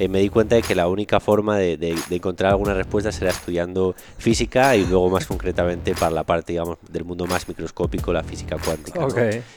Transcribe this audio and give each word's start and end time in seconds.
eh, 0.00 0.08
me 0.08 0.20
di 0.20 0.30
cuenta 0.30 0.54
de 0.54 0.62
que 0.62 0.74
la 0.74 0.88
única 0.88 1.20
forma 1.20 1.58
de, 1.58 1.94
encontrar 2.08 2.52
alguna 2.52 2.72
respuesta 2.72 3.10
era 3.20 3.32
estudiando 3.32 3.94
física 4.16 4.74
y 4.74 4.86
luego 4.86 5.10
más 5.10 5.26
concretamente 5.26 5.94
para 5.94 6.10
la 6.10 6.24
parte 6.24 6.52
digamos 6.52 6.78
del 6.88 7.04
mundo 7.04 7.26
más 7.26 7.46
microscópico, 7.46 8.10
la 8.10 8.22
física 8.22 8.56
cuántica. 8.56 9.06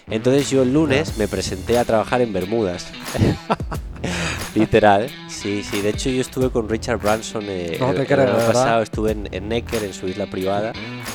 Entonces 0.10 0.50
yo 0.50 0.64
el 0.64 0.74
lunes 0.74 1.18
me 1.18 1.30
presenté 1.30 1.78
a 1.78 1.86
trabajar 1.86 2.20
en 2.20 2.34
Bermudas. 2.34 2.88
Literal, 4.56 5.10
sí, 5.30 5.64
sí. 5.64 5.82
De 5.82 5.90
hecho, 5.90 6.10
yo 6.10 6.20
estuve 6.20 6.50
con 6.50 6.68
Richard 6.68 7.00
Branson 7.00 7.46
eh, 7.48 7.78
el, 7.78 7.84
año 7.84 8.38
pasado. 8.46 8.84
Estuve 8.84 9.12
en, 9.12 9.30
en, 9.32 9.48
Necker, 9.48 9.82
en 9.82 9.94
su 9.94 10.10
isla 10.10 10.28
privada. 10.28 10.74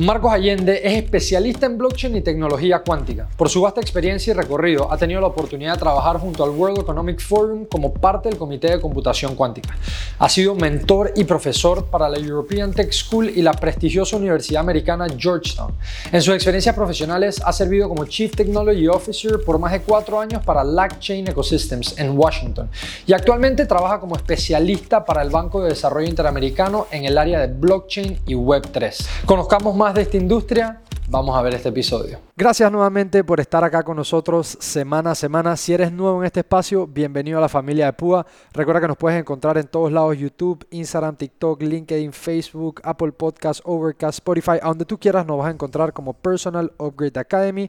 Marcos 0.00 0.32
Allende 0.32 0.80
es 0.82 0.94
especialista 0.94 1.66
en 1.66 1.76
blockchain 1.76 2.16
y 2.16 2.22
tecnología 2.22 2.78
cuántica. 2.78 3.28
Por 3.36 3.50
su 3.50 3.60
vasta 3.60 3.82
experiencia 3.82 4.30
y 4.30 4.34
recorrido, 4.34 4.90
ha 4.90 4.96
tenido 4.96 5.20
la 5.20 5.26
oportunidad 5.26 5.74
de 5.74 5.78
trabajar 5.78 6.16
junto 6.16 6.42
al 6.42 6.48
World 6.48 6.78
Economic 6.78 7.20
Forum 7.20 7.66
como 7.66 7.92
parte 7.92 8.30
del 8.30 8.38
Comité 8.38 8.70
de 8.70 8.80
Computación 8.80 9.34
Cuántica. 9.34 9.76
Ha 10.18 10.28
sido 10.30 10.54
mentor 10.54 11.12
y 11.16 11.24
profesor 11.24 11.84
para 11.84 12.08
la 12.08 12.16
European 12.16 12.72
Tech 12.72 12.90
School 12.90 13.28
y 13.28 13.42
la 13.42 13.52
prestigiosa 13.52 14.16
Universidad 14.16 14.62
Americana 14.62 15.06
Georgetown. 15.18 15.74
En 16.10 16.22
sus 16.22 16.34
experiencias 16.34 16.74
profesionales 16.74 17.38
ha 17.44 17.52
servido 17.52 17.86
como 17.86 18.06
Chief 18.06 18.34
Technology 18.34 18.88
Officer 18.88 19.40
por 19.44 19.58
más 19.58 19.72
de 19.72 19.82
cuatro 19.82 20.18
años 20.18 20.42
para 20.42 20.64
LackChain 20.64 21.28
Ecosystems 21.28 21.98
en 21.98 22.16
Washington 22.18 22.70
y 23.06 23.12
actualmente 23.12 23.66
trabaja 23.66 24.00
como 24.00 24.16
especialista 24.16 25.04
para 25.04 25.20
el 25.20 25.28
Banco 25.28 25.62
de 25.62 25.68
Desarrollo 25.68 26.08
Interamericano 26.08 26.86
en 26.90 27.04
el 27.04 27.18
área 27.18 27.40
de 27.40 27.48
blockchain 27.52 28.20
y 28.26 28.32
Web3. 28.32 29.26
Conozcamos 29.26 29.76
más 29.76 29.89
de 29.94 30.02
esta 30.02 30.16
industria, 30.16 30.82
vamos 31.08 31.36
a 31.36 31.42
ver 31.42 31.54
este 31.54 31.70
episodio. 31.70 32.20
Gracias 32.36 32.70
nuevamente 32.70 33.24
por 33.24 33.40
estar 33.40 33.64
acá 33.64 33.82
con 33.82 33.96
nosotros 33.96 34.56
semana 34.60 35.10
a 35.10 35.14
semana. 35.16 35.56
Si 35.56 35.72
eres 35.72 35.90
nuevo 35.90 36.20
en 36.20 36.26
este 36.26 36.40
espacio, 36.40 36.86
bienvenido 36.86 37.38
a 37.38 37.40
la 37.40 37.48
familia 37.48 37.86
de 37.86 37.92
Púa. 37.94 38.24
Recuerda 38.52 38.80
que 38.80 38.88
nos 38.88 38.96
puedes 38.96 39.18
encontrar 39.18 39.58
en 39.58 39.66
todos 39.66 39.90
lados, 39.90 40.16
YouTube, 40.16 40.64
Instagram, 40.70 41.16
TikTok, 41.16 41.62
LinkedIn, 41.62 42.12
Facebook, 42.12 42.80
Apple 42.84 43.10
Podcasts, 43.12 43.62
Overcast, 43.64 44.18
Spotify, 44.18 44.58
a 44.62 44.68
donde 44.68 44.84
tú 44.84 44.98
quieras 44.98 45.26
nos 45.26 45.38
vas 45.38 45.48
a 45.48 45.50
encontrar 45.50 45.92
como 45.92 46.12
Personal 46.12 46.72
Upgrade 46.78 47.18
Academy. 47.18 47.68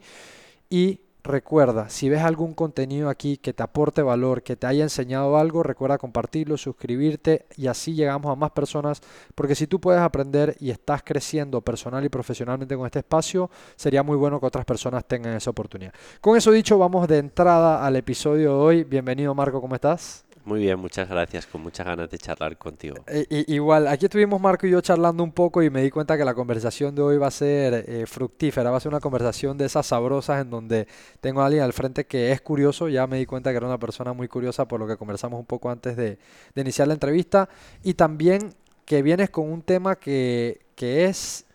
Y 0.69 0.99
Recuerda, 1.23 1.87
si 1.89 2.09
ves 2.09 2.21
algún 2.21 2.55
contenido 2.55 3.07
aquí 3.07 3.37
que 3.37 3.53
te 3.53 3.61
aporte 3.61 4.01
valor, 4.01 4.41
que 4.41 4.55
te 4.55 4.65
haya 4.65 4.81
enseñado 4.81 5.37
algo, 5.37 5.61
recuerda 5.61 5.99
compartirlo, 5.99 6.57
suscribirte 6.57 7.45
y 7.55 7.67
así 7.67 7.93
llegamos 7.93 8.31
a 8.31 8.35
más 8.35 8.49
personas, 8.51 9.01
porque 9.35 9.53
si 9.53 9.67
tú 9.67 9.79
puedes 9.79 10.01
aprender 10.01 10.55
y 10.59 10.71
estás 10.71 11.03
creciendo 11.03 11.61
personal 11.61 12.03
y 12.03 12.09
profesionalmente 12.09 12.75
con 12.75 12.87
este 12.87 12.99
espacio, 12.99 13.51
sería 13.75 14.01
muy 14.01 14.17
bueno 14.17 14.39
que 14.39 14.47
otras 14.47 14.65
personas 14.65 15.05
tengan 15.05 15.35
esa 15.35 15.51
oportunidad. 15.51 15.93
Con 16.21 16.37
eso 16.37 16.51
dicho, 16.51 16.79
vamos 16.79 17.07
de 17.07 17.19
entrada 17.19 17.85
al 17.85 17.95
episodio 17.97 18.53
de 18.53 18.63
hoy. 18.63 18.83
Bienvenido 18.83 19.35
Marco, 19.35 19.61
¿cómo 19.61 19.75
estás? 19.75 20.25
Muy 20.51 20.59
bien, 20.59 20.77
muchas 20.77 21.07
gracias. 21.07 21.47
Con 21.47 21.61
muchas 21.61 21.85
ganas 21.85 22.09
de 22.09 22.17
charlar 22.17 22.57
contigo. 22.57 22.97
Eh, 23.07 23.45
igual, 23.47 23.87
aquí 23.87 24.07
estuvimos 24.07 24.41
Marco 24.41 24.67
y 24.67 24.71
yo 24.71 24.81
charlando 24.81 25.23
un 25.23 25.31
poco 25.31 25.63
y 25.63 25.69
me 25.69 25.81
di 25.81 25.89
cuenta 25.89 26.17
que 26.17 26.25
la 26.25 26.33
conversación 26.33 26.93
de 26.93 27.01
hoy 27.01 27.17
va 27.17 27.27
a 27.27 27.31
ser 27.31 27.85
eh, 27.87 28.05
fructífera, 28.05 28.69
va 28.69 28.75
a 28.75 28.79
ser 28.81 28.89
una 28.89 28.99
conversación 28.99 29.57
de 29.57 29.63
esas 29.63 29.85
sabrosas 29.85 30.41
en 30.41 30.49
donde 30.49 30.89
tengo 31.21 31.41
a 31.41 31.45
alguien 31.45 31.63
al 31.63 31.71
frente 31.71 32.05
que 32.05 32.33
es 32.33 32.41
curioso. 32.41 32.89
Ya 32.89 33.07
me 33.07 33.17
di 33.17 33.25
cuenta 33.25 33.51
que 33.51 33.55
era 33.55 33.65
una 33.65 33.77
persona 33.77 34.11
muy 34.11 34.27
curiosa 34.27 34.67
por 34.67 34.81
lo 34.81 34.87
que 34.87 34.97
conversamos 34.97 35.39
un 35.39 35.45
poco 35.45 35.69
antes 35.69 35.95
de, 35.95 36.19
de 36.53 36.61
iniciar 36.61 36.89
la 36.89 36.95
entrevista. 36.95 37.47
Y 37.81 37.93
también 37.93 38.53
que 38.83 39.01
vienes 39.03 39.29
con 39.29 39.49
un 39.49 39.61
tema 39.61 39.95
que, 39.95 40.65
que 40.75 41.05
es, 41.05 41.45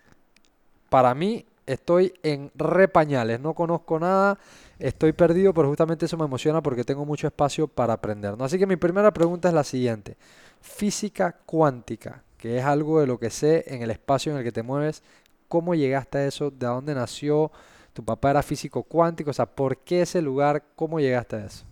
para 0.88 1.14
mí, 1.14 1.44
estoy 1.66 2.14
en 2.22 2.50
repañales, 2.54 3.40
no 3.40 3.54
conozco 3.54 3.98
nada 3.98 4.38
estoy 4.78 5.12
perdido, 5.12 5.54
pero 5.54 5.68
justamente 5.68 6.06
eso 6.06 6.16
me 6.16 6.24
emociona 6.24 6.62
porque 6.62 6.84
tengo 6.84 7.04
mucho 7.04 7.26
espacio 7.26 7.68
para 7.68 7.94
aprender. 7.94 8.36
¿no? 8.36 8.44
Así 8.44 8.58
que 8.58 8.66
mi 8.66 8.76
primera 8.76 9.12
pregunta 9.12 9.48
es 9.48 9.54
la 9.54 9.64
siguiente. 9.64 10.16
Física 10.60 11.36
cuántica, 11.46 12.22
que 12.38 12.58
es 12.58 12.64
algo 12.64 13.00
de 13.00 13.06
lo 13.06 13.18
que 13.18 13.30
sé 13.30 13.64
en 13.68 13.82
el 13.82 13.90
espacio 13.90 14.32
en 14.32 14.38
el 14.38 14.44
que 14.44 14.52
te 14.52 14.62
mueves, 14.62 15.02
¿cómo 15.48 15.74
llegaste 15.74 16.18
a 16.18 16.26
eso? 16.26 16.50
¿De 16.50 16.66
dónde 16.66 16.94
nació? 16.94 17.50
¿Tu 17.92 18.04
papá 18.04 18.30
era 18.30 18.42
físico 18.42 18.82
cuántico? 18.82 19.30
O 19.30 19.34
sea, 19.34 19.46
¿por 19.46 19.78
qué 19.78 20.02
ese 20.02 20.20
lugar? 20.20 20.62
¿Cómo 20.74 21.00
llegaste 21.00 21.36
a 21.36 21.46
eso? 21.46 21.64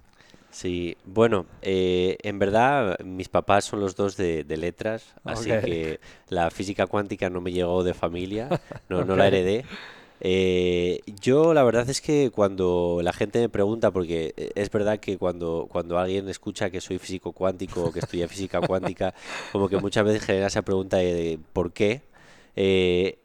Sí, 0.55 0.97
bueno, 1.05 1.47
eh, 1.63 2.17
en 2.23 2.39
verdad 2.39 2.97
mis 3.01 3.29
papás 3.29 3.65
son 3.65 3.81
los 3.81 3.97
dos 3.97 4.17
de, 4.17 4.45
letras, 4.57 5.13
así 5.25 5.51
que 5.51 5.99
la 6.29 6.49
física 6.53 6.87
cuántica 6.87 7.29
no 7.29 7.41
me 7.41 7.51
llegó 7.51 7.83
de 7.83 7.93
familia, 7.93 8.49
no, 8.89 9.05
no 9.05 9.17
la 9.17 9.27
heredé. 9.27 9.65
Eh, 10.21 11.01
yo 11.21 11.55
la 11.55 11.65
verdad 11.65 11.91
es 11.91 12.01
que 12.01 12.31
cuando 12.31 13.01
la 13.03 13.13
gente 13.13 13.41
me 13.41 13.49
pregunta, 13.49 13.91
porque 13.91 14.33
es 14.55 14.71
verdad 14.71 15.01
que 15.01 15.19
cuando, 15.19 15.67
cuando 15.69 15.99
alguien 15.99 16.29
escucha 16.29 16.71
que 16.71 16.81
soy 16.81 16.99
físico 16.99 17.33
cuántico 17.33 17.87
o 17.87 17.93
que 17.93 17.99
estudia 17.99 18.29
física 18.29 18.61
cuántica, 18.61 19.13
como 19.51 19.69
que 19.69 19.79
muchas 19.79 20.05
veces 20.05 20.23
genera 20.25 20.47
esa 20.47 20.63
pregunta 20.63 20.99
de, 20.99 21.41
¿por 21.53 21.73
qué? 21.73 22.03
Eh, 22.55 23.19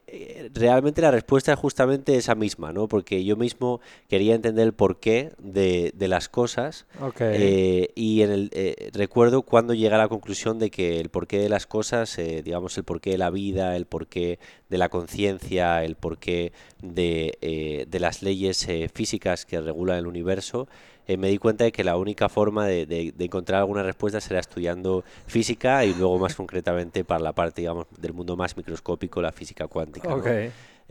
realmente 0.53 1.01
la 1.01 1.11
respuesta 1.11 1.53
es 1.53 1.59
justamente 1.59 2.15
esa 2.15 2.35
misma, 2.35 2.73
¿no? 2.73 2.87
Porque 2.87 3.23
yo 3.23 3.35
mismo 3.35 3.81
quería 4.07 4.35
entender 4.35 4.65
el 4.65 4.73
porqué 4.73 5.31
de, 5.37 5.91
de 5.95 6.07
las 6.07 6.29
cosas 6.29 6.85
eh, 7.19 7.89
y 7.95 8.21
en 8.21 8.31
el, 8.31 8.49
eh, 8.53 8.89
recuerdo 8.93 9.41
cuando 9.41 9.73
llegué 9.73 9.93
a 9.93 9.97
la 9.97 10.07
conclusión 10.07 10.59
de 10.59 10.69
que 10.69 10.99
el 10.99 11.09
porqué 11.09 11.39
de 11.39 11.49
las 11.49 11.67
cosas, 11.67 12.17
eh, 12.17 12.41
digamos 12.43 12.77
el 12.77 12.83
porqué 12.83 13.11
de 13.11 13.17
la 13.17 13.29
vida, 13.29 13.75
el 13.75 13.85
porqué 13.85 14.39
de 14.69 14.77
la 14.77 14.89
conciencia, 14.89 15.83
el 15.83 15.95
porqué 15.95 16.51
de, 16.81 17.87
de 17.89 17.99
las 17.99 18.21
leyes 18.21 18.67
físicas 18.93 19.45
que 19.45 19.59
regulan 19.59 19.97
el 19.97 20.07
universo, 20.07 20.67
eh, 21.09 21.17
me 21.17 21.27
di 21.27 21.39
cuenta 21.39 21.63
de 21.63 21.71
que 21.71 21.83
la 21.83 21.97
única 21.97 22.29
forma 22.29 22.67
de, 22.67 23.13
encontrar 23.17 23.61
alguna 23.61 23.81
respuesta 23.81 24.21
será 24.21 24.39
estudiando 24.39 25.03
física 25.25 25.83
y 25.83 25.95
luego 25.95 26.19
más 26.19 26.35
concretamente 26.35 27.03
para 27.03 27.19
la 27.19 27.33
parte 27.33 27.61
digamos 27.61 27.87
del 27.97 28.13
mundo 28.13 28.37
más 28.37 28.55
microscópico, 28.55 29.19
la 29.19 29.31
física 29.31 29.65
cuántica. 29.67 30.07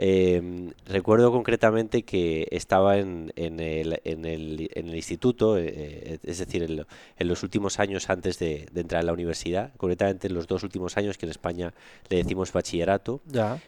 Em, 0.00 0.70
recuerdo 0.86 1.32
concretamente 1.32 2.04
que 2.04 2.46
estaba 2.52 2.98
en, 2.98 3.32
en, 3.34 3.58
el, 3.58 4.00
en, 4.04 4.24
el, 4.26 4.70
en 4.72 4.88
el, 4.88 4.94
instituto, 4.94 5.58
eh, 5.58 5.64
eh, 5.66 6.18
es 6.22 6.38
decir, 6.38 6.62
en, 6.62 7.28
los 7.28 7.42
últimos 7.42 7.80
años 7.80 8.08
antes 8.08 8.38
de, 8.38 8.68
entrar 8.76 9.00
a 9.00 9.02
la 9.02 9.12
universidad, 9.12 9.72
concretamente 9.76 10.28
en 10.28 10.34
los 10.34 10.46
dos 10.46 10.62
últimos 10.62 10.96
años 10.96 11.18
que 11.18 11.26
en 11.26 11.30
España 11.30 11.74
le 12.10 12.18
decimos 12.18 12.52
bachillerato, 12.52 13.20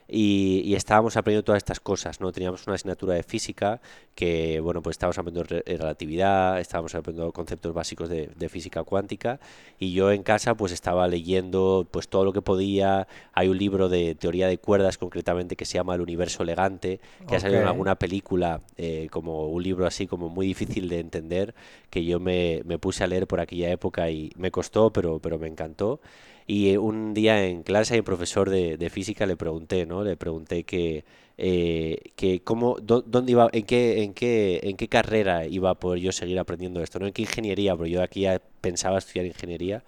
Y, 0.06 0.72
estábamos 0.76 1.16
aprendiendo 1.16 1.44
todas 1.44 1.58
estas 1.58 1.80
cosas, 1.80 2.20
¿no? 2.20 2.30
Teníamos 2.30 2.64
una 2.66 2.76
asignatura 2.76 3.14
de 3.14 3.24
física 3.24 3.80
que, 4.14 4.60
bueno, 4.60 4.82
pues 4.82 4.94
estábamos 4.94 5.18
aprendiendo 5.18 5.62
relatividad, 5.66 6.60
estábamos 6.60 6.94
aprendiendo 6.94 7.32
conceptos 7.32 7.74
básicos 7.74 8.08
de, 8.08 8.30
de, 8.36 8.48
física 8.48 8.84
cuántica 8.84 9.40
y 9.80 9.92
yo 9.92 10.12
en 10.12 10.22
casa 10.22 10.54
pues 10.54 10.72
estaba 10.72 11.08
leyendo 11.08 11.86
pues 11.90 12.08
todo 12.08 12.24
lo 12.24 12.32
que 12.32 12.40
podía. 12.40 13.08
Hay 13.32 13.48
un 13.48 13.58
libro 13.58 13.88
de 13.88 14.14
teoría 14.14 14.46
de 14.46 14.58
cuerdas 14.58 14.96
concretamente 14.96 15.56
que 15.56 15.64
se 15.64 15.74
llama 15.74 15.96
El 15.96 16.02
universo 16.02 16.19
verso 16.20 16.44
elegante, 16.44 17.00
que 17.26 17.34
ha 17.34 17.40
salido 17.40 17.62
en 17.62 17.66
alguna 17.66 17.96
película, 17.96 18.60
eh, 18.76 19.08
como 19.10 19.48
un 19.48 19.62
libro 19.62 19.86
así 19.86 20.06
como 20.06 20.28
muy 20.28 20.46
difícil 20.46 20.88
de 20.88 21.00
entender, 21.00 21.54
que 21.90 22.04
yo 22.04 22.20
me, 22.20 22.62
me, 22.64 22.78
puse 22.78 23.02
a 23.02 23.06
leer 23.08 23.26
por 23.26 23.40
aquella 23.40 23.70
época 23.70 24.10
y 24.10 24.30
me 24.36 24.50
costó, 24.50 24.92
pero, 24.92 25.18
pero 25.18 25.38
me 25.38 25.48
encantó. 25.48 26.00
Y 26.46 26.70
eh, 26.70 26.78
un 26.78 27.14
día 27.14 27.46
en 27.46 27.62
clase 27.62 27.94
hay 27.94 28.00
un 28.00 28.04
profesor 28.04 28.50
de, 28.50 28.76
de 28.76 28.90
física 28.90 29.26
le 29.26 29.36
pregunté, 29.36 29.86
¿no? 29.86 30.04
Le 30.04 30.16
pregunté 30.16 30.64
que 30.64 31.04
eh, 31.42 32.12
que 32.16 32.42
cómo, 32.42 32.76
dónde 32.82 33.32
iba, 33.32 33.48
en 33.52 33.64
qué, 33.64 34.02
en 34.02 34.12
qué, 34.12 34.60
en 34.62 34.76
qué 34.76 34.88
carrera 34.88 35.46
iba 35.46 35.70
a 35.70 35.74
poder 35.74 36.00
yo 36.00 36.12
seguir 36.12 36.38
aprendiendo 36.38 36.82
esto, 36.82 36.98
no 36.98 37.06
en 37.06 37.14
qué 37.14 37.22
ingeniería, 37.22 37.74
porque 37.74 37.90
yo 37.90 38.02
aquí 38.02 38.22
ya 38.22 38.42
pensaba 38.60 38.98
estudiar 38.98 39.24
ingeniería. 39.24 39.82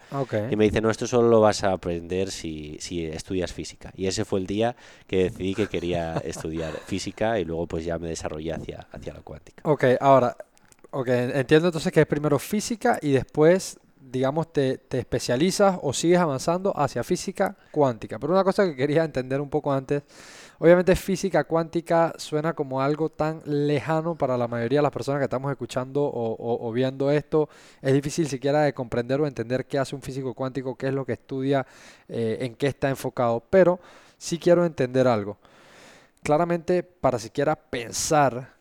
Y 0.51 0.57
me 0.57 0.65
dice, 0.65 0.81
no, 0.81 0.89
esto 0.89 1.07
solo 1.07 1.29
lo 1.29 1.43
vas 1.43 1.63
a 1.63 1.73
aprender 1.73 2.31
si, 2.31 2.79
si 2.81 3.05
estudias 3.05 3.53
física. 3.53 3.93
Y 3.95 4.07
ese 4.07 4.25
fue 4.25 4.41
el 4.41 4.47
día 4.47 4.77
que 5.07 5.25
decidí 5.25 5.55
que 5.55 5.67
quería 5.67 6.15
estudiar 6.25 6.73
física 6.87 7.39
y 7.39 7.45
luego 7.45 7.67
pues 7.67 7.85
ya 7.85 7.99
me 7.99 8.09
desarrollé 8.09 8.55
hacia, 8.55 8.87
hacia 8.91 9.13
la 9.13 9.21
cuántica. 9.21 9.61
Ok, 9.67 9.85
ahora, 10.01 10.35
okay, 10.91 11.33
entiendo 11.35 11.69
entonces 11.69 11.93
que 11.93 12.01
es 12.01 12.07
primero 12.07 12.39
física 12.39 12.99
y 13.03 13.11
después 13.11 13.79
digamos, 14.13 14.53
te, 14.53 14.81
especializas 14.91 15.79
o 15.83 15.93
sigues 15.93 16.19
avanzando 16.19 16.73
hacia 16.77 17.03
física 17.03 17.57
cuántica. 17.73 18.19
Pero 18.19 18.35
una 18.35 18.45
cosa 18.45 18.65
que 18.65 18.77
quería 18.77 19.03
entender 19.05 19.41
un 19.41 19.51
poco 19.51 19.73
antes 19.73 20.03
Obviamente 20.63 20.95
física 20.95 21.43
cuántica 21.43 22.13
suena 22.19 22.53
como 22.53 22.81
algo 22.81 23.09
tan 23.09 23.43
lejano 23.45 24.15
para 24.15 24.37
la 24.37 24.47
mayoría 24.47 24.79
de 24.79 24.85
las 24.85 24.93
personas 24.93 25.19
que 25.19 25.25
estamos 25.25 25.51
escuchando 25.51 26.01
o, 26.05 26.71
viendo 26.71 27.11
esto. 27.11 27.49
Es 27.81 27.93
difícil 27.93 28.29
siquiera 28.29 28.63
de 28.63 28.73
comprender 28.73 29.21
o 29.21 29.27
entender 29.27 29.67
qué 29.67 29.81
hace 29.81 29.97
un 29.97 30.03
físico 30.03 30.35
cuántico, 30.35 30.77
qué 30.77 30.87
es 30.87 30.95
lo 30.95 31.05
que 31.05 31.15
estudia, 31.15 31.67
eh, 32.09 32.39
en 32.43 32.55
qué 32.55 32.69
está 32.69 32.89
enfocado. 32.89 33.43
Pero 33.51 33.81
sí 34.17 34.39
quiero 34.39 34.65
entender 34.65 35.09
algo. 35.09 35.37
claramente 36.23 36.85
para 36.85 37.19
siquiera 37.19 37.57
pensar 37.57 38.55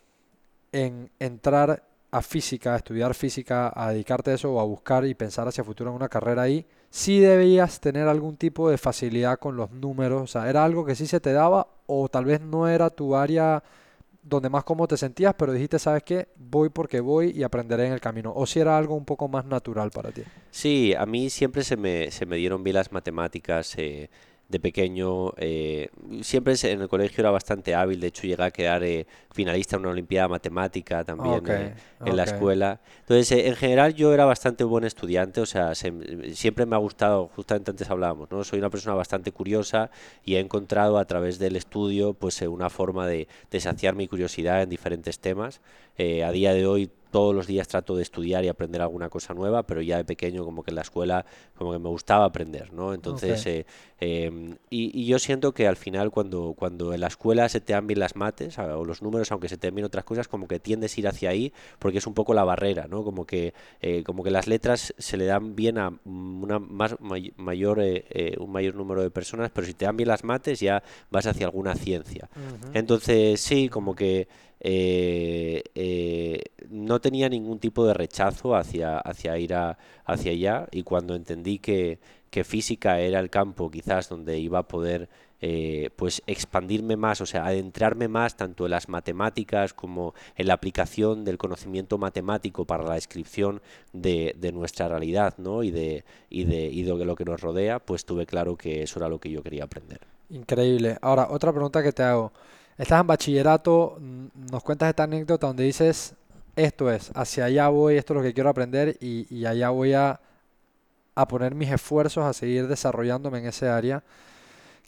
en 0.71 1.11
entrar 1.19 1.83
a 2.11 2.21
física, 2.21 2.73
a 2.73 2.77
estudiar 2.77 3.13
física, 3.13 3.71
a 3.73 3.91
dedicarte 3.91 4.31
a 4.31 4.33
eso 4.33 4.51
o 4.53 4.59
a 4.59 4.65
buscar 4.65 5.05
y 5.05 5.15
pensar 5.15 5.47
hacia 5.47 5.63
futuro 5.63 5.89
en 5.89 5.95
una 5.95 6.09
carrera 6.09 6.41
ahí, 6.43 6.65
sí 6.89 7.19
debías 7.19 7.79
tener 7.79 8.07
algún 8.07 8.35
tipo 8.35 8.69
de 8.69 8.77
facilidad 8.77 9.39
con 9.39 9.55
los 9.55 9.71
números, 9.71 10.21
o 10.21 10.27
sea, 10.27 10.49
era 10.49 10.63
algo 10.65 10.85
que 10.85 10.95
sí 10.95 11.07
se 11.07 11.21
te 11.21 11.31
daba 11.31 11.67
o 11.85 12.09
tal 12.09 12.25
vez 12.25 12.41
no 12.41 12.67
era 12.67 12.89
tu 12.89 13.15
área 13.15 13.63
donde 14.23 14.49
más 14.49 14.63
cómodo 14.63 14.89
te 14.89 14.97
sentías, 14.97 15.33
pero 15.35 15.51
dijiste, 15.51 15.79
¿sabes 15.79 16.03
qué? 16.03 16.27
Voy 16.35 16.69
porque 16.69 16.99
voy 16.99 17.31
y 17.31 17.43
aprenderé 17.43 17.87
en 17.87 17.93
el 17.93 17.99
camino. 17.99 18.31
O 18.35 18.45
si 18.45 18.59
era 18.59 18.77
algo 18.77 18.95
un 18.95 19.05
poco 19.05 19.27
más 19.27 19.45
natural 19.45 19.89
para 19.89 20.11
ti. 20.11 20.21
Sí, 20.51 20.93
a 20.95 21.05
mí 21.05 21.29
siempre 21.29 21.63
se 21.63 21.75
me, 21.75 22.11
se 22.11 22.25
me 22.25 22.35
dieron 22.35 22.63
bien 22.63 22.75
las 22.75 22.91
matemáticas. 22.91 23.73
Eh, 23.77 24.09
de 24.51 24.59
pequeño, 24.59 25.33
eh, 25.37 25.89
siempre 26.21 26.53
en 26.63 26.81
el 26.81 26.87
colegio 26.89 27.21
era 27.21 27.31
bastante 27.31 27.73
hábil, 27.73 27.99
de 27.99 28.07
hecho 28.07 28.27
llegué 28.27 28.43
a 28.43 28.51
quedar 28.51 28.83
eh, 28.83 29.07
finalista 29.31 29.77
en 29.77 29.81
una 29.81 29.91
Olimpiada 29.91 30.27
Matemática 30.27 31.03
también 31.03 31.43
eh, 31.47 31.73
en 32.05 32.15
la 32.15 32.23
escuela. 32.23 32.81
Entonces, 32.99 33.45
en 33.45 33.55
general 33.55 33.95
yo 33.95 34.13
era 34.13 34.25
bastante 34.25 34.63
buen 34.63 34.83
estudiante, 34.83 35.41
o 35.41 35.45
sea, 35.45 35.73
siempre 35.75 36.65
me 36.65 36.75
ha 36.75 36.79
gustado, 36.79 37.29
justamente 37.35 37.71
antes 37.71 37.89
hablábamos, 37.89 38.29
¿no? 38.29 38.43
Soy 38.43 38.59
una 38.59 38.69
persona 38.69 38.95
bastante 38.95 39.31
curiosa 39.31 39.89
y 40.25 40.35
he 40.35 40.39
encontrado 40.39 40.97
a 40.97 41.05
través 41.05 41.39
del 41.39 41.55
estudio 41.55 42.13
pues 42.13 42.41
una 42.41 42.69
forma 42.69 43.07
de, 43.07 43.27
de 43.49 43.59
saciar 43.59 43.95
mi 43.95 44.07
curiosidad 44.07 44.61
en 44.61 44.69
diferentes 44.69 45.19
temas. 45.19 45.61
a 45.97 46.31
día 46.31 46.53
de 46.53 46.65
hoy 46.65 46.91
todos 47.11 47.35
los 47.35 47.45
días 47.45 47.67
trato 47.67 47.95
de 47.95 48.03
estudiar 48.03 48.43
y 48.43 48.47
aprender 48.47 48.81
alguna 48.81 49.09
cosa 49.09 49.33
nueva, 49.33 49.63
pero 49.63 49.81
ya 49.81 49.97
de 49.97 50.05
pequeño 50.05 50.43
como 50.43 50.63
que 50.63 50.71
en 50.71 50.75
la 50.75 50.81
escuela 50.81 51.25
como 51.55 51.73
que 51.73 51.79
me 51.79 51.89
gustaba 51.89 52.25
aprender, 52.25 52.73
¿no? 52.73 52.93
Entonces, 52.93 53.45
eh, 53.45 53.65
em, 53.99 54.55
y, 54.69 55.05
yo 55.05 55.19
siento 55.19 55.53
que 55.53 55.67
al 55.67 55.75
final 55.75 56.09
cuando, 56.09 56.55
cuando 56.57 56.93
en 56.93 57.01
la 57.01 57.07
escuela 57.07 57.49
se 57.49 57.59
te 57.59 57.73
dan 57.73 57.85
bien 57.85 57.99
las 57.99 58.15
mates 58.15 58.57
o 58.57 58.85
los 58.85 59.01
números, 59.01 59.31
aunque 59.31 59.49
se 59.49 59.57
te 59.57 59.67
dan 59.67 59.75
bien 59.75 59.85
otras 59.85 60.05
cosas, 60.05 60.27
como 60.27 60.47
que 60.47 60.59
tiendes 60.59 60.95
a 60.95 60.99
ir 60.99 61.07
hacia 61.07 61.29
ahí 61.29 61.53
porque 61.79 61.97
es 61.97 62.07
un 62.07 62.13
poco 62.13 62.33
la 62.33 62.43
barrera, 62.43 62.87
¿no? 62.87 63.03
Como 63.03 63.25
que, 63.25 63.53
eh, 63.81 64.03
como 64.03 64.23
que 64.23 64.31
las 64.31 64.47
letras 64.47 64.93
se 64.97 65.17
le 65.17 65.25
dan 65.25 65.55
bien 65.55 65.77
a 65.77 65.93
una 66.05 66.59
más 66.59 66.95
mayor, 67.01 67.79
eh, 67.81 68.35
un 68.39 68.51
mayor 68.51 68.75
número 68.75 69.01
de 69.01 69.11
personas, 69.11 69.51
pero 69.53 69.67
si 69.67 69.73
te 69.73 69.85
dan 69.85 69.97
bien 69.97 70.07
las 70.07 70.23
mates 70.23 70.59
ya 70.59 70.81
vas 71.09 71.27
hacia 71.27 71.45
alguna 71.45 71.75
ciencia. 71.75 72.29
Entonces, 72.73 73.41
sí, 73.41 73.69
como 73.69 73.95
que 73.95 74.27
eh, 74.63 75.63
eh, 75.73 76.43
no 76.69 77.01
tenía 77.01 77.29
ningún 77.29 77.57
tipo 77.57 77.85
de 77.85 77.95
rechazo 77.95 78.55
hacia, 78.55 78.99
hacia 78.99 79.37
ir 79.39 79.55
hacia 79.55 80.31
allá 80.31 80.67
y 80.71 80.83
cuando 80.83 81.15
entendí 81.15 81.57
que, 81.57 81.99
que, 82.29 82.43
física 82.43 82.99
era 82.99 83.19
el 83.19 83.31
campo 83.31 83.71
quizás 83.71 84.07
donde 84.07 84.37
iba 84.37 84.59
a 84.59 84.67
poder 84.67 85.09
eh, 85.41 85.89
pues 85.95 86.21
expandirme 86.27 86.95
más, 86.95 87.21
o 87.21 87.25
sea, 87.25 87.45
adentrarme 87.47 88.07
más 88.07 88.37
tanto 88.37 88.65
en 88.65 88.71
las 88.71 88.87
matemáticas 88.87 89.73
como 89.73 90.13
en 90.35 90.45
la 90.45 90.53
aplicación 90.53 91.25
del 91.25 91.39
conocimiento 91.39 91.97
matemático 91.97 92.65
para 92.65 92.83
la 92.83 92.93
descripción 92.93 93.63
de, 93.93 94.35
de 94.37 94.51
nuestra 94.51 94.87
realidad 94.87 95.33
¿no? 95.39 95.63
y, 95.63 95.71
de, 95.71 96.05
y, 96.29 96.43
de, 96.43 96.65
y 96.65 96.83
de 96.83 97.05
lo 97.05 97.15
que 97.15 97.25
nos 97.25 97.41
rodea, 97.41 97.79
pues 97.79 98.05
tuve 98.05 98.27
claro 98.27 98.55
que 98.55 98.83
eso 98.83 98.99
era 98.99 99.09
lo 99.09 99.19
que 99.19 99.31
yo 99.31 99.41
quería 99.41 99.63
aprender. 99.63 100.01
Increíble. 100.29 100.99
Ahora, 101.01 101.29
otra 101.31 101.51
pregunta 101.51 101.81
que 101.81 101.91
te 101.91 102.03
hago. 102.03 102.31
Estás 102.81 102.99
en 102.99 103.05
bachillerato, 103.05 103.99
nos 104.51 104.63
cuentas 104.63 104.89
esta 104.89 105.03
anécdota 105.03 105.45
donde 105.45 105.65
dices, 105.65 106.15
esto 106.55 106.89
es, 106.89 107.11
hacia 107.13 107.45
allá 107.45 107.67
voy, 107.67 107.95
esto 107.95 108.13
es 108.13 108.17
lo 108.17 108.23
que 108.23 108.33
quiero 108.33 108.49
aprender 108.49 108.97
y, 108.99 109.45
allá 109.45 109.69
voy 109.69 109.93
a, 109.93 110.19
poner 111.29 111.53
mis 111.53 111.69
esfuerzos 111.69 112.25
a 112.25 112.33
seguir 112.33 112.67
desarrollándome 112.67 113.37
en 113.37 113.45
ese 113.45 113.69
área. 113.69 114.01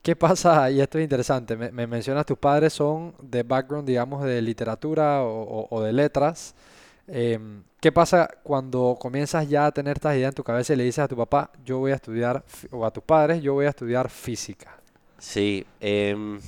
¿Qué 0.01 0.15
pasa? 0.15 0.71
Y 0.71 0.81
esto 0.81 0.97
es 0.97 1.03
interesante, 1.03 1.55
me, 1.55 1.85
mencionas, 1.85 2.25
tus 2.25 2.39
padres 2.39 2.73
son 2.73 3.13
de 3.21 3.43
background, 3.43 3.87
digamos, 3.87 4.23
de 4.23 4.41
literatura 4.41 5.21
o, 5.21 5.79
de 5.83 5.93
letras. 5.93 6.55
Em, 7.07 7.61
¿Qué 7.79 7.91
pasa 7.91 8.27
cuando 8.41 8.97
comienzas 8.99 9.47
ya 9.47 9.67
a 9.67 9.71
tener 9.71 9.97
estas 9.97 10.15
ideas 10.15 10.29
en 10.29 10.35
tu 10.35 10.43
cabeza 10.43 10.73
y 10.73 10.77
le 10.77 10.85
dices 10.85 11.03
a 11.03 11.07
tu 11.07 11.15
papá, 11.15 11.51
yo 11.63 11.77
voy 11.77 11.91
a 11.91 11.95
estudiar, 11.95 12.43
o 12.71 12.87
a 12.87 12.89
tus 12.89 13.03
padres, 13.03 13.43
yo 13.43 13.53
voy 13.53 13.67
a 13.67 13.69
estudiar 13.69 14.09
física? 14.09 14.79
Sí, 15.19 15.63
eh, 15.79 16.39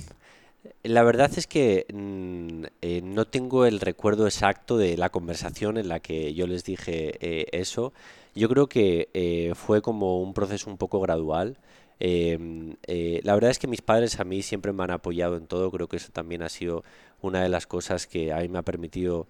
la 0.83 1.03
verdad 1.03 1.31
es 1.37 1.47
que 1.47 1.85
mm, 1.93 2.65
eh, 2.81 3.01
no 3.03 3.25
tengo 3.25 3.65
el 3.65 3.79
recuerdo 3.79 4.25
exacto 4.25 4.77
de 4.77 4.97
la 4.97 5.09
conversación 5.09 5.77
en 5.77 5.87
la 5.87 5.99
que 5.99 6.33
yo 6.33 6.47
les 6.47 6.63
dije 6.63 7.15
eh, 7.19 7.47
eso. 7.51 7.93
Yo 8.35 8.49
creo 8.49 8.67
que 8.67 9.09
eh, 9.13 9.53
fue 9.55 9.81
como 9.81 10.21
un 10.21 10.33
proceso 10.33 10.69
un 10.69 10.77
poco 10.77 10.99
gradual. 10.99 11.57
Em, 11.99 12.75
la 13.23 13.33
verdad 13.35 13.51
es 13.51 13.59
que 13.59 13.67
mis 13.67 13.81
padres 13.81 14.19
a 14.19 14.25
mí 14.25 14.41
siempre 14.41 14.73
me 14.73 14.83
han 14.83 14.91
apoyado 14.91 15.37
en 15.37 15.47
todo. 15.47 15.71
Creo 15.71 15.87
que 15.87 15.97
eso 15.97 16.11
también 16.11 16.41
ha 16.43 16.49
sido 16.49 16.83
una 17.21 17.41
de 17.41 17.49
las 17.49 17.67
cosas 17.67 18.07
que 18.07 18.33
a 18.33 18.39
mí 18.39 18.49
me 18.49 18.59
ha 18.59 18.63
permitido 18.63 19.27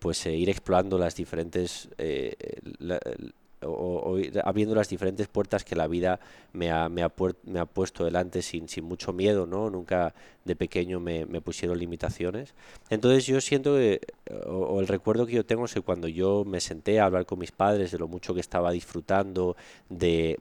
pues 0.00 0.26
ir 0.26 0.50
explorando 0.50 0.98
las 0.98 1.14
diferentes 1.14 1.88
o, 3.66 4.16
abriendo 4.44 4.74
las 4.74 4.88
diferentes 4.88 5.28
puertas 5.28 5.64
que 5.64 5.76
la 5.76 5.86
vida 5.86 6.20
me 6.52 6.70
ha, 6.70 7.08
puesto 7.08 8.04
delante 8.04 8.42
sin, 8.42 8.66
mucho 8.82 9.12
miedo, 9.12 9.46
¿no? 9.46 9.70
Nunca 9.70 10.14
de 10.44 10.56
pequeño 10.56 11.00
me, 11.00 11.26
pusieron 11.40 11.78
limitaciones. 11.78 12.54
Entonces 12.90 13.26
yo 13.26 13.40
siento 13.40 13.76
que, 13.76 14.00
o, 14.46 14.80
el 14.80 14.88
recuerdo 14.88 15.26
que 15.26 15.32
yo 15.32 15.46
tengo 15.46 15.64
es 15.64 15.74
que 15.74 15.80
cuando 15.80 16.08
yo 16.08 16.44
me 16.44 16.60
senté 16.60 17.00
a 17.00 17.06
hablar 17.06 17.26
con 17.26 17.38
mis 17.38 17.52
padres 17.52 17.90
de 17.90 17.98
lo 17.98 18.08
mucho 18.08 18.34
que 18.34 18.40
estaba 18.40 18.70
disfrutando 18.72 19.56
de 19.88 20.38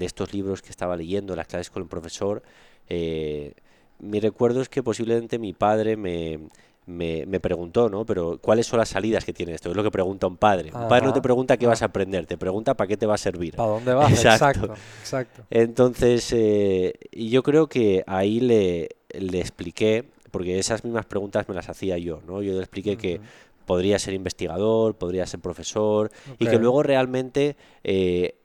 estos 0.00 0.32
libros 0.32 0.62
que 0.62 0.70
estaba 0.70 0.96
leyendo, 0.96 1.36
las 1.36 1.46
clases 1.46 1.70
con 1.70 1.82
el 1.82 1.88
profesor, 1.88 2.42
eh, 2.88 3.54
mi 3.98 4.20
recuerdo 4.20 4.60
es 4.60 4.68
que 4.68 4.82
posiblemente 4.82 5.38
mi 5.38 5.52
padre 5.52 5.96
me, 5.96 6.40
me, 6.86 7.24
me, 7.26 7.40
preguntó, 7.40 7.88
¿no? 7.88 8.04
Pero 8.04 8.38
¿cuáles 8.38 8.66
son 8.66 8.78
las 8.78 8.90
salidas 8.90 9.24
que 9.24 9.32
tiene 9.32 9.54
esto? 9.54 9.70
Es 9.70 9.76
lo 9.76 9.82
que 9.82 9.90
pregunta 9.90 10.26
un 10.26 10.36
padre. 10.36 10.70
Un 10.74 10.88
padre 10.88 11.06
no 11.06 11.12
te 11.12 11.22
pregunta 11.22 11.56
qué 11.56 11.66
vas 11.66 11.82
a 11.82 11.86
aprender, 11.86 12.26
te 12.26 12.36
pregunta 12.36 12.74
para 12.74 12.88
qué 12.88 12.96
te 12.96 13.06
va 13.06 13.14
a 13.14 13.18
servir. 13.18 13.56
¿Para 13.56 13.68
dónde 13.70 13.94
vas? 13.94 14.10
Exacto. 14.24 14.74
exacto, 15.00 15.42
Entonces, 15.50 16.30
eh, 16.32 16.94
yo 17.12 17.42
creo 17.42 17.68
que 17.68 18.04
ahí 18.06 18.40
le, 18.40 18.90
le, 19.10 19.40
expliqué, 19.40 20.04
porque 20.30 20.58
esas 20.58 20.84
mismas 20.84 21.06
preguntas 21.06 21.48
me 21.48 21.54
las 21.54 21.68
hacía 21.68 21.96
yo, 21.98 22.20
¿no? 22.26 22.42
Yo 22.42 22.52
le 22.52 22.60
expliqué 22.60 22.96
que 22.96 23.20
podría 23.66 23.98
ser 23.98 24.12
investigador, 24.12 24.94
podría 24.94 25.26
ser 25.26 25.40
profesor, 25.40 26.10
y 26.38 26.46
que 26.46 26.58
luego 26.58 26.82
realmente... 26.82 27.56
Eh, 27.82 28.36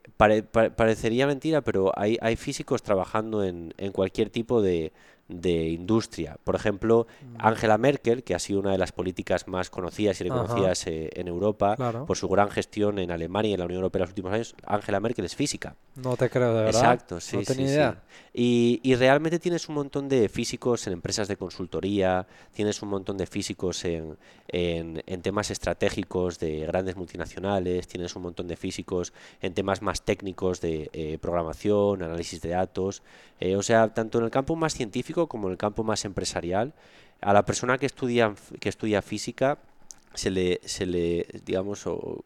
parecería 0.75 1.27
mentira, 1.27 1.62
pero 1.62 1.94
hay, 1.95 2.18
hay 2.19 2.36
físicos 2.36 2.83
trabajando 2.83 3.41
en, 3.41 3.74
en 3.77 3.94
cualquier 3.94 4.30
tipo 4.30 4.62
de, 4.62 4.91
de 5.29 5.69
industria. 5.69 6.37
Por 6.43 6.55
ejemplo, 6.55 7.07
mm. 7.21 7.35
Angela 7.39 7.77
Merkel, 7.77 8.23
que 8.23 8.35
ha 8.35 8.39
sido 8.39 8.59
una 8.59 8.71
de 8.71 8.77
las 8.77 8.91
políticas 8.91 9.47
más 9.47 9.69
conocidas 9.69 10.19
y 10.19 10.23
reconocidas 10.25 10.88
eh, 10.88 11.12
en 11.13 11.27
Europa 11.27 11.75
por 12.05 12.17
su 12.17 12.27
gran 12.27 12.50
gestión 12.50 13.00
en 13.00 13.12
Alemania 13.12 13.51
y 13.51 13.53
en 13.53 13.59
la 13.59 13.65
Unión 13.65 13.77
Europea 13.77 14.00
en 14.00 14.03
los 14.03 14.09
últimos 14.09 14.33
años, 14.33 14.55
Angela 14.65 15.00
Merkel 15.00 15.25
es 15.25 15.36
física. 15.36 15.75
No 15.95 16.17
te 16.17 16.29
creo, 16.29 16.55
de 16.55 16.63
verdad. 16.63 16.81
Exacto, 16.81 17.19
sí, 17.19 17.45
sí, 17.45 17.65
Y, 18.33 18.79
y, 18.83 18.95
realmente 18.95 19.39
tienes 19.39 19.69
un 19.69 19.75
montón 19.75 20.09
de 20.09 20.29
físicos 20.29 20.88
en 20.88 20.93
empresas 20.93 21.27
de 21.27 21.38
consultoría, 21.38 22.25
tienes 22.53 22.81
un 22.81 22.89
montón 22.89 23.17
de 23.17 23.25
físicos 23.27 23.86
en, 23.86 24.17
en, 24.48 25.03
en 25.05 25.21
temas 25.21 25.51
estratégicos 25.51 26.39
de 26.39 26.65
grandes 26.65 26.95
multinacionales, 26.95 27.88
tienes 27.88 28.15
un 28.15 28.24
montón 28.24 28.48
de 28.48 28.55
físicos 28.55 29.13
en 29.41 29.53
temas 29.53 29.81
más 29.81 30.03
técnicos 30.03 30.62
de 30.62 30.89
eh, 30.93 31.17
programación, 31.19 32.01
análisis 32.01 32.41
de 32.41 32.50
datos. 32.50 33.03
Eh, 33.39 33.55
o 33.55 33.62
sea, 33.62 33.93
tanto 33.93 34.17
en 34.17 34.25
el 34.25 34.31
campo 34.31 34.55
más 34.55 34.74
científico 34.74 35.18
como 35.27 35.47
en 35.47 35.53
el 35.53 35.57
campo 35.57 35.83
más 35.83 36.05
empresarial, 36.05 36.73
a 37.21 37.33
la 37.33 37.45
persona 37.45 37.77
que 37.77 37.85
estudia, 37.85 38.33
que 38.59 38.69
estudia 38.69 39.01
física 39.01 39.57
se 40.13 40.32
le, 40.32 40.60
se 40.66 40.86
le 40.86 41.25
digamos, 41.46 41.86
o, 41.86 42.24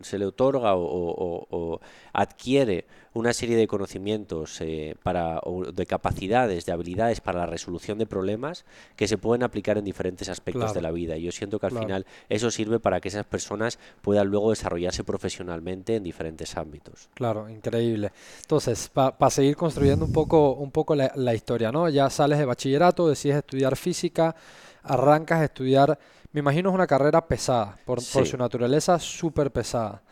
se 0.00 0.18
le 0.18 0.26
otorga 0.26 0.72
o, 0.76 1.80
adquiere 2.12 2.84
una 3.14 3.32
serie 3.32 3.56
de 3.56 3.66
conocimientos 3.66 4.60
eh, 4.60 4.94
para, 5.02 5.40
o 5.42 5.64
de 5.72 5.86
capacidades, 5.86 6.66
de 6.66 6.72
habilidades 6.72 7.20
para 7.20 7.40
la 7.40 7.46
resolución 7.46 7.98
de 7.98 8.06
problemas 8.06 8.64
que 8.96 9.08
se 9.08 9.18
pueden 9.18 9.42
aplicar 9.42 9.78
en 9.78 9.84
diferentes 9.84 10.28
aspectos 10.28 10.72
de 10.74 10.82
la 10.82 10.92
vida. 10.92 11.16
Y 11.16 11.22
yo 11.22 11.32
siento 11.32 11.58
que 11.58 11.66
al 11.66 11.78
final 11.78 12.06
eso 12.28 12.50
sirve 12.50 12.78
para 12.78 13.00
que 13.00 13.08
esas 13.08 13.26
personas 13.26 13.78
puedan 14.02 14.28
luego 14.28 14.50
desarrollarse 14.50 15.02
profesionalmente 15.02 15.96
en 15.96 16.04
diferentes 16.04 16.56
ámbitos. 16.56 17.08
Claro, 17.14 17.48
increíble. 17.48 18.12
Entonces, 18.40 18.88
para 18.88 19.30
seguir 19.30 19.56
construyendo 19.56 20.04
un 20.04 20.12
poco, 20.12 20.52
un 20.52 20.70
poco 20.70 20.94
la, 20.94 21.10
la 21.16 21.34
historia, 21.34 21.72
¿no? 21.72 21.88
Ya 21.88 22.08
sales 22.10 22.38
de 22.38 22.44
bachillerato, 22.44 23.08
decides 23.08 23.38
estudiar 23.38 23.76
física, 23.76 24.36
arrancas 24.82 25.40
a 25.40 25.44
estudiar 25.44 25.98
me 26.38 26.40
imagino 26.40 26.70
es 26.70 26.74
una 26.74 26.86
carrera 26.86 27.26
pesada, 27.26 27.76
por, 27.84 28.00
su 28.00 28.36
naturaleza 28.36 29.00
súper 29.00 29.50
pesada. 29.50 30.02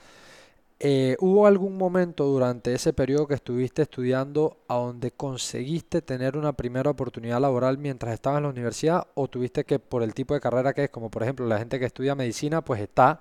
Eh, 0.81 1.17
¿Hubo 1.21 1.47
algún 1.47 1.79
momento 1.79 2.25
durante 2.25 2.75
ese 2.75 2.93
periodo 2.93 3.29
que 3.29 3.35
estuviste 3.35 3.83
estudiando 3.83 4.59
a 4.67 4.75
donde 4.75 5.13
conseguiste 5.13 6.03
tener 6.03 6.37
una 6.37 6.53
primera 6.53 6.91
oportunidad 6.91 7.41
laboral 7.41 7.79
mientras 7.79 8.13
estabas 8.13 8.39
en 8.39 8.43
la 8.43 8.49
universidad 8.51 9.07
o 9.15 9.29
tuviste 9.29 9.65
que 9.65 9.79
por 9.79 10.03
el 10.03 10.15
tipo 10.15 10.35
de 10.35 10.41
carrera 10.41 10.75
que 10.75 10.85
es, 10.85 10.91
como 10.91 11.11
por 11.11 11.23
ejemplo 11.23 11.47
la 11.47 11.59
gente 11.59 11.79
que 11.79 11.87
estudia 11.87 12.17
medicina, 12.17 12.61
pues 12.61 12.81
está 12.81 13.21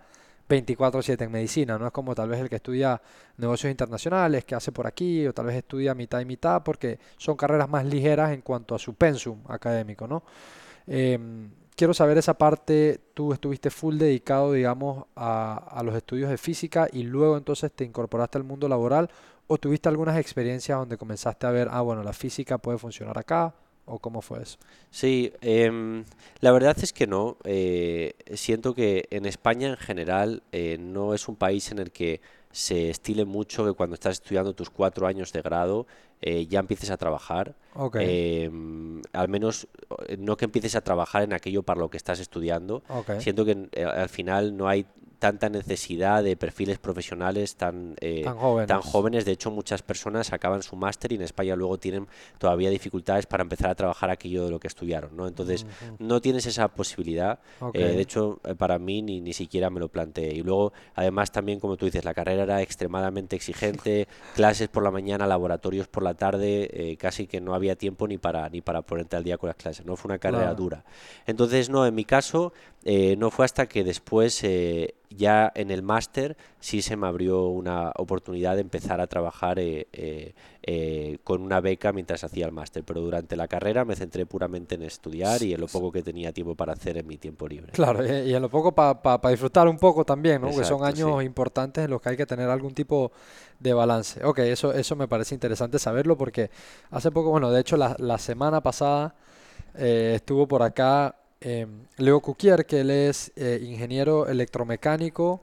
24/7 0.49 1.25
en 1.25 1.31
medicina, 1.31 1.77
no 1.77 1.85
es 1.85 1.93
como 1.93 2.15
tal 2.15 2.29
vez 2.29 2.41
el 2.41 2.49
que 2.49 2.55
estudia 2.55 2.99
negocios 3.37 3.69
internacionales, 3.69 4.45
que 4.45 4.55
hace 4.55 4.71
por 4.71 4.87
aquí, 4.87 5.27
o 5.27 5.33
tal 5.33 5.45
vez 5.45 5.55
estudia 5.55 5.93
mitad 5.93 6.19
y 6.21 6.25
mitad, 6.25 6.63
porque 6.63 6.97
son 7.17 7.37
carreras 7.37 7.69
más 7.69 7.85
ligeras 7.85 8.31
en 8.31 8.41
cuanto 8.41 8.73
a 8.73 8.79
su 8.79 8.95
pensum 8.95 9.39
académico, 9.47 10.07
¿no? 10.07 10.23
Em, 10.87 11.49
quiero 11.75 11.93
saber 11.93 12.17
esa 12.17 12.37
parte, 12.37 12.99
tú 13.13 13.33
estuviste 13.33 13.69
full 13.69 13.97
dedicado, 13.97 14.53
digamos, 14.53 15.05
a, 15.15 15.55
a, 15.55 15.83
los 15.83 15.95
estudios 15.95 16.29
de 16.29 16.37
física 16.37 16.87
y 16.91 17.03
luego 17.03 17.37
entonces 17.37 17.71
te 17.71 17.83
incorporaste 17.83 18.37
al 18.37 18.43
mundo 18.43 18.67
laboral 18.67 19.09
o 19.47 19.57
tuviste 19.57 19.89
algunas 19.89 20.17
experiencias 20.17 20.77
donde 20.77 20.97
comenzaste 20.97 21.45
a 21.45 21.51
ver, 21.51 21.67
ah, 21.71 21.81
bueno, 21.81 22.03
la 22.03 22.13
física 22.13 22.57
puede 22.57 22.77
funcionar 22.77 23.17
acá 23.17 23.53
o 23.85 23.99
cómo 23.99 24.21
fue 24.21 24.41
eso? 24.41 24.57
Sí, 24.89 25.31
em, 25.41 26.03
la 26.39 26.51
verdad 26.51 26.75
es 26.81 26.91
que 26.91 27.07
no. 27.07 27.37
Eh, 27.43 28.13
siento 28.33 28.73
que 28.73 29.07
en 29.11 29.25
España 29.25 29.69
en 29.69 29.77
general 29.77 30.43
eh, 30.51 30.77
no 30.79 31.13
es 31.13 31.27
un 31.27 31.35
país 31.35 31.71
en 31.71 31.79
el 31.79 31.91
que 31.91 32.21
se 32.55 32.89
estile 32.89 33.25
mucho 33.25 33.65
que 33.65 33.73
cuando 33.73 33.95
estás 33.95 34.13
estudiando 34.13 34.55
tus 34.55 34.69
cuatro 34.69 35.07
años 35.07 35.33
de 35.33 35.41
grado 35.41 35.87
eh, 36.21 36.47
ya 36.47 36.61
empieces 36.61 36.89
a 36.89 36.95
trabajar. 36.95 37.53
Em, 37.99 39.01
al 39.11 39.27
menos 39.27 39.67
no 40.17 40.37
que 40.37 40.45
empieces 40.45 40.75
a 40.77 40.81
trabajar 40.81 41.23
en 41.23 41.33
aquello 41.33 41.63
para 41.63 41.81
lo 41.81 41.89
que 41.89 41.97
estás 41.97 42.21
estudiando. 42.21 42.81
Siento 43.19 43.43
que 43.43 43.67
al 43.83 44.07
final 44.07 44.55
no 44.55 44.69
hay 44.69 44.85
tanta 45.25 45.49
necesidad 45.49 46.23
de 46.23 46.37
perfiles 46.37 46.77
profesionales 46.77 47.55
tan, 47.55 47.95
eh, 47.99 48.23
tan, 48.67 48.81
jóvenes. 48.81 49.25
De 49.25 49.31
hecho, 49.31 49.49
muchas 49.49 49.81
personas 49.81 50.31
acaban 50.31 50.61
su 50.61 50.75
máster 50.75 51.13
y 51.13 51.15
en 51.15 51.23
España 51.23 51.55
luego 51.55 51.79
tienen 51.79 52.07
todavía 52.37 52.69
dificultades 52.69 53.25
para 53.25 53.41
empezar 53.41 53.71
a 53.71 53.75
trabajar 53.75 54.11
aquello 54.11 54.45
de 54.45 54.51
lo 54.51 54.59
que 54.59 54.67
estudiaron. 54.67 55.17
¿no? 55.17 55.27
Entonces, 55.27 55.65
no 55.97 56.21
tienes 56.21 56.45
esa 56.45 56.67
posibilidad. 56.67 57.39
Eh, 57.73 57.79
de 57.79 58.01
hecho, 58.01 58.39
eh, 58.43 58.53
para 58.53 58.77
mí 58.77 59.01
ni, 59.01 59.19
ni 59.19 59.33
siquiera 59.33 59.71
me 59.71 59.79
lo 59.79 59.87
planteé. 59.89 60.31
Y 60.35 60.43
luego, 60.43 60.73
además, 60.93 61.31
también, 61.31 61.59
como 61.59 61.75
tú 61.75 61.85
dices, 61.85 62.05
la 62.05 62.13
carrera 62.13 62.43
era 62.43 62.61
extremadamente 62.61 63.35
exigente, 63.35 64.07
clases 64.35 64.67
por 64.67 64.83
la 64.83 64.91
mañana, 64.91 65.25
laboratorios 65.25 65.87
por 65.87 66.03
la 66.03 66.13
tarde, 66.13 66.95
casi 66.99 67.25
que 67.25 67.41
no 67.41 67.55
había 67.55 67.75
tiempo 67.75 68.07
ni 68.07 68.19
para, 68.19 68.47
ni 68.49 68.61
para 68.61 68.83
ponerte 68.83 69.15
al 69.15 69.23
día 69.23 69.39
con 69.39 69.47
las 69.47 69.57
clases. 69.57 69.87
¿no? 69.87 69.95
Fue 69.95 70.09
una 70.09 70.19
carrera 70.19 70.53
dura. 70.53 70.83
Entonces, 71.25 71.71
no, 71.71 71.83
en 71.87 71.95
mi 71.95 72.05
caso, 72.05 72.53
no 72.85 73.31
fue 73.31 73.45
hasta 73.45 73.67
que 73.67 73.83
después 73.83 74.43
ya 75.15 75.51
en 75.55 75.71
el 75.71 75.81
máster 75.81 76.37
sí 76.59 76.81
se 76.81 76.97
me 76.97 77.07
abrió 77.07 77.47
una 77.47 77.91
oportunidad 77.97 78.55
de 78.55 78.61
empezar 78.61 79.01
a 79.01 79.07
trabajar 79.07 79.59
eh, 79.59 79.87
eh, 79.93 80.33
eh, 80.63 81.17
con 81.23 81.41
una 81.41 81.61
beca 81.61 81.91
mientras 81.93 82.23
hacía 82.23 82.45
el 82.45 82.51
máster, 82.51 82.83
pero 82.83 83.01
durante 83.01 83.35
la 83.35 83.47
carrera 83.47 83.85
me 83.85 83.95
centré 83.95 84.25
puramente 84.25 84.75
en 84.75 84.83
estudiar 84.83 85.41
y 85.43 85.53
en 85.53 85.61
lo 85.61 85.67
poco 85.67 85.91
que 85.91 86.03
tenía 86.03 86.31
tiempo 86.31 86.55
para 86.55 86.73
hacer 86.73 86.97
en 86.97 87.07
mi 87.07 87.17
tiempo 87.17 87.47
libre. 87.47 87.71
Claro, 87.71 88.05
y 88.05 88.33
en 88.33 88.41
lo 88.41 88.49
poco 88.49 88.73
para 88.73 89.29
disfrutar 89.29 89.67
un 89.67 89.77
poco 89.77 90.05
también, 90.05 90.41
¿no? 90.41 90.49
Porque 90.49 90.65
son 90.65 90.83
años 90.83 91.23
importantes 91.23 91.85
en 91.85 91.91
los 91.91 92.01
que 92.01 92.09
hay 92.09 92.17
que 92.17 92.25
tener 92.25 92.49
algún 92.49 92.73
tipo 92.73 93.11
de 93.59 93.73
balance. 93.73 94.23
Ok, 94.23 94.39
eso, 94.39 94.73
eso 94.73 94.95
me 94.95 95.07
parece 95.07 95.35
interesante 95.35 95.79
saberlo 95.79 96.17
porque 96.17 96.49
hace 96.91 97.11
poco, 97.11 97.29
bueno, 97.29 97.51
de 97.51 97.61
hecho 97.61 97.77
la, 97.77 97.95
la 97.99 98.17
semana 98.17 98.61
pasada 98.61 99.15
estuvo 99.77 100.47
por 100.47 100.63
acá 100.63 101.15
eh, 101.41 101.67
Leo 101.97 102.19
Cuquier, 102.21 102.65
que 102.65 102.81
él 102.81 102.91
es 102.91 103.31
eh, 103.35 103.59
ingeniero 103.63 104.27
electromecánico 104.27 105.41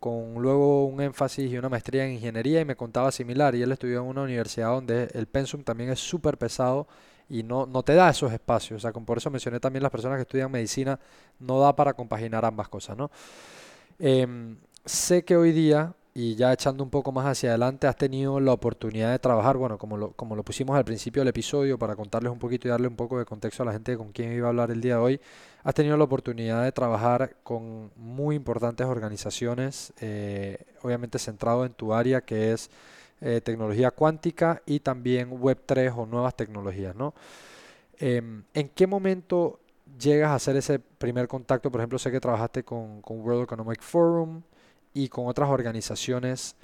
con 0.00 0.34
luego 0.34 0.84
un 0.86 1.00
énfasis 1.00 1.50
y 1.50 1.56
una 1.56 1.68
maestría 1.68 2.04
en 2.04 2.14
ingeniería 2.14 2.60
y 2.60 2.64
me 2.64 2.74
contaba 2.74 3.12
similar 3.12 3.54
y 3.54 3.62
él 3.62 3.70
estudió 3.70 4.00
en 4.00 4.06
una 4.06 4.22
universidad 4.22 4.70
donde 4.70 5.08
el 5.14 5.26
pensum 5.26 5.62
también 5.62 5.90
es 5.90 6.00
súper 6.00 6.38
pesado 6.38 6.88
y 7.28 7.44
no, 7.44 7.66
no 7.66 7.82
te 7.82 7.94
da 7.94 8.10
esos 8.10 8.32
espacios. 8.32 8.78
O 8.78 8.80
sea, 8.80 8.92
por 8.92 9.18
eso 9.18 9.30
mencioné 9.30 9.60
también 9.60 9.82
las 9.82 9.92
personas 9.92 10.16
que 10.16 10.22
estudian 10.22 10.50
medicina, 10.50 10.98
no 11.38 11.60
da 11.60 11.76
para 11.76 11.94
compaginar 11.94 12.44
ambas 12.44 12.68
cosas, 12.68 12.96
¿no? 12.96 13.10
Em, 13.98 14.56
sé 14.84 15.24
que 15.24 15.36
hoy 15.36 15.52
día 15.52 15.94
y 16.14 16.34
ya 16.34 16.52
echando 16.52 16.84
un 16.84 16.90
poco 16.90 17.10
más 17.10 17.26
hacia 17.26 17.50
adelante, 17.50 17.86
has 17.86 17.96
tenido 17.96 18.38
la 18.38 18.52
oportunidad 18.52 19.12
de 19.12 19.18
trabajar, 19.18 19.56
bueno, 19.56 19.78
como 19.78 19.96
lo, 19.96 20.12
como 20.12 20.36
lo 20.36 20.42
pusimos 20.42 20.76
al 20.76 20.84
principio 20.84 21.22
del 21.22 21.28
episodio, 21.28 21.78
para 21.78 21.96
contarles 21.96 22.30
un 22.30 22.38
poquito 22.38 22.68
y 22.68 22.70
darle 22.70 22.86
un 22.88 22.96
poco 22.96 23.18
de 23.18 23.24
contexto 23.24 23.62
a 23.62 23.66
la 23.66 23.72
gente 23.72 23.96
con 23.96 24.12
quien 24.12 24.32
iba 24.32 24.46
a 24.46 24.50
hablar 24.50 24.70
el 24.70 24.82
día 24.82 24.96
de 24.96 25.00
hoy, 25.00 25.20
has 25.64 25.74
tenido 25.74 25.96
la 25.96 26.04
oportunidad 26.04 26.64
de 26.64 26.72
trabajar 26.72 27.36
con 27.42 27.90
muy 27.96 28.36
importantes 28.36 28.86
organizaciones, 28.86 29.94
eh, 30.00 30.58
obviamente 30.82 31.18
centrado 31.18 31.64
en 31.64 31.72
tu 31.72 31.94
área 31.94 32.20
que 32.20 32.52
es 32.52 32.68
eh, 33.22 33.40
tecnología 33.40 33.90
cuántica 33.90 34.62
y 34.66 34.80
también 34.80 35.30
Web3 35.30 35.94
o 35.96 36.04
nuevas 36.06 36.36
tecnologías, 36.36 36.94
¿no? 36.94 37.14
Em, 37.98 38.42
¿En 38.52 38.68
qué 38.70 38.86
momento 38.86 39.60
llegas 39.98 40.30
a 40.30 40.34
hacer 40.34 40.56
ese 40.56 40.78
primer 40.78 41.28
contacto? 41.28 41.70
Por 41.70 41.80
ejemplo, 41.80 41.98
sé 41.98 42.10
que 42.10 42.20
trabajaste 42.20 42.64
con, 42.64 43.00
con 43.00 43.20
World 43.20 43.44
Economic 43.44 43.80
Forum, 43.80 44.42
y 44.94 45.08
con 45.08 45.26
otras 45.26 45.48
organizaciones, 45.48 46.56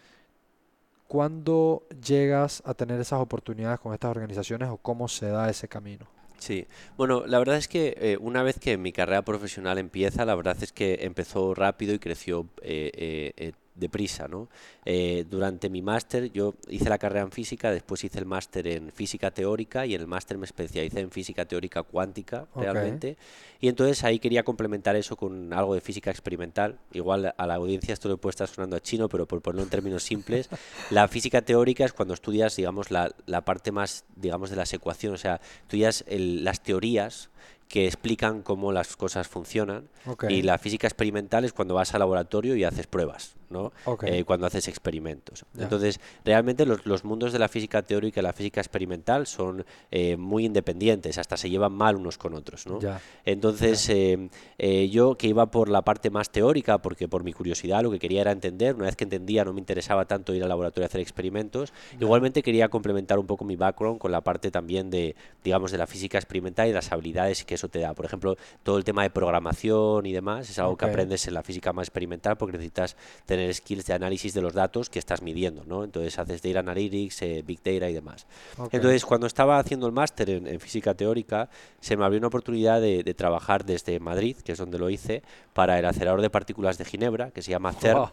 ¿cuándo 1.07 1.83
llegas 2.07 2.63
a 2.65 2.75
tener 2.75 3.01
esas 3.01 3.21
oportunidades 3.21 3.81
con 3.81 3.95
estas 3.95 4.11
organizaciones 4.11 4.69
o 4.69 4.77
cómo 4.77 5.09
se 5.09 5.27
da 5.27 5.49
ese 5.49 5.69
camino? 5.69 6.07
Sí, 6.39 6.67
bueno, 6.97 7.27
la 7.27 7.39
verdad 7.39 7.57
es 7.57 7.67
que 7.67 7.97
eh, 7.99 8.17
una 8.21 8.43
vez 8.43 8.61
que 8.61 8.79
mi 8.79 8.93
carrera 8.93 9.23
profesional 9.23 9.77
empieza, 9.79 10.25
la 10.25 10.37
verdad 10.37 10.57
es 10.63 10.73
que 10.73 11.01
empezó 11.03 11.53
rápido 11.55 11.95
y 11.95 11.99
creció 11.99 12.47
eh, 12.63 13.33
eh, 13.37 13.53
deprisa, 13.79 14.29
¿no? 14.29 14.49
Eh, 14.85 15.25
durante 15.29 15.71
mi 15.71 15.83
máster 15.83 16.31
yo 16.33 16.55
hice 16.69 16.89
la 16.89 16.99
carrera 16.99 17.23
en 17.23 17.31
física, 17.31 17.71
después 17.71 18.03
hice 18.05 18.19
el 18.19 18.27
máster 18.27 18.67
en 18.67 18.91
física 18.93 19.31
teórica 19.31 19.87
y 19.87 19.95
en 19.95 20.01
el 20.01 20.07
máster 20.07 20.39
me 20.39 20.47
especialicé 20.47 21.01
en 21.01 21.11
física 21.11 21.45
teórica 21.45 21.83
cuántica 21.83 22.47
realmente. 22.55 23.17
Y 23.61 23.69
entonces 23.69 24.05
ahí 24.05 24.19
quería 24.19 24.45
complementar 24.45 24.97
eso 24.97 25.17
con 25.17 25.53
algo 25.53 25.75
de 25.75 25.81
física 25.81 26.11
experimental. 26.11 26.79
Igual 26.93 27.35
a 27.37 27.47
la 27.47 27.55
audiencia 27.55 27.93
esto 27.93 28.09
le 28.09 28.17
puede 28.17 28.33
estar 28.33 28.49
sonando 28.49 28.77
a 28.77 28.81
chino, 28.81 29.09
pero 29.09 29.27
por 29.27 29.41
ponerlo 29.43 29.63
en 29.65 29.71
términos 29.71 30.03
simples, 30.03 30.49
la 30.91 31.09
física 31.09 31.43
teórica 31.43 31.85
es 31.85 31.93
cuando 31.93 32.15
estudias, 32.15 32.57
digamos, 32.57 32.91
la, 32.91 33.11
la 33.27 33.45
parte 33.45 33.73
más, 33.73 34.05
digamos, 34.17 34.51
de 34.51 34.57
las 34.57 34.73
ecuaciones, 34.73 35.21
o 35.21 35.23
sea, 35.23 35.41
estudias 35.63 36.05
las 36.09 36.63
teorías 36.63 37.31
que 37.69 37.87
explican 37.87 38.43
cómo 38.43 38.73
las 38.73 38.97
cosas 38.97 39.29
funcionan. 39.29 39.89
Y 40.29 40.43
la 40.43 40.59
física 40.59 40.87
experimental 40.87 41.45
es 41.45 41.53
cuando 41.53 41.75
vas 41.75 41.95
al 41.95 42.01
laboratorio 42.01 42.57
y 42.57 42.65
haces 42.65 42.87
pruebas, 42.87 43.37
¿no? 43.51 43.73
Eh, 44.03 44.25
cuando 44.25 44.47
haces 44.47 44.69
experimentos. 44.69 45.45
Entonces, 45.59 46.01
realmente 46.25 46.67
los, 46.67 46.85
los, 46.87 47.05
mundos 47.05 47.33
de 47.33 47.39
la 47.39 47.49
física 47.49 47.83
teórica 47.83 48.21
y 48.21 48.23
la 48.23 48.33
física 48.33 48.61
experimental 48.61 49.27
son 49.27 49.65
eh, 49.91 50.17
muy 50.17 50.45
independientes, 50.45 51.19
hasta 51.19 51.37
se 51.37 51.51
llevan 51.51 51.73
mal 51.73 51.97
unos 51.97 52.19
con 52.19 52.35
otros, 52.35 52.67
¿no? 52.67 52.79
Entonces, 53.25 53.89
eh, 53.89 54.89
yo 54.91 55.17
que 55.17 55.29
iba 55.29 55.51
por 55.51 55.69
la 55.69 55.83
parte 55.83 56.11
más 56.11 56.31
teórica, 56.31 56.79
porque 56.79 57.09
por 57.09 57.25
mi 57.25 57.33
curiosidad 57.33 57.83
lo 57.83 57.91
que 57.91 57.99
quería 57.99 58.21
era 58.23 58.33
entender, 58.33 58.75
una 58.75 58.87
vez 58.87 58.97
que 58.97 59.05
entendía 59.05 59.45
no 59.45 59.53
me 59.53 59.61
interesaba 59.61 60.05
tanto 60.07 60.35
ir 60.35 60.43
al 60.43 60.49
laboratorio 60.49 60.85
a 60.85 60.89
hacer 60.89 61.01
experimentos, 61.01 61.73
igualmente 62.01 62.43
quería 62.43 62.69
complementar 62.69 63.19
un 63.19 63.27
poco 63.27 63.45
mi 63.45 63.57
background 63.57 63.99
con 63.99 64.13
la 64.13 64.21
parte 64.21 64.51
también 64.51 64.91
de, 64.91 65.17
digamos, 65.43 65.73
de 65.73 65.79
la 65.79 65.87
física 65.87 66.19
experimental 66.19 66.69
y 66.69 66.73
las 66.73 66.93
habilidades 66.93 67.45
que 67.45 67.55
eso 67.55 67.69
te 67.69 67.81
da. 67.81 67.95
Por 67.95 68.05
ejemplo, 68.05 68.37
todo 68.63 68.79
el 68.79 68.85
tema 68.85 69.03
de 69.03 69.11
programación 69.11 70.07
y 70.07 70.13
demás 70.13 70.51
es 70.51 70.59
algo 70.59 70.77
que 70.77 70.87
aprendes 70.87 71.27
en 71.27 71.35
la 71.35 71.43
física 71.43 71.73
más 71.73 71.89
experimental 71.89 72.37
porque 72.37 72.53
necesitas 72.53 72.97
tener 73.27 73.38
skills 73.53 73.87
de 73.87 73.95
análisis 73.95 74.35
de 74.35 74.41
los 74.41 74.55
datos 74.55 74.91
que 74.91 74.99
estás 74.99 75.23
midiendo, 75.23 75.65
¿no? 75.65 75.85
Entonces 75.85 76.19
haces 76.19 76.43
data 76.43 76.61
analytics, 76.61 77.23
eh, 77.23 77.43
big 77.47 77.59
data 77.63 77.89
y 77.89 77.95
demás. 77.95 78.27
Entonces, 78.71 79.05
cuando 79.05 79.27
estaba 79.27 79.59
haciendo 79.59 79.87
el 79.87 79.93
máster 79.93 80.31
en, 80.31 80.61
física 80.61 80.95
teórica, 80.95 81.49
se 81.81 81.97
me 81.97 82.05
abrió 82.05 82.19
una 82.19 82.29
oportunidad 82.29 82.81
de, 82.81 83.15
trabajar 83.15 83.65
desde 83.65 83.99
Madrid, 84.01 84.37
que 84.37 84.53
es 84.53 84.59
donde 84.59 84.79
lo 84.79 84.91
hice, 84.91 85.23
para 85.53 85.79
el 85.79 85.85
acelerador 85.85 86.21
de 86.21 86.31
partículas 86.31 86.79
de 86.79 86.85
Ginebra, 86.85 87.31
que 87.31 87.43
se 87.43 87.51
llama 87.51 87.73
CERN. 87.73 88.09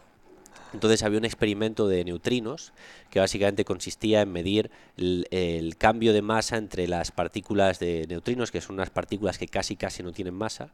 Entonces 0.73 1.03
había 1.03 1.19
un 1.19 1.25
experimento 1.25 1.87
de 1.87 2.03
neutrinos 2.03 2.73
que 3.09 3.19
básicamente 3.19 3.63
consistía 3.63 4.21
en 4.21 4.31
medir 4.31 4.71
el, 4.97 5.75
cambio 5.77 6.13
de 6.13 6.21
masa 6.21 6.57
entre 6.57 6.87
las 6.87 7.11
partículas 7.11 7.79
de 7.79 8.05
neutrinos, 8.07 8.51
que 8.51 8.61
son 8.61 8.75
unas 8.75 8.89
partículas 8.89 9.37
que 9.37 9.47
casi 9.47 9.75
casi 9.75 10.03
no 10.03 10.11
tienen 10.11 10.33
masa. 10.33 10.69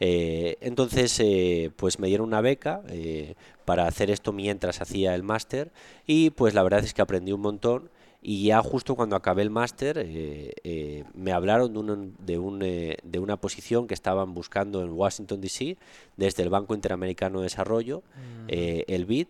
Eh, 0.00 0.56
entonces, 0.60 1.18
eh, 1.20 1.70
pues 1.76 1.98
me 1.98 2.08
dieron 2.08 2.28
una 2.28 2.40
beca 2.40 2.82
eh, 2.88 3.34
para 3.64 3.86
hacer 3.86 4.10
esto 4.10 4.32
mientras 4.32 4.80
hacía 4.80 5.14
el 5.14 5.22
máster 5.22 5.70
y 6.06 6.30
pues 6.30 6.54
la 6.54 6.62
verdad 6.62 6.82
es 6.84 6.94
que 6.94 7.02
aprendí 7.02 7.32
un 7.32 7.40
montón 7.40 7.90
y 8.24 8.44
ya 8.44 8.62
justo 8.62 8.94
cuando 8.94 9.16
acabé 9.16 9.42
el 9.42 9.50
máster 9.50 9.98
eh, 9.98 10.52
eh, 10.62 11.04
me 11.12 11.32
hablaron 11.32 11.72
de, 11.72 11.78
un, 11.80 12.16
de, 12.24 12.38
un, 12.38 12.62
eh, 12.62 12.96
de, 13.02 13.18
una 13.18 13.36
posición 13.36 13.88
que 13.88 13.94
estaban 13.94 14.32
buscando 14.32 14.80
en 14.80 14.92
Washington, 14.92 15.40
D.C., 15.40 15.76
desde 16.16 16.44
el 16.44 16.48
Banco 16.48 16.76
Interamericano 16.76 17.40
de 17.40 17.44
Desarrollo, 17.44 18.04
el 18.46 19.06
BID, 19.06 19.28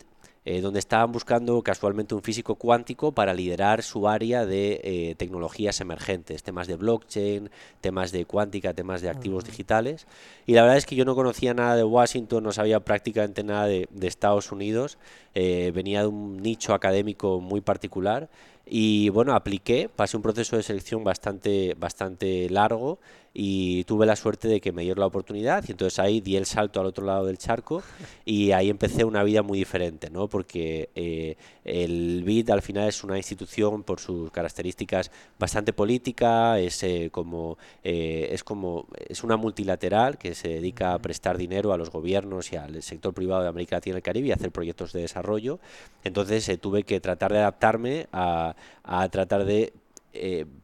donde 0.61 0.81
estaban 0.81 1.13
buscando 1.13 1.63
casualmente 1.63 2.17
un 2.17 2.23
físico 2.23 2.57
cuántico 2.57 3.13
para 3.13 3.33
liderar 3.33 3.83
su 3.85 4.09
área 4.09 4.45
de 4.45 5.15
tecnologías 5.17 5.81
emergentes, 5.81 6.43
temas 6.43 6.67
de 6.67 6.75
blockchain, 6.75 7.49
temas 7.81 8.11
de 8.11 8.25
cuántica, 8.25 8.75
temas 8.75 9.01
de 9.01 9.09
activos 9.09 9.45
digitales. 9.45 10.09
Y 10.45 10.55
la 10.55 10.63
verdad 10.63 10.79
es 10.79 10.87
que 10.87 10.97
yo 10.97 11.05
no 11.05 11.15
conocía 11.15 11.55
nada 11.55 11.77
de 11.77 11.85
Washington, 11.85 12.43
no 12.43 12.51
sabía 12.51 12.81
prácticamente 12.81 13.45
nada 13.45 13.67
de, 13.67 13.89
de 13.91 14.07
Estados 14.09 14.51
Unidos, 14.51 14.99
venía 15.33 16.01
de 16.01 16.09
un 16.09 16.43
nicho 16.43 16.75
académico 16.75 17.41
muy 17.41 17.61
particular 17.61 18.29
Y 18.67 19.09
bueno, 19.11 19.35
apliqué, 19.35 19.89
pasé 19.95 20.17
un 20.17 20.23
proceso 20.23 20.57
de 20.57 20.63
selección 20.63 21.05
bastante, 21.05 21.75
bastante 21.79 22.49
largo 22.49 22.99
y 23.35 23.85
tuve 23.85 24.05
la 24.05 24.17
suerte 24.17 24.47
de 24.47 24.61
que 24.61 24.73
me 24.73 24.83
dieron 24.83 25.01
la 25.01 25.07
oportunidad 25.07 25.65
y 25.67 25.73
entonces 25.73 25.99
ahí 25.99 26.21
di 26.21 26.37
el 26.37 26.45
salto 26.45 26.81
al 26.81 26.87
otro 26.87 27.07
lado 27.07 27.27
del 27.27 27.39
charco 27.39 27.83
y 28.25 28.53
ahí 28.53 28.69
empecé 28.69 29.05
una 29.05 29.23
vida 29.23 29.43
muy 29.43 29.59
diferente, 29.59 30.11
¿no? 30.11 30.29
Porque 30.29 30.91
eh, 30.95 31.37
el 31.65 32.23
BID 32.25 32.51
al 32.51 32.61
final 32.61 32.89
es 32.89 33.03
una 33.05 33.17
institución 33.17 33.85
por 33.85 34.01
sus 34.01 34.31
características 34.31 35.11
bastante 35.39 35.73
política, 35.73 36.59
es 36.59 36.83
eh, 36.83 37.09
como 37.11 37.57
eh, 37.83 38.29
es 38.33 38.45
como 38.45 38.87
es 39.09 39.25
una 39.25 39.37
multilateral 39.37 40.19
que 40.19 40.35
se 40.35 40.49
dedica 40.49 40.93
a 40.93 40.99
prestar 40.99 41.39
dinero 41.39 41.73
a 41.73 41.79
los 41.79 41.91
gobiernos 41.91 42.53
y 42.53 42.57
al 42.57 42.83
sector 42.83 43.15
privado 43.15 43.43
de 43.43 43.49
América 43.49 43.77
Latina 43.77 43.97
y 43.97 43.99
el 43.99 44.03
Caribe 44.03 44.29
y 44.29 44.33
hacer 44.33 44.51
proyectos 44.51 44.93
de 44.93 45.01
desarrollo. 45.01 45.59
Entonces 46.05 46.51
tuve 46.61 46.83
que 46.83 47.01
tratar 47.01 47.33
de 47.33 47.39
adaptarme 47.39 48.09
a, 48.13 48.55
a 48.85 49.09
tratar 49.09 49.45
de 49.45 49.73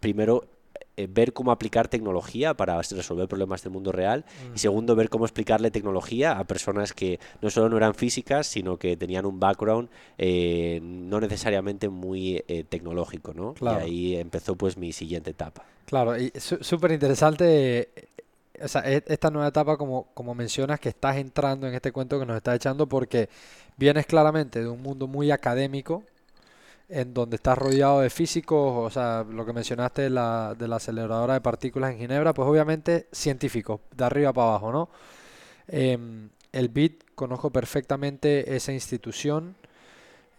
primero 0.00 0.44
eh, 0.98 1.06
ver 1.08 1.32
cómo 1.32 1.52
aplicar 1.52 1.86
tecnología 1.86 2.54
para 2.54 2.82
resolver 2.82 3.28
problemas 3.28 3.62
del 3.62 3.72
mundo 3.72 3.92
real 3.92 4.24
y 4.50 4.54
mm. 4.54 4.58
segundo 4.58 4.96
ver 4.96 5.08
cómo 5.08 5.26
explicarle 5.26 5.70
tecnología 5.70 6.32
a 6.32 6.42
personas 6.42 6.92
que 6.92 7.20
no 7.40 7.50
solo 7.50 7.68
no 7.68 7.76
eran 7.76 7.94
físicas 7.94 8.48
sino 8.48 8.78
que 8.78 8.96
tenían 8.96 9.24
un 9.24 9.38
background 9.38 9.88
eh, 10.18 10.80
no 10.82 11.20
necesariamente 11.20 11.88
muy 11.88 12.42
eh, 12.48 12.64
tecnológico 12.68 13.32
¿no? 13.32 13.54
y 13.60 13.66
ahí 13.68 14.16
empezó 14.16 14.56
pues 14.56 14.76
mi 14.76 14.92
siguiente 14.92 15.30
etapa 15.30 15.64
claro 15.84 16.18
y 16.18 16.32
súper 16.36 16.90
interesante 16.90 17.90
o 18.60 18.66
sea, 18.66 18.82
e, 18.84 19.04
esta 19.06 19.30
nueva 19.30 19.46
etapa 19.46 19.76
como, 19.76 20.08
como 20.14 20.34
mencionas 20.34 20.80
que 20.80 20.88
estás 20.88 21.16
entrando 21.16 21.68
en 21.68 21.74
este 21.74 21.92
cuento 21.92 22.18
que 22.18 22.26
nos 22.26 22.36
estás 22.36 22.56
echando 22.56 22.88
porque 22.88 23.28
vienes 23.76 24.04
claramente 24.06 24.60
de 24.60 24.68
un 24.68 24.82
mundo 24.82 25.06
muy 25.06 25.30
académico 25.30 26.02
en 26.88 27.12
donde 27.12 27.36
estás 27.36 27.58
rodeado 27.58 28.00
de 28.00 28.10
físicos, 28.10 28.86
o 28.86 28.90
sea, 28.90 29.24
lo 29.28 29.44
que 29.44 29.52
mencionaste 29.52 30.02
de 30.02 30.10
la, 30.10 30.54
de 30.58 30.68
la 30.68 30.76
aceleradora 30.76 31.34
de 31.34 31.40
partículas 31.40 31.92
en 31.92 31.98
Ginebra, 31.98 32.32
pues 32.32 32.48
obviamente 32.48 33.08
científicos, 33.12 33.80
de 33.94 34.04
arriba 34.04 34.32
para 34.32 34.48
abajo, 34.48 34.72
¿no? 34.72 34.88
Em, 35.68 36.30
el 36.52 36.68
BIT, 36.70 37.04
conozco 37.14 37.50
perfectamente 37.50 38.56
esa 38.56 38.72
institución, 38.72 39.54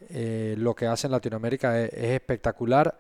eh, 0.10 0.56
lo 0.58 0.76
que 0.76 0.88
hace 0.88 1.08
en 1.08 1.12
Latinoamérica 1.12 1.80
es, 1.82 1.94
es, 1.94 2.12
espectacular, 2.12 2.98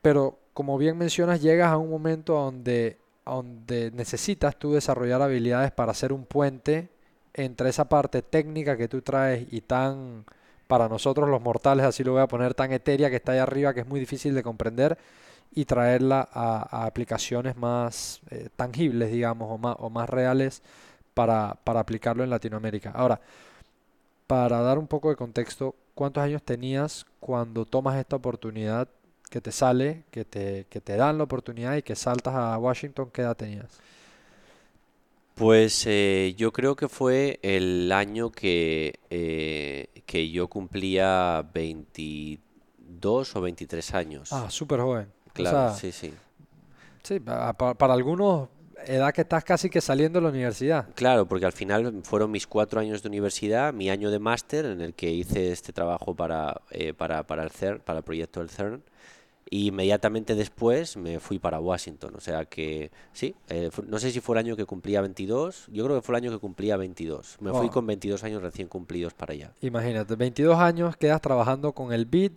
pero 0.00 0.38
como 0.54 0.78
bien 0.78 0.96
mencionas, 0.98 1.42
llegas 1.42 1.72
a 1.72 1.78
un 1.78 1.90
momento 1.90 2.34
donde, 2.34 2.96
donde 3.24 3.90
necesitas 3.92 4.56
tú 4.56 4.72
desarrollar 4.74 5.20
habilidades 5.22 5.72
para 5.72 5.92
hacer 5.92 6.12
un 6.12 6.26
puente 6.26 6.88
entre 7.34 7.70
esa 7.70 7.88
parte 7.88 8.22
técnica 8.22 8.76
que 8.76 8.88
tú 8.88 9.02
traes 9.02 9.46
y 9.50 9.62
tan 9.62 10.24
para 10.72 10.88
nosotros 10.88 11.28
los 11.28 11.42
mortales, 11.42 11.84
así 11.84 12.02
lo 12.02 12.12
voy 12.12 12.22
a 12.22 12.26
poner, 12.26 12.54
tan 12.54 12.72
etérea 12.72 13.10
que 13.10 13.16
está 13.16 13.32
ahí 13.32 13.38
arriba 13.38 13.74
que 13.74 13.80
es 13.80 13.86
muy 13.86 14.00
difícil 14.00 14.34
de 14.34 14.42
comprender 14.42 14.96
y 15.50 15.66
traerla 15.66 16.26
a, 16.32 16.86
aplicaciones 16.86 17.58
más 17.58 18.22
eh, 18.30 18.48
tangibles, 18.56 19.12
digamos, 19.12 19.50
o 19.50 19.58
más, 19.58 19.76
o 19.78 19.90
más 19.90 20.08
reales 20.08 20.62
para, 21.12 21.58
para 21.62 21.80
aplicarlo 21.80 22.24
en 22.24 22.30
Latinoamérica. 22.30 22.90
Ahora, 22.92 23.20
para 24.26 24.62
dar 24.62 24.78
un 24.78 24.86
poco 24.86 25.10
de 25.10 25.16
contexto, 25.16 25.74
¿cuántos 25.94 26.24
años 26.24 26.42
tenías 26.42 27.04
cuando 27.20 27.66
tomas 27.66 27.98
esta 27.98 28.16
oportunidad 28.16 28.88
que 29.28 29.42
te 29.42 29.52
sale, 29.52 30.04
que 30.10 30.24
te, 30.24 30.64
que 30.70 30.80
te 30.80 30.96
dan 30.96 31.18
la 31.18 31.24
oportunidad 31.24 31.76
y 31.76 31.82
que 31.82 31.96
saltas 31.96 32.34
a 32.34 32.56
Washington? 32.56 33.10
¿Qué 33.12 33.20
edad 33.20 33.36
tenías? 33.36 33.78
Pues 35.34 35.84
eh, 35.86 36.34
yo 36.36 36.52
creo 36.52 36.76
que 36.76 36.88
fue 36.88 37.38
el 37.42 37.90
año 37.90 38.30
que, 38.30 39.00
eh, 39.10 39.88
que 40.06 40.30
yo 40.30 40.48
cumplía 40.48 41.48
22 41.54 43.36
o 43.36 43.40
23 43.40 43.94
años. 43.94 44.32
Ah, 44.32 44.50
súper 44.50 44.80
joven. 44.80 45.08
Claro, 45.32 45.74
sí, 45.74 45.90
sí. 45.92 46.12
Sí, 47.02 47.18
para, 47.18 47.52
para, 47.54 47.94
algunos, 47.94 48.48
edad 48.86 49.12
que 49.12 49.22
estás 49.22 49.42
casi 49.42 49.70
que 49.70 49.80
saliendo 49.80 50.18
de 50.20 50.24
la 50.24 50.30
universidad. 50.30 50.86
Claro, 50.94 51.26
porque 51.26 51.46
al 51.46 51.52
final 51.52 52.02
fueron 52.04 52.30
mis 52.30 52.46
cuatro 52.46 52.80
años 52.80 53.02
de 53.02 53.08
universidad, 53.08 53.72
mi 53.72 53.90
año 53.90 54.10
de 54.10 54.18
máster 54.18 54.66
en 54.66 54.80
el 54.80 54.94
que 54.94 55.10
hice 55.10 55.50
este 55.50 55.72
trabajo 55.72 56.14
para, 56.14 56.60
eh, 56.70 56.92
para, 56.92 57.26
para 57.26 57.42
el 57.42 57.50
CERN, 57.50 57.80
para 57.80 57.98
el 57.98 58.04
proyecto 58.04 58.40
del 58.40 58.50
CERN. 58.50 58.82
Y 59.52 59.66
inmediatamente 59.66 60.34
después 60.34 60.96
me 60.96 61.20
fui 61.20 61.38
para 61.38 61.60
Washington. 61.60 62.14
O 62.16 62.20
sea 62.20 62.46
que 62.46 62.90
sí, 63.12 63.34
eh, 63.50 63.68
no 63.86 63.98
sé 63.98 64.10
si 64.10 64.20
fue 64.20 64.36
el 64.36 64.46
año 64.46 64.56
que 64.56 64.64
cumplía 64.64 65.02
22. 65.02 65.66
Yo 65.70 65.84
creo 65.84 65.96
que 65.96 66.00
fue 66.00 66.14
el 66.14 66.24
año 66.24 66.32
que 66.32 66.38
cumplía 66.38 66.78
22. 66.78 67.36
Me 67.40 67.52
fui 67.52 67.68
con 67.68 67.86
22 67.86 68.24
años 68.24 68.40
recién 68.40 68.66
cumplidos 68.66 69.12
para 69.12 69.34
allá. 69.34 69.52
Imagínate, 69.60 70.16
22 70.16 70.56
años 70.56 70.96
quedas 70.96 71.20
trabajando 71.20 71.72
con 71.72 71.92
el 71.92 72.06
BID 72.06 72.32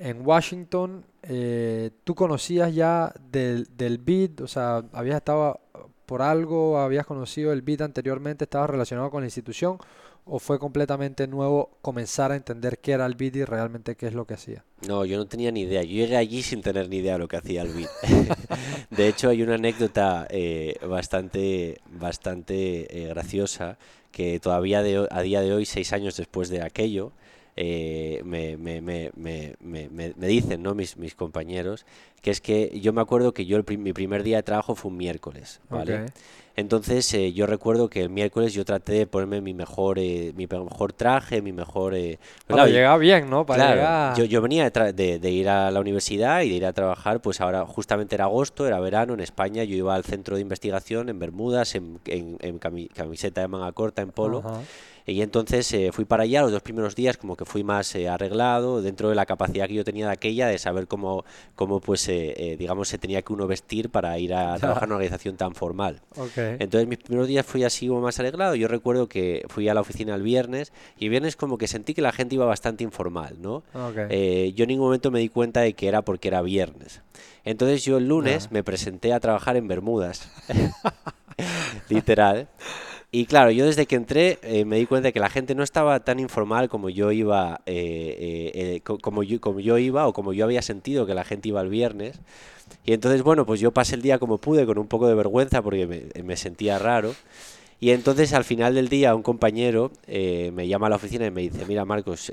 en 0.00 0.26
Washington. 0.26 1.04
Eh, 1.22 1.92
¿Tú 2.02 2.16
conocías 2.16 2.74
ya 2.74 3.14
del, 3.30 3.68
del 3.76 3.98
BID? 3.98 4.42
O 4.42 4.48
sea, 4.48 4.82
¿habías 4.92 5.18
estado 5.18 5.60
por 6.06 6.22
algo? 6.22 6.80
¿Habías 6.80 7.06
conocido 7.06 7.52
el 7.52 7.62
BID 7.62 7.82
anteriormente? 7.82 8.46
¿Estabas 8.46 8.68
relacionado 8.68 9.12
con 9.12 9.22
la 9.22 9.28
institución? 9.28 9.78
O 10.24 10.38
fue 10.38 10.58
completamente 10.58 11.26
nuevo 11.26 11.70
comenzar 11.82 12.32
a 12.32 12.36
entender 12.36 12.78
qué 12.78 12.92
era 12.92 13.06
el 13.06 13.14
BID 13.14 13.36
y 13.36 13.44
realmente 13.44 13.96
qué 13.96 14.06
es 14.06 14.14
lo 14.14 14.26
que 14.26 14.34
hacía? 14.34 14.64
No, 14.86 15.04
yo 15.04 15.16
no 15.16 15.26
tenía 15.26 15.50
ni 15.50 15.62
idea. 15.62 15.82
Yo 15.82 15.90
llegué 15.90 16.16
allí 16.16 16.42
sin 16.42 16.62
tener 16.62 16.88
ni 16.88 16.98
idea 16.98 17.14
de 17.14 17.18
lo 17.20 17.28
que 17.28 17.36
hacía 17.36 17.62
el 17.62 17.72
BID. 17.72 17.86
de 18.90 19.08
hecho, 19.08 19.28
hay 19.28 19.42
una 19.42 19.54
anécdota 19.54 20.26
eh, 20.30 20.76
bastante, 20.86 21.80
bastante 21.90 23.04
eh, 23.04 23.08
graciosa 23.08 23.78
que 24.12 24.38
todavía 24.40 24.80
a 24.80 25.22
día 25.22 25.40
de 25.40 25.52
hoy, 25.54 25.64
seis 25.64 25.92
años 25.92 26.16
después 26.16 26.50
de 26.50 26.62
aquello, 26.62 27.12
eh, 27.56 28.22
me, 28.24 28.56
me, 28.56 28.80
me, 28.80 29.12
me, 29.60 30.26
dicen 30.26 30.62
¿no? 30.62 30.74
mis, 30.74 30.96
mis 30.96 31.14
compañeros, 31.14 31.84
que 32.22 32.30
es 32.30 32.40
que 32.40 32.78
yo 32.80 32.92
me 32.92 33.00
acuerdo 33.00 33.34
que 33.34 33.44
yo 33.44 33.56
el, 33.56 33.78
mi 33.78 33.92
primer 33.92 34.22
día 34.22 34.36
de 34.36 34.42
trabajo 34.42 34.74
fue 34.74 34.90
un 34.90 34.96
miércoles, 34.96 35.60
¿vale? 35.68 36.06
Entonces 36.54 37.12
eh, 37.14 37.32
yo 37.32 37.46
recuerdo 37.46 37.88
que 37.88 38.02
el 38.02 38.10
miércoles 38.10 38.52
yo 38.52 38.64
traté 38.64 38.92
de 38.92 39.06
ponerme 39.06 39.40
mi 39.40 39.54
mejor, 39.54 39.98
eh, 39.98 40.32
mi 40.36 40.46
mejor 40.46 40.92
traje, 40.92 41.40
mi 41.40 41.52
mejor... 41.52 41.94
Eh, 41.94 42.18
pues 42.46 42.70
llegaba 42.70 42.98
bien, 42.98 43.30
¿no? 43.30 43.46
Para 43.46 43.72
claro, 43.72 44.16
yo, 44.16 44.24
yo, 44.24 44.42
venía 44.42 44.68
de, 44.68 45.18
de, 45.18 45.30
ir 45.30 45.48
a 45.48 45.70
la 45.70 45.80
universidad 45.80 46.42
y 46.42 46.50
de 46.50 46.56
ir 46.56 46.66
a 46.66 46.72
trabajar, 46.72 47.20
pues 47.20 47.40
ahora 47.40 47.64
justamente 47.64 48.14
era 48.14 48.24
agosto, 48.24 48.66
era 48.66 48.80
verano 48.80 49.14
en 49.14 49.20
España, 49.20 49.64
yo 49.64 49.76
iba 49.76 49.94
al 49.94 50.04
centro 50.04 50.36
de 50.36 50.42
investigación 50.42 51.08
en 51.08 51.18
Bermudas, 51.18 51.74
en, 51.74 52.00
en, 52.04 52.58
camiseta 52.58 53.40
de 53.40 53.48
manga 53.48 53.72
corta, 53.72 54.02
en 54.02 54.10
polo. 54.10 54.42
Y 55.06 55.22
entonces 55.22 55.72
eh, 55.72 55.90
fui 55.92 56.04
para 56.04 56.24
allá 56.24 56.42
los 56.42 56.52
dos 56.52 56.62
primeros 56.62 56.94
días, 56.94 57.16
como 57.16 57.36
que 57.36 57.44
fui 57.44 57.64
más 57.64 57.94
eh, 57.94 58.08
arreglado, 58.08 58.82
dentro 58.82 59.08
de 59.08 59.14
la 59.14 59.26
capacidad 59.26 59.66
que 59.66 59.74
yo 59.74 59.84
tenía 59.84 60.06
de 60.06 60.12
aquella, 60.12 60.46
de 60.46 60.58
saber 60.58 60.86
cómo, 60.86 61.24
cómo 61.54 61.80
pues, 61.80 62.08
eh, 62.08 62.56
digamos, 62.58 62.88
se 62.88 62.98
tenía 62.98 63.22
que 63.22 63.32
uno 63.32 63.46
vestir 63.46 63.90
para 63.90 64.18
ir 64.18 64.34
a 64.34 64.56
trabajar 64.58 64.84
en 64.84 64.88
una 64.90 64.96
organización 64.96 65.36
tan 65.36 65.54
formal. 65.54 66.00
Entonces 66.36 66.88
mis 66.88 66.98
primeros 66.98 67.28
días 67.28 67.44
fui 67.44 67.64
así 67.64 67.88
como 67.88 68.00
más 68.00 68.18
arreglado. 68.20 68.54
Yo 68.54 68.68
recuerdo 68.68 69.08
que 69.08 69.44
fui 69.48 69.68
a 69.68 69.74
la 69.74 69.80
oficina 69.80 70.14
el 70.14 70.22
viernes 70.22 70.72
y 70.98 71.06
el 71.06 71.10
viernes 71.10 71.36
como 71.36 71.58
que 71.58 71.66
sentí 71.66 71.94
que 71.94 72.02
la 72.02 72.12
gente 72.12 72.34
iba 72.34 72.46
bastante 72.46 72.84
informal, 72.84 73.36
¿no? 73.40 73.62
yo 74.52 74.64
en 74.64 74.68
ningún 74.68 74.86
momento 74.86 75.10
me 75.10 75.20
di 75.20 75.28
cuenta 75.28 75.60
de 75.60 75.74
que 75.74 75.88
era 75.88 76.02
porque 76.02 76.28
era 76.28 76.42
viernes. 76.42 77.00
Entonces 77.44 77.84
yo 77.84 77.98
el 77.98 78.08
lunes 78.08 78.50
me 78.52 78.62
presenté 78.62 79.12
a 79.12 79.20
trabajar 79.20 79.56
en 79.56 79.68
Bermudas. 79.68 80.30
Literal. 81.88 82.48
Y 83.14 83.26
claro, 83.26 83.50
yo 83.50 83.66
desde 83.66 83.84
que 83.84 83.96
entré 83.96 84.38
eh, 84.40 84.64
me 84.64 84.78
di 84.78 84.86
cuenta 84.86 85.08
de 85.08 85.12
que 85.12 85.20
la 85.20 85.28
gente 85.28 85.54
no 85.54 85.62
estaba 85.62 86.00
tan 86.00 86.18
informal 86.18 86.70
como 86.70 86.88
yo 86.88 87.12
iba, 87.12 87.60
eh, 87.66 88.50
eh, 88.54 88.80
como, 88.80 89.22
yo, 89.22 89.38
como 89.38 89.60
yo 89.60 89.76
iba 89.76 90.08
o 90.08 90.14
como 90.14 90.32
yo 90.32 90.46
había 90.46 90.62
sentido 90.62 91.04
que 91.04 91.12
la 91.12 91.22
gente 91.22 91.48
iba 91.48 91.60
el 91.60 91.68
viernes. 91.68 92.18
Y 92.86 92.94
entonces, 92.94 93.22
bueno, 93.22 93.44
pues 93.44 93.60
yo 93.60 93.70
pasé 93.70 93.96
el 93.96 94.02
día 94.02 94.18
como 94.18 94.38
pude, 94.38 94.64
con 94.64 94.78
un 94.78 94.88
poco 94.88 95.08
de 95.08 95.14
vergüenza 95.14 95.60
porque 95.60 95.86
me, 95.86 96.22
me 96.22 96.38
sentía 96.38 96.78
raro. 96.78 97.14
Y 97.80 97.90
entonces 97.90 98.32
al 98.32 98.44
final 98.44 98.74
del 98.74 98.88
día 98.88 99.14
un 99.14 99.22
compañero 99.22 99.90
me 100.06 100.66
llama 100.66 100.86
a 100.86 100.90
la 100.90 100.96
oficina 100.96 101.26
y 101.26 101.30
me 101.30 101.42
dice, 101.42 101.66
mira 101.66 101.84
Marcos, 101.84 102.32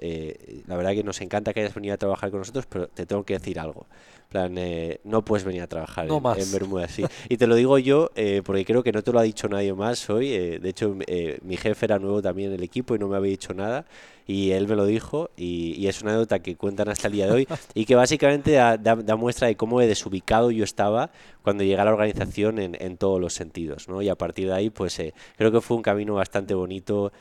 la 0.68 0.78
verdad 0.78 0.92
que 0.92 1.04
nos 1.04 1.20
encanta 1.22 1.54
que 1.54 1.62
hayas 1.62 1.74
venido 1.74 1.96
a 1.96 1.98
trabajar 1.98 2.30
con 2.30 2.39
nosotros, 2.39 2.68
pero 2.70 2.88
te 2.88 3.06
tengo 3.06 3.24
que 3.24 3.34
decir 3.34 3.60
algo 3.60 3.88
plan, 4.30 4.58
eh, 4.58 5.02
no 5.04 5.26
puedes 5.26 5.44
venir 5.44 5.62
a 5.63 5.68
trabajar 5.68 6.08
en, 6.08 6.52
Bermuda, 6.52 6.88
sí. 6.88 7.04
Y 7.28 7.38
te 7.38 7.48
lo 7.48 7.56
digo 7.56 7.78
yo 7.80 8.12
eh, 8.15 8.42
porque 8.46 8.63
creo 8.63 8.84
que 8.84 8.92
no 8.92 9.02
te 9.02 9.12
lo 9.12 9.20
ha 9.20 9.24
dicho 9.24 9.50
nadie 9.50 9.74
más 9.74 10.10
hoy. 10.10 10.32
Eh, 10.32 10.60
de 10.60 10.70
hecho, 10.70 10.96
mi 11.42 11.58
jefe 11.58 11.86
era 11.86 12.00
nuevo 12.00 12.22
también 12.22 12.50
en 12.50 12.56
el 12.56 12.63
equipo 12.63 12.96
y 12.96 13.00
no 13.00 13.08
me 13.08 13.18
había 13.18 13.32
dicho 13.32 13.54
nada. 13.54 13.86
Y 14.28 14.52
él 14.52 14.68
me 14.68 14.76
lo 14.76 14.86
dijo 14.86 15.32
y, 15.36 15.88
es 15.88 16.04
una 16.04 16.12
anécdota 16.12 16.38
que 16.38 16.56
cuentan 16.56 16.88
hasta 16.88 17.08
el 17.08 17.13
día 17.13 17.26
de 17.26 17.32
hoy 17.32 17.48
y 17.74 17.86
que 17.86 17.96
básicamente 17.96 18.52
da, 18.52 18.78
da, 18.78 19.15
muestra 19.15 19.48
de 19.48 19.56
cómo 19.58 19.80
desubicado 19.80 20.52
yo 20.52 20.63
estaba 20.63 21.10
cuando 21.42 21.63
llegué 21.63 21.80
a 21.80 21.86
la 21.86 21.92
organización 21.92 22.60
en, 22.60 22.78
en 22.80 22.98
todos 22.98 23.20
los 23.20 23.34
sentidos. 23.34 23.89
¿no? 23.89 24.04
Y 24.04 24.10
a 24.10 24.15
partir 24.15 24.48
de 24.48 24.54
ahí, 24.54 24.70
pues 24.70 25.02
creo 25.36 25.52
que 25.52 25.62
fue 25.62 25.78
un 25.78 25.84
camino 25.84 26.13
bastante 26.13 26.54
bonito 26.54 27.12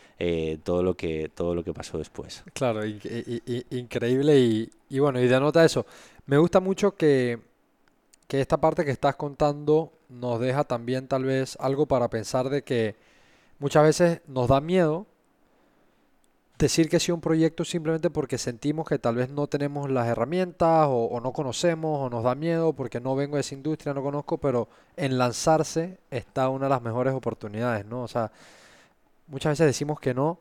todo, 0.63 0.83
lo 0.83 0.95
que, 0.95 1.31
todo 1.35 1.55
lo 1.55 1.65
que 1.65 1.73
pasó 1.73 1.97
después. 1.97 2.45
Claro, 2.53 2.83
increíble 2.85 4.39
y, 4.39 4.71
y 4.91 4.99
bueno, 4.99 5.19
y 5.21 5.29
de 5.29 5.41
nota 5.41 5.65
eso. 5.65 5.87
Me 6.29 6.37
gusta 6.37 6.61
mucho 6.61 6.95
que, 6.95 7.41
esta 8.29 8.59
parte 8.59 8.85
que 8.85 8.91
estás 8.91 9.17
contando 9.17 9.95
nos 10.11 10.39
deja 10.39 10.63
también 10.65 11.09
tal 11.09 11.25
vez 11.25 11.57
algo 11.59 11.87
para 11.87 12.11
pensar 12.11 12.51
de 12.51 12.63
que 12.63 12.97
muchas 13.59 13.83
veces 13.83 14.21
nos 14.27 14.49
da 14.49 14.61
miedo 14.61 15.07
decir 16.59 16.91
que 16.91 17.01
sí 17.01 17.13
un 17.13 17.23
proyecto 17.23 17.65
simplemente 17.65 18.11
porque 18.11 18.37
sentimos 18.37 18.87
que 18.87 18.99
tal 18.99 19.15
vez 19.15 19.31
no 19.31 19.47
tenemos 19.47 19.91
las 19.91 20.07
herramientas 20.07 20.89
o, 20.91 21.19
no 21.23 21.33
conocemos 21.33 21.99
o 21.99 22.11
nos 22.11 22.25
da 22.25 22.35
miedo 22.35 22.75
porque 22.75 23.01
no 23.01 23.17
vengo 23.17 23.37
de 23.37 23.41
esa 23.41 23.55
industria, 23.55 23.95
no 23.95 24.03
conozco, 24.03 24.37
pero 24.37 24.69
en 24.99 25.17
lanzarse 25.17 25.99
está 26.11 26.51
una 26.51 26.67
de 26.67 26.71
las 26.71 26.83
mejores 26.83 27.15
oportunidades, 27.15 27.87
¿no? 27.87 28.03
O 28.03 28.09
sea, 28.09 28.31
muchas 29.29 29.53
veces 29.53 29.67
decimos 29.67 29.99
que 29.99 30.13
no 30.13 30.39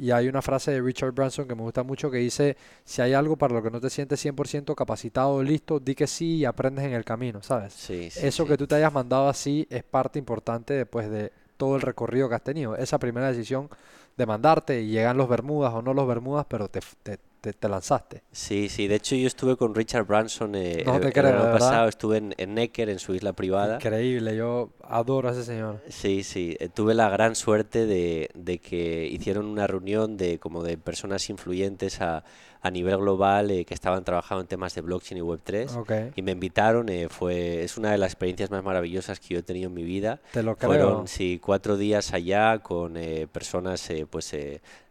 y 0.00 0.12
hay 0.12 0.28
una 0.28 0.40
frase 0.40 0.70
de 0.70 0.80
Richard 0.80 1.12
Branson 1.12 1.46
que 1.46 1.54
me 1.54 1.60
gusta 1.60 1.82
mucho 1.82 2.10
que 2.10 2.16
dice, 2.16 2.56
si 2.84 3.02
hay 3.02 3.12
algo 3.12 3.36
para 3.36 3.52
lo 3.52 3.62
que 3.62 3.70
no 3.70 3.80
te 3.80 3.90
sientes 3.90 4.24
100% 4.24 4.74
capacitado 4.74 5.34
o 5.34 5.42
listo, 5.42 5.78
di 5.78 5.94
que 5.94 6.06
sí 6.06 6.36
y 6.36 6.44
aprendes 6.46 6.86
en 6.86 6.94
el 6.94 7.04
camino, 7.04 7.42
¿sabes? 7.42 7.74
Sí, 7.74 8.08
Eso 8.16 8.46
que 8.46 8.56
tú 8.56 8.66
te 8.66 8.76
hayas 8.76 8.92
mandado 8.92 9.28
así 9.28 9.66
es 9.68 9.82
parte 9.82 10.18
importante 10.18 10.72
después 10.72 11.10
de 11.10 11.32
todo 11.58 11.76
el 11.76 11.82
recorrido 11.82 12.30
que 12.30 12.34
has 12.34 12.42
tenido. 12.42 12.76
Esa 12.76 12.98
primera 12.98 13.28
decisión 13.28 13.68
de 14.16 14.24
mandarte 14.24 14.80
y 14.80 14.88
llegan 14.88 15.18
los 15.18 15.28
Bermudas 15.28 15.74
o 15.74 15.82
no 15.82 15.92
los 15.92 16.08
Bermudas, 16.08 16.46
pero 16.48 16.68
te, 16.68 16.80
te, 17.02 17.18
lanzaste. 17.62 18.22
Sí, 18.32 18.68
sí. 18.68 18.88
De 18.88 18.96
hecho, 18.96 19.14
yo 19.14 19.26
estuve 19.26 19.56
con 19.56 19.74
Richard 19.74 20.06
Branson 20.06 20.54
eh, 20.54 20.82
el, 20.82 20.88
año 20.88 21.52
pasado. 21.52 21.88
Estuve 21.88 22.18
en, 22.18 22.34
en, 22.36 22.54
Necker, 22.54 22.88
en 22.88 22.98
su 22.98 23.14
isla 23.14 23.32
privada. 23.32 23.76
Increíble. 23.76 24.36
Yo 24.36 24.70
adoro 24.82 25.28
a 25.28 25.32
ese 25.32 25.44
señor. 25.44 25.82
Sí, 25.88 26.22
sí. 26.22 26.56
Eh, 26.60 26.68
tuve 26.68 26.94
la 26.94 27.08
gran 27.08 27.34
suerte 27.34 27.86
de, 27.86 28.30
de 28.34 28.58
que 28.58 29.06
hicieron 29.06 29.46
una 29.46 29.66
reunión 29.66 30.16
de 30.16 30.38
como 30.38 30.62
de 30.62 30.78
personas 30.78 31.28
influyentes 31.30 32.00
a 32.00 32.24
a 32.62 32.70
nivel 32.70 32.98
global 32.98 33.50
eh, 33.50 33.64
que 33.64 33.74
estaban 33.74 34.04
trabajando 34.04 34.42
en 34.42 34.46
temas 34.46 34.74
de 34.74 34.82
blockchain 34.82 35.18
y 35.18 35.20
Web3 35.22 36.12
y 36.14 36.22
me 36.22 36.32
invitaron, 36.32 36.88
eh, 36.88 37.08
fue, 37.08 37.62
es 37.62 37.78
una 37.78 37.90
de 37.90 37.98
las 37.98 38.12
experiencias 38.12 38.50
más 38.50 38.62
maravillosas 38.62 39.18
que 39.18 39.34
yo 39.34 39.40
he 39.40 39.42
tenido 39.42 39.68
en 39.68 39.74
mi 39.74 39.84
vida. 39.84 40.20
Te 40.32 40.42
lo 40.42 40.56
Fueron 40.56 41.08
sí, 41.08 41.40
cuatro 41.42 41.76
días 41.76 42.12
allá 42.12 42.58
con 42.58 42.96
eh, 42.96 43.26
personas 43.32 43.88
pues 44.10 44.34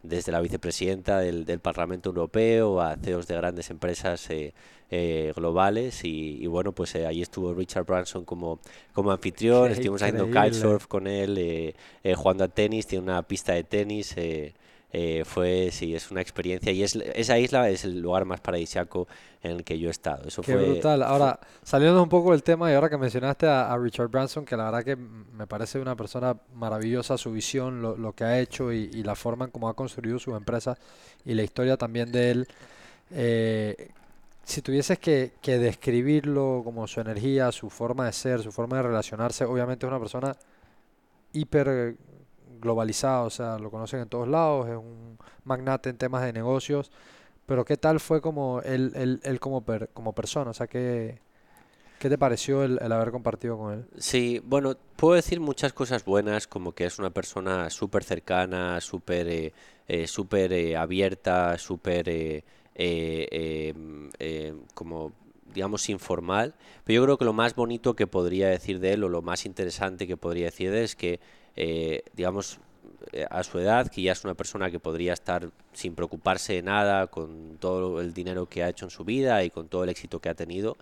desde 0.01 0.31
la 0.31 0.41
vicepresidenta 0.41 1.19
del, 1.19 1.45
del, 1.45 1.59
Parlamento 1.59 2.09
Europeo 2.09 2.81
a 2.81 2.95
CEOs 2.95 3.27
de 3.27 3.35
grandes 3.35 3.69
empresas 3.69 4.29
globales. 5.35 6.03
Y, 6.03 6.47
bueno, 6.47 6.71
pues 6.71 6.95
ahí 6.95 7.21
estuvo 7.21 7.53
Richard 7.53 7.85
Branson 7.85 8.25
como, 8.25 8.59
como 8.93 9.11
anfitrión, 9.11 9.71
estuvimos 9.71 10.01
haciendo 10.01 10.27
kitesurf 10.27 10.87
con 10.87 11.05
él, 11.05 11.75
jugando 12.15 12.45
a 12.45 12.47
tenis, 12.47 12.87
tiene 12.87 13.03
una 13.03 13.21
pista 13.23 13.53
de 13.53 13.63
tenis. 13.63 14.13
Eh, 14.17 14.53
fue, 15.25 15.69
sí, 15.71 15.95
es 15.95 16.09
una 16.09 16.21
experiencia 16.21 16.71
y 16.71 16.83
es, 16.83 16.95
esa 16.95 17.37
isla 17.37 17.69
es 17.69 17.83
el 17.83 17.99
lugar 17.99 18.25
más 18.25 18.39
paradisiaco 18.39 19.07
en 19.41 19.51
el 19.51 19.63
que 19.63 19.79
yo 19.79 19.87
he 19.87 19.91
estado. 19.91 20.27
Eso 20.27 20.41
Qué 20.41 20.55
brutal. 20.55 21.03
Ahora, 21.03 21.39
saliendo 21.63 22.01
un 22.01 22.09
poco 22.09 22.31
del 22.31 22.43
tema 22.43 22.71
y 22.71 22.75
ahora 22.75 22.89
que 22.89 22.97
mencionaste 22.97 23.47
a, 23.47 23.75
Richard 23.77 24.09
Branson, 24.09 24.45
que 24.45 24.57
la 24.57 24.65
verdad 24.65 24.83
que 24.83 24.95
me 24.95 25.47
parece 25.47 25.79
una 25.79 25.95
persona 25.95 26.35
maravillosa, 26.55 27.17
su 27.17 27.31
visión, 27.31 27.81
lo, 27.81 27.95
lo 27.95 28.13
que 28.13 28.23
ha 28.23 28.39
hecho 28.39 28.71
y, 28.71 28.89
la 29.03 29.15
forma 29.15 29.45
en 29.45 29.51
cómo 29.51 29.69
ha 29.69 29.75
construido 29.75 30.19
su 30.19 30.35
empresa 30.35 30.77
y 31.25 31.33
la 31.33 31.43
historia 31.43 31.77
también 31.77 32.11
de 32.11 32.31
él. 32.31 32.47
Eh, 33.11 33.89
si 34.43 34.61
tuvieses 34.61 34.99
que, 34.99 35.33
que 35.41 35.57
describirlo 35.57 36.61
como 36.63 36.87
su 36.87 36.99
energía, 36.99 37.51
su 37.51 37.69
forma 37.69 38.05
de 38.05 38.13
ser, 38.13 38.41
su 38.41 38.51
forma 38.51 38.77
de 38.77 38.83
relacionarse, 38.83 39.45
obviamente 39.45 39.85
es 39.85 39.89
una 39.89 39.99
persona 39.99 40.35
hiper 41.31 41.95
globalizado, 42.59 43.25
o 43.25 43.29
sea, 43.29 43.57
lo 43.57 43.71
conocen 43.71 44.01
en 44.01 44.09
todos 44.09 44.27
lados, 44.27 44.67
es 44.67 44.75
un 44.75 45.17
magnate 45.43 45.89
en 45.89 45.97
temas 45.97 46.23
de 46.23 46.33
negocios, 46.33 46.91
pero 47.45 47.65
¿qué 47.65 47.77
tal 47.77 47.99
fue 47.99 48.21
como 48.21 48.61
él, 48.61 48.91
él, 48.95 49.19
él 49.23 49.39
como, 49.39 49.63
como 49.93 50.13
persona? 50.13 50.51
O 50.51 50.53
sea, 50.53 50.67
¿qué, 50.67 51.19
¿qué 51.99 52.09
te 52.09 52.17
pareció 52.17 52.63
el, 52.63 52.79
haber 52.91 53.11
compartido 53.11 53.57
con 53.57 53.73
él? 53.73 53.85
Sí, 53.97 54.41
bueno, 54.43 54.75
puedo 54.95 55.15
decir 55.15 55.39
muchas 55.39 55.73
cosas 55.73 56.05
buenas, 56.05 56.47
como 56.47 56.73
que 56.73 56.85
es 56.85 56.99
una 56.99 57.09
persona 57.09 57.69
súper 57.69 58.03
cercana, 58.03 58.79
súper 58.81 59.27
eh, 59.27 59.53
eh, 59.87 60.07
súper 60.07 60.53
eh, 60.53 60.77
abierta, 60.77 61.57
súper 61.57 62.43
como 64.73 65.11
digamos, 65.53 65.89
informal. 65.89 66.55
Pero 66.83 66.95
yo 66.97 67.03
creo 67.03 67.17
que 67.17 67.25
lo 67.25 67.33
más 67.33 67.55
bonito 67.55 67.95
que 67.95 68.07
podría 68.07 68.49
decir 68.49 68.79
de 68.79 68.93
él, 68.93 69.03
o 69.03 69.09
lo 69.09 69.21
más 69.21 69.45
interesante 69.45 70.07
que 70.07 70.17
podría 70.17 70.45
decir 70.45 70.71
de 70.71 70.79
él, 70.79 70.83
es 70.85 70.95
que 70.95 71.19
eh, 71.55 72.03
digamos, 72.15 72.59
eh, 73.11 73.25
a 73.29 73.43
su 73.43 73.59
edad, 73.59 73.87
que 73.89 74.01
ya 74.01 74.11
es 74.11 74.23
una 74.23 74.33
persona 74.33 74.69
que 74.69 74.79
podría 74.79 75.13
estar 75.13 75.49
sin 75.73 75.95
preocuparse 75.95 76.53
de 76.53 76.61
nada, 76.61 77.07
con 77.07 77.57
todo 77.59 78.01
el 78.01 78.13
dinero 78.13 78.47
que 78.47 78.63
ha 78.63 78.69
hecho 78.69 78.85
en 78.85 78.91
su 78.91 79.03
vida 79.03 79.43
y 79.43 79.49
con 79.49 79.67
todo 79.67 79.83
el 79.83 79.89
éxito 79.89 80.19
que 80.19 80.29
ha 80.29 80.35
tenido, 80.35 80.77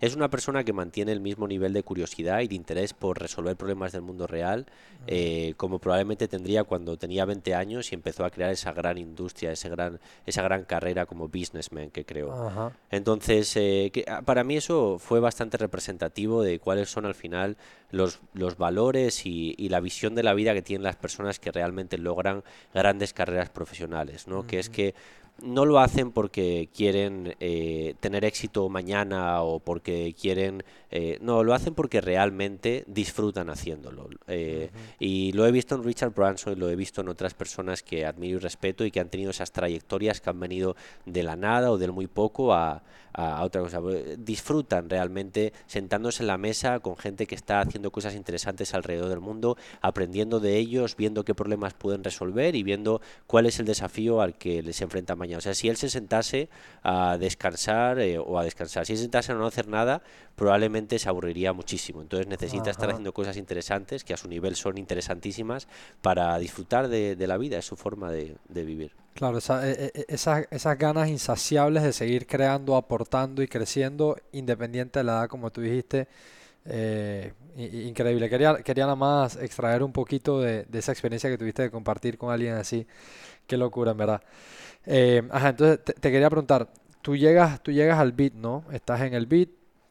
es 0.00 0.16
una 0.16 0.30
persona 0.30 0.64
que 0.64 0.72
mantiene 0.72 1.12
el 1.12 1.20
mismo 1.20 1.46
nivel 1.46 1.72
de 1.72 1.82
curiosidad 1.82 2.40
y 2.40 2.48
de 2.48 2.54
interés 2.54 2.94
por 2.94 3.20
resolver 3.20 3.56
problemas 3.56 3.92
del 3.92 4.02
mundo 4.02 4.26
real, 4.26 4.66
eh, 5.06 5.54
como 5.56 5.78
probablemente 5.78 6.26
tendría 6.26 6.64
cuando 6.64 6.96
tenía 6.96 7.24
20 7.24 7.54
años 7.54 7.92
y 7.92 7.94
empezó 7.94 8.24
a 8.24 8.30
crear 8.30 8.50
esa 8.50 8.72
gran 8.72 8.96
industria, 8.96 9.52
ese 9.52 9.68
gran, 9.68 10.00
esa 10.24 10.42
gran 10.42 10.64
carrera 10.64 11.04
como 11.06 11.28
businessman 11.28 11.90
que 11.90 12.04
creó. 12.04 12.72
Entonces, 12.90 13.54
eh, 13.56 13.92
ah, 14.08 14.22
para 14.22 14.42
mí 14.42 14.56
eso 14.56 14.98
fue 14.98 15.20
bastante 15.20 15.58
representativo 15.58 16.42
de 16.42 16.58
cuáles 16.58 16.90
son 16.90 17.04
al 17.04 17.14
final 17.14 17.56
los, 17.90 18.20
los 18.32 18.56
valores 18.56 19.26
y, 19.26 19.54
y, 19.58 19.68
la 19.68 19.80
visión 19.80 20.14
de 20.14 20.22
la 20.22 20.32
vida 20.32 20.54
que 20.54 20.62
tienen 20.62 20.84
las 20.84 20.96
personas 20.96 21.38
que 21.38 21.52
realmente 21.52 21.98
logran 21.98 22.42
grandes 22.72 23.12
carreras 23.12 23.50
profesionales, 23.50 24.28
¿no? 24.28 24.46
Que 24.46 24.58
es 24.58 24.70
que 24.70 24.94
no 25.42 25.64
lo 25.64 25.78
hacen 25.78 26.12
porque 26.12 26.68
quieren 26.74 27.36
eh, 27.40 27.94
tener 28.00 28.24
éxito 28.24 28.68
mañana 28.68 29.42
o 29.42 29.58
porque 29.58 30.14
quieren... 30.20 30.62
Eh, 30.90 31.18
no, 31.20 31.44
lo 31.44 31.54
hacen 31.54 31.74
porque 31.74 32.00
realmente 32.00 32.84
disfrutan 32.86 33.48
haciéndolo. 33.50 34.08
Eh, 34.26 34.70
y 34.98 35.32
lo 35.32 35.46
he 35.46 35.52
visto 35.52 35.74
en 35.74 35.84
Richard 35.84 36.12
Branson 36.14 36.54
y 36.54 36.56
lo 36.56 36.68
he 36.68 36.76
visto 36.76 37.00
en 37.00 37.08
otras 37.08 37.34
personas 37.34 37.82
que 37.82 38.04
admiro 38.04 38.38
y 38.38 38.40
respeto 38.40 38.84
y 38.84 38.90
que 38.90 39.00
han 39.00 39.08
tenido 39.08 39.30
esas 39.30 39.52
trayectorias 39.52 40.20
que 40.20 40.30
han 40.30 40.40
venido 40.40 40.76
de 41.06 41.22
la 41.22 41.36
nada 41.36 41.70
o 41.70 41.78
del 41.78 41.92
muy 41.92 42.06
poco 42.06 42.52
a, 42.52 42.82
a 43.12 43.44
otra 43.44 43.60
cosa. 43.60 43.80
Disfrutan 44.18 44.88
realmente 44.88 45.52
sentándose 45.66 46.22
en 46.22 46.28
la 46.28 46.38
mesa 46.38 46.80
con 46.80 46.96
gente 46.96 47.26
que 47.26 47.34
está 47.34 47.60
haciendo 47.60 47.90
cosas 47.90 48.14
interesantes 48.14 48.74
alrededor 48.74 49.08
del 49.08 49.20
mundo, 49.20 49.56
aprendiendo 49.80 50.40
de 50.40 50.56
ellos, 50.56 50.96
viendo 50.96 51.24
qué 51.24 51.34
problemas 51.34 51.74
pueden 51.74 52.04
resolver 52.04 52.54
y 52.56 52.62
viendo 52.62 53.00
cuál 53.26 53.46
es 53.46 53.58
el 53.60 53.66
desafío 53.66 54.20
al 54.20 54.36
que 54.36 54.62
les 54.62 54.80
enfrenta 54.80 55.16
mañana. 55.16 55.38
O 55.38 55.42
sea, 55.42 55.54
si 55.54 55.68
él 55.68 55.76
se 55.76 55.88
sentase 55.88 56.48
a 56.82 57.16
descansar 57.18 58.00
eh, 58.00 58.18
o 58.18 58.38
a 58.38 58.44
descansar, 58.44 58.86
si 58.86 58.96
se 58.96 59.02
sentase 59.02 59.32
a 59.32 59.34
no 59.34 59.46
hacer 59.46 59.68
nada, 59.68 60.02
probablemente 60.36 60.79
se 60.88 61.08
aburriría 61.08 61.52
muchísimo. 61.52 62.02
Entonces 62.02 62.26
necesita 62.26 62.70
estar 62.70 62.90
haciendo 62.90 63.12
cosas 63.12 63.36
interesantes 63.36 64.04
que 64.04 64.14
a 64.14 64.16
su 64.16 64.28
nivel 64.28 64.56
son 64.56 64.78
interesantísimas 64.78 65.68
para 66.02 66.38
disfrutar 66.38 66.88
de, 66.88 67.26
la 67.26 67.36
vida, 67.36 67.58
es 67.58 67.64
su 67.64 67.76
forma 67.76 68.10
de, 68.10 68.36
vivir. 68.48 68.92
Claro, 69.14 69.38
eh, 69.38 69.92
eh, 69.94 70.04
esas, 70.08 70.46
esas 70.50 70.78
ganas 70.78 71.08
insaciables 71.08 71.82
de 71.82 71.92
seguir 71.92 72.26
creando, 72.26 72.76
aportando 72.76 73.42
y 73.42 73.48
creciendo, 73.48 74.16
independiente 74.32 75.00
de 75.00 75.04
la 75.04 75.12
edad, 75.12 75.28
como 75.28 75.50
tú 75.50 75.60
dijiste. 75.60 76.08
increíble. 77.56 78.28
Quería, 78.28 78.56
quería 78.62 78.84
nada 78.84 78.96
más 78.96 79.36
extraer 79.36 79.82
un 79.82 79.92
poquito 79.92 80.40
de, 80.40 80.64
de, 80.64 80.78
esa 80.78 80.92
experiencia 80.92 81.28
que 81.28 81.38
tuviste 81.38 81.62
de 81.62 81.70
compartir 81.70 82.16
con 82.16 82.32
alguien 82.32 82.54
así. 82.54 82.86
Qué 83.46 83.56
locura, 83.56 83.90
en 83.90 83.96
verdad. 83.96 84.22
Eh, 84.86 85.22
ajá, 85.30 85.50
entonces 85.50 85.84
te, 85.84 86.10
quería 86.10 86.30
preguntar, 86.30 86.68
tú 87.02 87.16
llegas, 87.16 87.62
tú 87.62 87.72
llegas 87.72 87.98
al 87.98 88.12
beat, 88.12 88.34
¿no? 88.34 88.64
Estás 88.72 89.02
en 89.02 89.14
el 89.14 89.26
beat, 89.26 89.48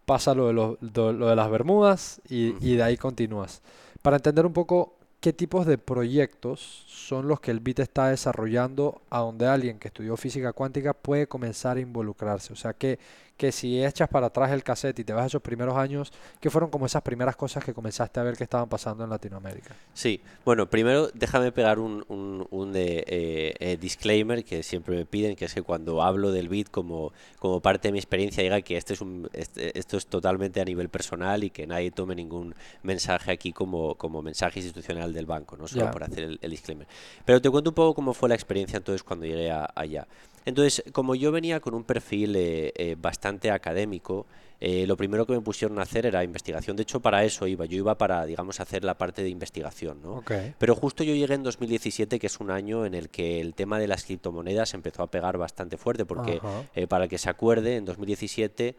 pasa 0.10 0.34
lo 0.34 0.48
de, 0.48 0.54
lo, 0.54 1.28
de 1.28 1.36
las 1.36 1.52
Bermudas 1.52 2.20
y, 2.28 2.56
y, 2.68 2.78
de 2.78 2.82
ahí 2.82 2.98
continúas. 2.98 3.62
Para 4.02 4.16
entender 4.16 4.44
un 4.44 4.54
poco 4.54 4.96
qué 5.20 5.34
tipos 5.34 5.68
de 5.68 5.78
proyectos 5.78 6.84
son 6.88 7.28
los 7.28 7.40
que 7.40 7.52
el 7.52 7.60
BIT 7.60 7.82
está 7.82 8.08
desarrollando 8.08 9.04
a 9.12 9.20
donde 9.20 9.46
alguien 9.46 9.78
que 9.78 9.90
estudió 9.90 10.18
física 10.18 10.52
cuántica 10.52 10.96
puede 10.96 11.28
comenzar 11.28 11.78
a 11.78 11.82
involucrarse. 11.82 12.54
O 12.54 12.56
sea, 12.56 12.74
que, 12.74 12.98
que 13.40 13.54
si 13.54 13.84
echas 13.84 14.10
para 14.10 14.28
atrás 14.28 14.52
el 14.52 14.64
cassette 14.64 15.00
y 15.00 15.06
te 15.06 15.14
vas 15.14 15.24
a 15.24 15.28
esos 15.28 15.42
primeros 15.42 15.78
años, 15.78 16.12
¿qué 16.42 16.50
fueron 16.50 16.70
como 16.70 16.86
esas 16.86 17.02
primeras 17.02 17.38
cosas 17.38 17.64
que 17.64 17.74
comenzaste 17.74 18.20
a 18.20 18.24
ver 18.24 18.36
que 18.36 18.44
estaban 18.44 18.68
pasando 18.68 19.06
en 19.06 19.10
Latinoamérica? 19.10 19.74
Sí, 19.94 20.22
bueno, 20.44 20.70
primero 20.70 21.10
déjame 21.14 21.54
pegar 21.54 21.80
un, 21.80 22.06
un, 22.10 22.74
de, 22.74 23.06
eh, 23.08 23.56
eh, 23.60 23.78
disclaimer 23.80 24.44
que 24.44 24.62
siempre 24.62 24.98
me 24.98 25.06
piden, 25.06 25.38
que 25.38 25.46
es 25.46 25.54
que 25.54 25.62
cuando 25.62 26.04
hablo 26.04 26.34
del 26.34 26.50
bit 26.50 26.70
como, 26.70 27.14
como 27.40 27.62
parte 27.62 27.88
de 27.88 27.94
mi 27.94 28.00
experiencia, 28.00 28.44
diga 28.44 28.60
que 28.60 28.76
este 28.76 28.94
es 28.94 29.00
un, 29.00 29.30
este, 29.32 29.80
esto 29.80 29.96
es 29.96 30.08
totalmente 30.08 30.60
a 30.60 30.66
nivel 30.66 30.90
personal 30.90 31.46
y 31.46 31.50
que 31.50 31.66
nadie 31.66 31.92
tome 31.92 32.16
ningún 32.16 32.54
mensaje 32.84 33.32
aquí 33.32 33.54
como, 33.54 33.96
como 33.96 34.22
mensaje 34.22 34.60
institucional 34.60 35.14
del 35.14 35.26
banco, 35.26 35.56
no 35.56 35.66
solo 35.66 35.90
por 35.92 36.04
hacer 36.04 36.38
el, 36.42 36.52
disclaimer. 36.52 36.88
Pero 37.24 37.42
te 37.42 37.50
cuento 37.50 37.70
un 37.70 37.76
poco 37.76 37.94
cómo 37.94 38.14
fue 38.14 38.28
la 38.28 38.36
experiencia 38.36 38.76
entonces 38.76 39.02
cuando 39.02 39.26
llegué 39.26 39.50
allá. 39.50 40.08
Entonces, 40.46 40.84
como 40.92 41.16
yo 41.16 41.32
venía 41.32 41.60
con 41.60 41.74
un 41.74 41.84
perfil 41.84 42.36
eh, 42.36 42.72
eh, 42.76 42.96
bastante 43.00 43.52
académico, 43.52 44.26
eh, 44.62 44.86
lo 44.88 44.98
primero 44.98 45.26
que 45.26 45.34
me 45.34 45.42
pusieron 45.42 45.80
a 45.80 45.84
hacer 45.84 46.06
era 46.06 46.24
investigación. 46.24 46.76
De 46.76 46.84
hecho, 46.84 47.00
para 47.00 47.24
eso 47.24 47.48
iba. 47.48 47.66
Yo 47.66 47.78
iba 47.78 47.98
para, 47.98 48.26
digamos, 48.26 48.60
hacer 48.60 48.84
la 48.84 48.98
parte 48.98 49.24
de 49.24 49.30
investigación, 49.30 50.02
¿no? 50.02 50.16
Pero 50.58 50.76
justo 50.76 51.04
yo 51.04 51.14
llegué 51.14 51.34
en 51.34 51.44
2017, 51.44 52.20
que 52.20 52.28
es 52.28 52.40
un 52.40 52.52
año 52.52 52.86
en 52.86 52.94
el 52.94 53.10
que 53.10 53.40
el 53.40 53.54
tema 53.54 53.80
de 53.80 53.88
las 53.88 54.04
criptomonedas 54.04 54.74
empezó 54.74 55.04
a 55.04 55.08
pegar 55.08 55.38
bastante 55.38 55.78
fuerte, 55.78 56.06
porque 56.06 56.42
para 56.88 57.08
que 57.08 57.18
se 57.18 57.30
acuerde, 57.30 57.78
en 57.78 57.86
2017 57.86 58.76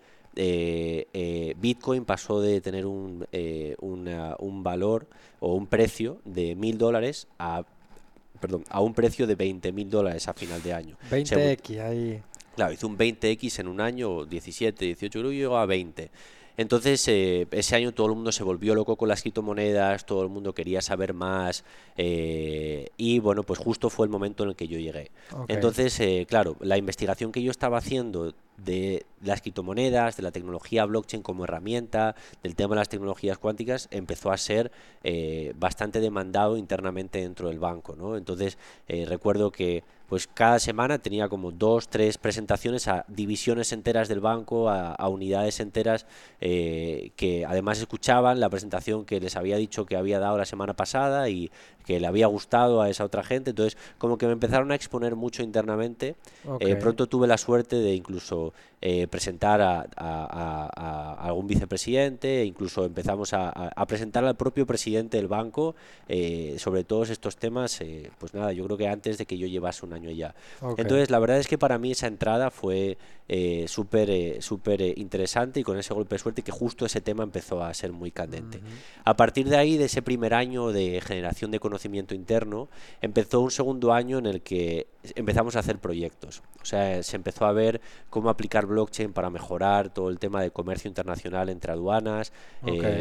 Bitcoin 1.57 2.05
pasó 2.05 2.41
de 2.41 2.61
tener 2.61 2.87
un, 2.87 3.27
un 3.81 4.63
valor 4.63 5.07
o 5.41 5.55
un 5.55 5.67
precio 5.67 6.21
de 6.25 6.55
mil 6.57 6.77
dólares 6.79 7.27
a 7.39 7.65
perdón, 8.41 8.65
a 8.69 8.81
un 8.81 8.95
precio 8.95 9.27
de 9.27 9.35
20 9.35 9.73
mil 9.73 9.91
dólares 9.91 10.27
a 10.29 10.33
final 10.33 10.63
de 10.63 10.73
año. 10.73 10.97
20x 11.11 11.81
ahí. 11.81 12.23
Claro, 12.57 12.73
hizo 12.73 12.87
un 12.87 12.99
20x 12.99 13.61
en 13.61 13.69
un 13.69 13.81
año, 13.81 14.25
17, 14.25 14.85
18, 14.85 15.19
creo 15.19 15.31
que 15.31 15.37
llegó 15.37 15.57
a 15.57 15.67
20. 15.67 16.11
Entonces, 16.57 17.07
eh, 17.09 17.47
ese 17.53 17.77
año 17.77 17.93
todo 17.93 18.09
el 18.09 18.15
mundo 18.15 18.33
se 18.33 18.43
volvió 18.45 18.75
loco 18.75 18.97
con 18.97 19.09
las 19.09 19.23
criptomonedas, 19.23 20.05
todo 20.05 20.23
el 20.23 20.29
mundo 20.29 20.53
quería 20.53 20.83
saber 20.83 21.15
más 21.15 21.65
eh, 21.97 22.91
y 22.99 23.19
bueno, 23.19 23.45
pues 23.45 23.59
justo 23.59 23.89
fue 23.89 24.05
el 24.05 24.11
momento 24.11 24.43
en 24.43 24.51
el 24.51 24.57
que 24.57 24.69
yo 24.69 24.79
llegué. 24.79 25.11
Entonces, 25.49 25.99
eh, 26.01 26.27
claro, 26.29 26.57
la 26.61 26.77
investigación 26.77 27.33
que 27.33 27.43
yo 27.43 27.51
estaba 27.51 27.79
haciendo 27.79 28.35
de 28.65 29.07
las 29.23 29.43
criptomonedas, 29.43 30.17
de 30.17 30.23
la 30.23 30.33
tecnología 30.33 30.85
blockchain 30.85 31.23
como 31.23 31.45
herramienta, 31.45 32.15
del 32.43 32.55
tema 32.55 32.75
de 32.75 32.81
las 32.81 32.89
tecnologías 32.89 33.39
cuánticas, 33.39 33.89
empezó 33.91 34.31
a 34.31 34.37
ser 34.37 34.71
bastante 35.57 36.01
demandado 36.01 36.57
internamente 36.57 37.21
dentro 37.21 37.49
del 37.49 37.59
banco. 37.59 37.97
¿no? 37.97 38.17
Entonces, 38.17 38.59
recuerdo 38.89 39.51
que 39.51 39.85
pues 40.11 40.27
cada 40.27 40.59
semana 40.59 40.99
tenía 40.99 41.29
como 41.29 41.53
dos, 41.53 41.89
tres 41.89 42.19
presentaciones 42.19 42.89
a 42.89 43.05
divisiones 43.07 43.73
enteras 43.73 44.09
del 44.09 44.19
banco, 44.19 44.69
a, 44.69 45.09
unidades 45.09 45.61
enteras 45.61 46.05
eh, 46.41 47.13
que 47.15 47.47
además 47.47 47.79
escuchaban 47.79 48.41
la 48.41 48.51
presentación 48.51 49.05
que 49.05 49.21
les 49.21 49.37
había 49.37 49.57
dicho 49.57 49.87
que 49.87 49.97
había 49.97 50.19
dado 50.19 50.37
la 50.37 50.47
semana 50.47 50.75
pasada 50.75 51.29
y 51.29 51.53
que 51.85 52.01
le 52.01 52.07
había 52.07 52.27
gustado 52.27 52.83
a 52.83 52.91
esa 52.91 53.05
otra 53.05 53.23
gente. 53.23 53.51
Entonces, 53.51 53.77
como 53.99 54.19
que 54.19 54.27
me 54.27 54.33
empezaron 54.33 54.73
a 54.73 54.75
exponer 54.75 55.17
mucho 55.17 55.43
internamente. 55.43 56.17
Eh, 56.61 56.77
pronto 56.77 57.07
tuve 57.07 57.27
la 57.27 57.39
suerte 57.39 57.77
de 57.77 57.95
incluso 57.95 58.53
eh, 58.83 59.07
presentar 59.09 59.61
a, 59.61 61.17
algún 61.19 61.47
vicepresidente, 61.47 62.41
e 62.41 62.45
incluso 62.45 62.85
empezamos 62.85 63.33
a, 63.33 63.73
presentar 63.87 64.25
al 64.25 64.37
propio 64.37 64.67
presidente 64.67 65.17
del 65.17 65.29
banco 65.29 65.75
sobre 66.57 66.85
todos 66.85 67.11
estos 67.11 67.37
temas. 67.37 67.81
pues 68.19 68.35
nada, 68.35 68.53
yo 68.53 68.65
creo 68.65 68.77
que 68.77 68.89
antes 68.89 69.19
de 69.19 69.27
que 69.27 69.39
yo 69.39 69.47
llevase 69.47 69.85
un 69.85 69.93
año 69.93 70.11
ya. 70.11 70.35
Entonces, 70.77 71.11
la 71.11 71.19
verdad 71.19 71.39
es 71.39 71.49
que 71.49 71.59
para 71.59 71.79
mí 71.79 71.93
esa 71.93 72.07
entrada 72.07 72.51
fue 72.51 72.97
eh, 73.33 73.69
súper 73.69 74.11
eh, 74.11 74.39
súper 74.43 74.83
eh, 74.83 74.93
interesante 74.97 75.61
y 75.61 75.63
con 75.63 75.79
ese 75.79 75.95
golpe 75.95 76.17
de 76.17 76.19
suerte 76.19 76.43
que 76.43 76.51
justo 76.51 76.85
ese 76.85 77.01
tema 77.01 77.23
empezó 77.23 77.63
a 77.63 77.73
ser 77.75 77.93
muy 77.93 78.11
candente. 78.11 78.61
A 79.05 79.17
partir 79.17 79.49
de 79.49 79.57
ahí, 79.57 79.77
de 79.77 79.85
ese 79.85 80.03
primer 80.03 80.35
año 80.35 80.73
de 80.73 81.01
generación 81.01 81.53
de 81.53 81.61
conocimiento 81.71 82.17
interno, 82.17 82.69
empezó 83.01 83.41
un 83.41 83.53
segundo 83.53 83.93
año 83.93 84.19
en 84.19 84.27
el 84.27 84.43
que 84.43 84.89
empezamos 85.15 85.55
a 85.55 85.61
hacer 85.61 85.79
proyectos. 85.79 86.43
O 86.61 86.65
sea, 86.65 87.03
se 87.03 87.17
empezó 87.17 87.47
a 87.47 87.53
ver 87.53 87.81
cómo 88.11 88.29
aplicar 88.29 88.67
blockchain 88.67 89.13
para 89.13 89.31
mejorar 89.31 89.95
todo 89.95 90.11
el 90.11 90.19
tema 90.19 90.43
de 90.43 90.51
comercio 90.51 90.89
internacional 90.89 91.49
entre 91.49 91.73
aduanas, 91.73 92.33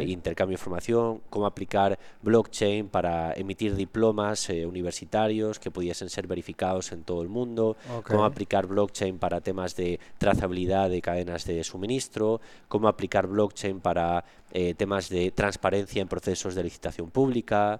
intercambio 0.05 0.55
de 0.55 0.61
información, 0.61 1.21
cómo 1.29 1.45
aplicar 1.45 1.99
blockchain 2.21 2.87
para 2.87 3.33
emitir 3.33 3.75
diplomas 3.75 4.49
universitarios 4.49 5.59
que 5.59 5.71
pudiesen 5.71 6.09
ser 6.09 6.27
verificados 6.27 6.91
en 6.91 7.03
todo 7.03 7.21
el 7.21 7.27
mundo, 7.27 7.75
cómo 8.05 8.23
aplicar 8.23 8.67
blockchain 8.67 9.17
para 9.17 9.41
temas 9.41 9.75
de 9.75 9.99
trazabilidad 10.19 10.89
de 10.89 11.01
cadenas 11.01 11.45
de 11.45 11.63
suministro, 11.63 12.39
cómo 12.67 12.87
aplicar 12.87 13.27
blockchain 13.27 13.81
para 13.81 14.23
eh, 14.51 14.73
temas 14.73 15.09
de 15.09 15.29
transparencia 15.31 16.01
en 16.01 16.07
procesos 16.07 16.55
de 16.55 16.63
licitación 16.63 17.11
pública. 17.11 17.79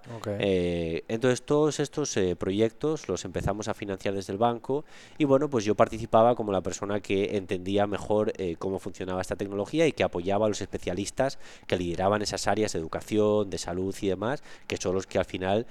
Eh, 0.80 1.04
entonces 1.08 1.42
todos 1.42 1.78
estos 1.78 2.16
eh, 2.16 2.36
proyectos 2.36 3.06
los 3.06 3.26
empezamos 3.26 3.68
a 3.68 3.74
financiar 3.74 4.14
desde 4.14 4.32
el 4.32 4.38
banco 4.38 4.86
y 5.18 5.24
bueno, 5.24 5.50
pues 5.50 5.66
yo 5.66 5.74
participaba 5.74 6.34
como 6.34 6.52
la 6.52 6.62
persona 6.62 7.00
que 7.00 7.36
entendía 7.36 7.86
mejor 7.86 8.32
cómo 8.58 8.78
funcionaba 8.78 9.20
esta 9.20 9.36
tecnología 9.36 9.86
y 9.86 9.92
que 9.92 10.04
apoyaba 10.04 10.46
a 10.46 10.48
los 10.48 10.62
especialistas 10.62 11.38
que 11.66 11.76
lideraban 11.76 12.22
esas 12.22 12.46
áreas 12.46 12.72
de 12.72 12.78
educación, 12.78 13.50
de 13.50 13.58
salud 13.58 13.94
y 14.00 14.08
demás, 14.08 14.42
que 14.66 14.78
son 14.78 14.94
los 14.94 15.06
que 15.06 15.18
al 15.18 15.24
final 15.26 15.66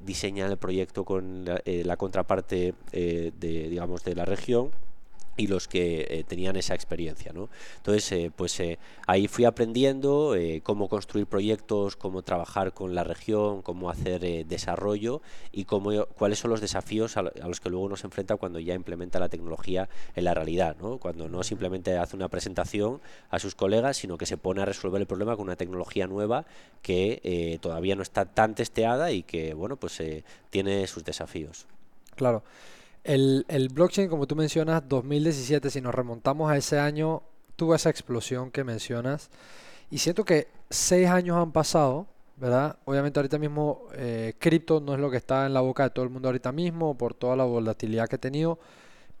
diseñan 0.00 0.50
el 0.50 0.58
proyecto 0.58 1.04
con 1.04 1.44
la, 1.44 1.62
la 1.64 1.96
contraparte 1.96 2.74
de, 2.92 3.32
digamos, 3.40 4.04
de 4.04 4.14
la 4.14 4.24
región 4.24 4.70
y 5.40 5.46
los 5.46 5.68
que 5.68 6.06
eh, 6.10 6.24
tenían 6.24 6.56
esa 6.56 6.74
experiencia. 6.74 7.32
¿no? 7.32 7.48
Entonces, 7.78 8.12
eh, 8.12 8.30
pues 8.34 8.60
eh, 8.60 8.78
ahí 9.06 9.26
fui 9.26 9.46
aprendiendo 9.46 10.36
cómo 10.62 10.88
construir 10.88 11.26
proyectos, 11.26 11.96
cómo 11.96 12.22
trabajar 12.22 12.74
con 12.74 12.94
la 12.94 13.04
región, 13.04 13.62
cómo 13.62 13.88
hacer 13.88 14.46
desarrollo 14.46 15.22
y 15.50 15.64
cómo, 15.64 16.04
cuáles 16.06 16.38
son 16.38 16.50
los 16.50 16.60
desafíos 16.60 17.16
a, 17.16 17.22
los 17.22 17.60
que 17.60 17.70
luego 17.70 17.88
nos 17.88 18.04
enfrenta 18.04 18.36
cuando 18.36 18.58
ya 18.58 18.74
implementa 18.74 19.18
la 19.18 19.30
tecnología 19.30 19.88
en 20.14 20.24
la 20.24 20.34
realidad, 20.34 20.76
¿no? 20.80 20.98
cuando 20.98 21.28
no 21.28 21.42
simplemente 21.42 21.96
hace 21.96 22.16
una 22.16 22.28
presentación 22.28 23.00
a 23.30 23.38
sus 23.38 23.54
colegas, 23.54 23.96
sino 23.96 24.18
que 24.18 24.26
se 24.26 24.36
pone 24.36 24.60
a 24.60 24.66
resolver 24.66 25.00
el 25.00 25.06
problema 25.06 25.36
con 25.36 25.44
una 25.44 25.56
tecnología 25.56 26.06
nueva 26.06 26.44
que 26.82 27.58
todavía 27.62 27.96
no 27.96 28.02
está 28.02 28.26
tan 28.26 28.54
testeada 28.54 29.10
y 29.12 29.22
que 29.22 29.54
bueno, 29.54 29.76
pues 29.76 30.02
tiene 30.50 30.86
sus 30.86 31.04
desafíos. 31.04 31.66
Claro. 32.16 32.42
El, 33.04 33.46
el, 33.48 33.68
blockchain, 33.68 34.08
como 34.08 34.26
tú 34.26 34.36
mencionas, 34.36 34.82
2017, 34.88 35.70
si 35.70 35.80
nos 35.80 35.94
remontamos 35.94 36.50
a 36.50 36.56
ese 36.56 36.78
año, 36.78 37.22
tuvo 37.56 37.74
esa 37.74 37.90
explosión 37.90 38.50
que 38.50 38.64
mencionas. 38.64 39.30
Y 39.90 39.98
siento 39.98 40.24
que 40.24 40.48
seis 40.70 41.08
años 41.08 41.36
han 41.36 41.52
pasado, 41.52 42.06
¿verdad? 42.36 42.78
Obviamente 42.84 43.18
ahorita 43.18 43.38
mismo 43.38 43.88
eh, 43.94 44.34
cripto 44.38 44.80
no 44.80 44.94
es 44.94 45.00
lo 45.00 45.10
que 45.10 45.18
está 45.18 45.46
en 45.46 45.54
la 45.54 45.60
boca 45.60 45.82
de 45.84 45.90
todo 45.90 46.04
el 46.04 46.10
mundo 46.10 46.28
ahorita 46.28 46.52
mismo 46.52 46.96
por 46.96 47.14
toda 47.14 47.36
la 47.36 47.44
volatilidad 47.44 48.08
que 48.08 48.16
ha 48.16 48.20
tenido, 48.20 48.58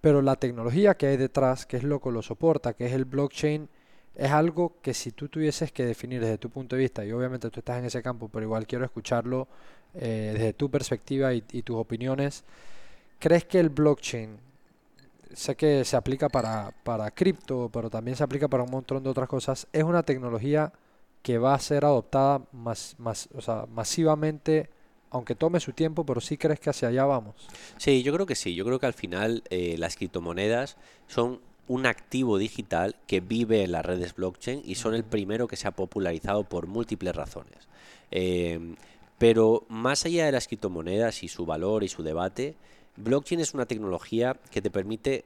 pero 0.00 0.22
la 0.22 0.36
tecnología 0.36 0.94
que 0.94 1.08
hay 1.08 1.16
detrás, 1.16 1.66
que 1.66 1.76
es 1.76 1.82
lo 1.82 2.00
que 2.00 2.10
lo 2.10 2.22
soporta, 2.22 2.72
que 2.74 2.86
es 2.86 2.92
el 2.92 3.04
blockchain, 3.04 3.68
es 4.14 4.30
algo 4.30 4.74
que 4.82 4.94
si 4.94 5.12
tú 5.12 5.28
tuvieses 5.28 5.72
que 5.72 5.84
definir 5.84 6.20
desde 6.20 6.38
tu 6.38 6.50
punto 6.50 6.76
de 6.76 6.82
vista, 6.82 7.04
y 7.04 7.12
obviamente 7.12 7.50
tú 7.50 7.60
estás 7.60 7.78
en 7.78 7.84
ese 7.86 8.02
campo, 8.02 8.28
pero 8.32 8.44
igual 8.44 8.66
quiero 8.66 8.84
escucharlo 8.84 9.48
eh, 9.94 10.30
desde 10.34 10.52
tu 10.52 10.70
perspectiva 10.70 11.34
y, 11.34 11.44
y 11.52 11.62
tus 11.62 11.76
opiniones. 11.76 12.44
¿Crees 13.20 13.44
que 13.44 13.60
el 13.60 13.68
blockchain, 13.68 14.38
sé 15.34 15.54
que 15.54 15.84
se 15.84 15.96
aplica 15.96 16.30
para, 16.30 16.72
para 16.82 17.10
cripto, 17.10 17.70
pero 17.72 17.90
también 17.90 18.16
se 18.16 18.24
aplica 18.24 18.48
para 18.48 18.62
un 18.62 18.70
montón 18.70 19.02
de 19.02 19.10
otras 19.10 19.28
cosas, 19.28 19.68
es 19.72 19.84
una 19.84 20.02
tecnología 20.02 20.72
que 21.22 21.36
va 21.36 21.52
a 21.52 21.58
ser 21.58 21.84
adoptada 21.84 22.40
más, 22.52 22.96
más, 22.98 23.28
o 23.34 23.42
sea, 23.42 23.66
masivamente, 23.70 24.70
aunque 25.10 25.34
tome 25.34 25.60
su 25.60 25.72
tiempo, 25.72 26.06
pero 26.06 26.20
sí 26.22 26.38
crees 26.38 26.60
que 26.60 26.70
hacia 26.70 26.88
allá 26.88 27.04
vamos? 27.04 27.46
Sí, 27.76 28.02
yo 28.02 28.12
creo 28.14 28.24
que 28.24 28.34
sí. 28.34 28.54
Yo 28.54 28.64
creo 28.64 28.78
que 28.78 28.86
al 28.86 28.94
final 28.94 29.42
eh, 29.50 29.76
las 29.76 29.96
criptomonedas 29.96 30.78
son 31.06 31.40
un 31.68 31.84
activo 31.86 32.38
digital 32.38 32.96
que 33.06 33.20
vive 33.20 33.62
en 33.62 33.72
las 33.72 33.84
redes 33.84 34.14
blockchain 34.14 34.62
y 34.64 34.76
son 34.76 34.94
el 34.94 35.04
primero 35.04 35.46
que 35.46 35.56
se 35.56 35.68
ha 35.68 35.72
popularizado 35.72 36.44
por 36.44 36.66
múltiples 36.66 37.14
razones. 37.14 37.68
Eh, 38.10 38.76
pero 39.18 39.66
más 39.68 40.06
allá 40.06 40.24
de 40.24 40.32
las 40.32 40.48
criptomonedas 40.48 41.22
y 41.22 41.28
su 41.28 41.44
valor 41.44 41.84
y 41.84 41.88
su 41.88 42.02
debate, 42.02 42.56
Blockchain 42.96 43.40
es 43.40 43.54
una 43.54 43.66
tecnología 43.66 44.36
que 44.50 44.62
te 44.62 44.70
permite, 44.70 45.24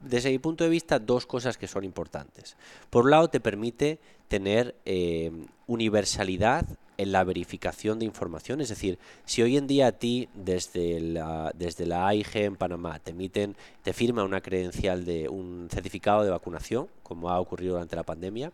desde 0.00 0.30
mi 0.30 0.38
punto 0.38 0.64
de 0.64 0.70
vista, 0.70 0.98
dos 0.98 1.26
cosas 1.26 1.58
que 1.58 1.68
son 1.68 1.84
importantes. 1.84 2.56
Por 2.90 3.04
un 3.04 3.10
lado, 3.10 3.28
te 3.28 3.40
permite 3.40 3.98
tener 4.28 4.74
eh, 4.84 5.30
universalidad 5.66 6.66
en 6.98 7.12
la 7.12 7.24
verificación 7.24 7.98
de 7.98 8.04
información. 8.04 8.60
Es 8.60 8.68
decir, 8.68 8.98
si 9.24 9.42
hoy 9.42 9.56
en 9.56 9.66
día 9.66 9.88
a 9.88 9.92
ti 9.92 10.28
desde 10.34 11.00
la, 11.00 11.52
desde 11.54 11.86
la 11.86 12.06
AIG 12.06 12.36
en 12.36 12.56
Panamá 12.56 12.98
te 12.98 13.10
emiten, 13.10 13.56
te 13.82 13.92
firma 13.92 14.24
una 14.24 14.40
credencial 14.40 15.04
de 15.04 15.28
un 15.28 15.68
certificado 15.70 16.22
de 16.22 16.30
vacunación, 16.30 16.88
como 17.02 17.30
ha 17.30 17.40
ocurrido 17.40 17.74
durante 17.74 17.96
la 17.96 18.04
pandemia, 18.04 18.52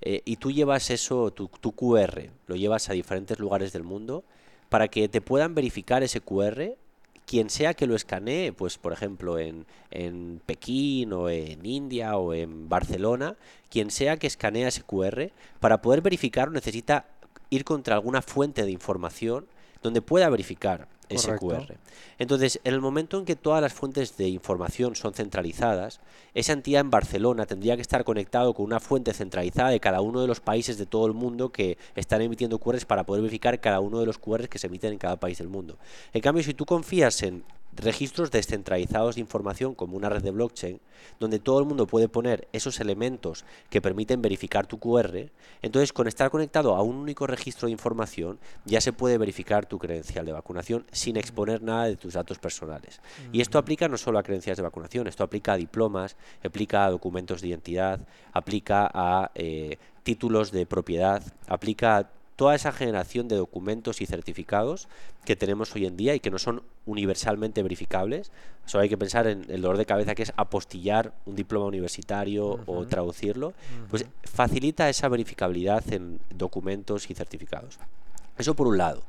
eh, 0.00 0.22
y 0.24 0.36
tú 0.36 0.50
llevas 0.50 0.90
eso, 0.90 1.30
tu, 1.30 1.48
tu 1.48 1.72
QR, 1.72 2.30
lo 2.46 2.56
llevas 2.56 2.88
a 2.90 2.92
diferentes 2.92 3.38
lugares 3.38 3.72
del 3.72 3.84
mundo, 3.84 4.24
para 4.68 4.88
que 4.88 5.08
te 5.08 5.20
puedan 5.20 5.54
verificar 5.54 6.02
ese 6.02 6.20
QR, 6.20 6.76
quien 7.28 7.50
sea 7.50 7.74
que 7.74 7.86
lo 7.86 7.94
escanee, 7.94 8.54
pues 8.54 8.78
por 8.78 8.94
ejemplo 8.94 9.38
en, 9.38 9.66
en, 9.90 10.40
Pekín 10.46 11.12
o 11.12 11.28
en 11.28 11.66
India 11.66 12.16
o 12.16 12.32
en 12.32 12.70
Barcelona, 12.70 13.36
quien 13.68 13.90
sea 13.90 14.16
que 14.16 14.26
escanea 14.26 14.68
ese 14.68 14.82
QR, 14.82 15.30
para 15.60 15.82
poder 15.82 16.00
verificarlo 16.00 16.54
necesita 16.54 17.04
ir 17.50 17.64
contra 17.64 17.94
alguna 17.96 18.22
fuente 18.22 18.64
de 18.64 18.70
información 18.70 19.46
donde 19.82 20.02
pueda 20.02 20.28
verificar 20.28 20.88
ese 21.08 21.36
QR. 21.36 21.74
Entonces, 22.18 22.60
en 22.64 22.74
el 22.74 22.80
momento 22.80 23.18
en 23.18 23.24
que 23.24 23.36
todas 23.36 23.62
las 23.62 23.72
fuentes 23.72 24.16
de 24.16 24.28
información 24.28 24.94
son 24.94 25.14
centralizadas, 25.14 26.00
esa 26.34 26.52
entidad 26.52 26.80
en 26.80 26.90
Barcelona 26.90 27.46
tendría 27.46 27.76
que 27.76 27.82
estar 27.82 28.04
conectado 28.04 28.54
con 28.54 28.66
una 28.66 28.80
fuente 28.80 29.14
centralizada 29.14 29.70
de 29.70 29.80
cada 29.80 30.00
uno 30.00 30.20
de 30.20 30.26
los 30.26 30.40
países 30.40 30.78
de 30.78 30.86
todo 30.86 31.06
el 31.06 31.14
mundo 31.14 31.50
que 31.50 31.78
están 31.94 32.22
emitiendo 32.22 32.58
QRs 32.58 32.84
para 32.84 33.04
poder 33.04 33.22
verificar 33.22 33.60
cada 33.60 33.80
uno 33.80 34.00
de 34.00 34.06
los 34.06 34.18
QRs 34.18 34.48
que 34.48 34.58
se 34.58 34.66
emiten 34.66 34.92
en 34.92 34.98
cada 34.98 35.16
país 35.16 35.38
del 35.38 35.48
mundo. 35.48 35.78
En 36.12 36.20
cambio, 36.20 36.42
si 36.42 36.54
tú 36.54 36.66
confías 36.66 37.22
en 37.22 37.44
registros 37.78 38.30
descentralizados 38.30 39.14
de 39.14 39.20
información 39.20 39.74
como 39.74 39.96
una 39.96 40.08
red 40.08 40.22
de 40.22 40.30
blockchain, 40.30 40.80
donde 41.18 41.38
todo 41.38 41.58
el 41.60 41.64
mundo 41.64 41.86
puede 41.86 42.08
poner 42.08 42.48
esos 42.52 42.80
elementos 42.80 43.44
que 43.70 43.80
permiten 43.80 44.22
verificar 44.22 44.66
tu 44.66 44.78
QR, 44.78 45.30
entonces 45.62 45.92
con 45.92 46.08
estar 46.08 46.30
conectado 46.30 46.74
a 46.74 46.82
un 46.82 46.96
único 46.96 47.26
registro 47.26 47.66
de 47.66 47.72
información 47.72 48.38
ya 48.64 48.80
se 48.80 48.92
puede 48.92 49.18
verificar 49.18 49.66
tu 49.66 49.78
credencial 49.78 50.26
de 50.26 50.32
vacunación 50.32 50.86
sin 50.92 51.16
exponer 51.16 51.62
nada 51.62 51.84
de 51.84 51.96
tus 51.96 52.14
datos 52.14 52.38
personales. 52.38 53.00
Y 53.32 53.40
esto 53.40 53.58
aplica 53.58 53.88
no 53.88 53.96
solo 53.96 54.18
a 54.18 54.22
credenciales 54.22 54.58
de 54.58 54.62
vacunación, 54.62 55.06
esto 55.06 55.24
aplica 55.24 55.52
a 55.52 55.56
diplomas, 55.56 56.16
aplica 56.44 56.84
a 56.84 56.90
documentos 56.90 57.40
de 57.40 57.48
identidad, 57.48 58.00
aplica 58.32 58.90
a 58.92 59.30
eh, 59.34 59.78
títulos 60.02 60.50
de 60.52 60.66
propiedad, 60.66 61.22
aplica 61.46 61.98
a 61.98 62.17
toda 62.38 62.54
esa 62.54 62.70
generación 62.70 63.26
de 63.26 63.34
documentos 63.34 64.00
y 64.00 64.06
certificados 64.06 64.86
que 65.24 65.34
tenemos 65.34 65.74
hoy 65.74 65.86
en 65.86 65.96
día 65.96 66.14
y 66.14 66.20
que 66.20 66.30
no 66.30 66.38
son 66.38 66.62
universalmente 66.86 67.64
verificables. 67.64 68.30
Solo 68.64 68.82
hay 68.82 68.88
que 68.88 68.96
pensar 68.96 69.26
en 69.26 69.44
el 69.48 69.60
dolor 69.60 69.76
de 69.76 69.84
cabeza 69.84 70.14
que 70.14 70.22
es 70.22 70.32
apostillar 70.36 71.12
un 71.26 71.34
diploma 71.34 71.66
universitario 71.66 72.60
o 72.64 72.86
traducirlo. 72.86 73.54
Pues 73.90 74.06
facilita 74.22 74.88
esa 74.88 75.08
verificabilidad 75.08 75.82
en 75.92 76.20
documentos 76.32 77.10
y 77.10 77.14
certificados. 77.14 77.80
Eso 78.38 78.54
por 78.54 78.68
un 78.68 78.78
lado. 78.78 79.02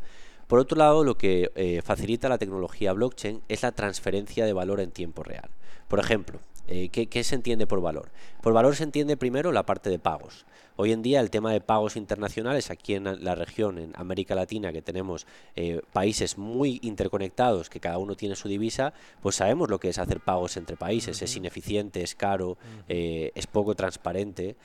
Por 0.48 0.58
otro 0.58 0.76
lado, 0.76 1.04
lo 1.04 1.16
que 1.16 1.52
eh, 1.54 1.84
facilita 1.84 2.30
la 2.30 2.40
tecnología 2.40 2.94
blockchain 2.94 3.44
es 3.48 3.62
la 3.62 3.74
transferencia 3.74 4.44
de 4.44 4.54
valor 4.54 4.80
en 4.80 4.90
tiempo 4.90 5.22
real. 5.22 5.52
Por 5.88 6.00
ejemplo, 6.00 6.40
eh, 6.72 6.90
¿qué, 6.90 7.24
se 7.24 7.34
entiende 7.34 7.66
por 7.66 7.82
valor? 7.82 8.12
Por 8.42 8.54
valor 8.54 8.76
se 8.76 8.84
entiende 8.84 9.18
primero 9.18 9.52
la 9.52 9.66
parte 9.66 9.90
de 9.90 9.98
pagos. 9.98 10.46
Hoy 10.76 10.92
en 10.92 11.02
día 11.02 11.20
el 11.20 11.32
tema 11.32 11.52
de 11.52 11.62
pagos 11.62 11.96
internacionales 11.96 12.70
aquí 12.70 12.94
en 12.94 13.24
la 13.24 13.34
región, 13.34 13.80
en 13.80 13.92
América 13.96 14.36
Latina, 14.36 14.72
que 14.72 14.84
tenemos 14.84 15.26
eh, 15.56 15.82
países 15.92 16.38
muy 16.38 16.80
interconectados, 16.84 17.72
que 17.72 17.80
cada 17.80 17.98
uno 17.98 18.16
tiene 18.16 18.36
su 18.36 18.48
divisa, 18.48 18.94
pues 19.20 19.38
sabemos 19.38 19.70
lo 19.70 19.80
que 19.80 19.90
es 19.90 19.98
hacer 19.98 20.20
pagos 20.20 20.58
entre 20.58 20.78
países. 20.78 21.22
Es 21.24 21.36
ineficiente, 21.36 22.04
es 22.04 22.14
caro, 22.14 22.58
eh, 22.88 23.32
es 23.34 23.48
poco 23.48 23.74
transparente, 23.74 24.56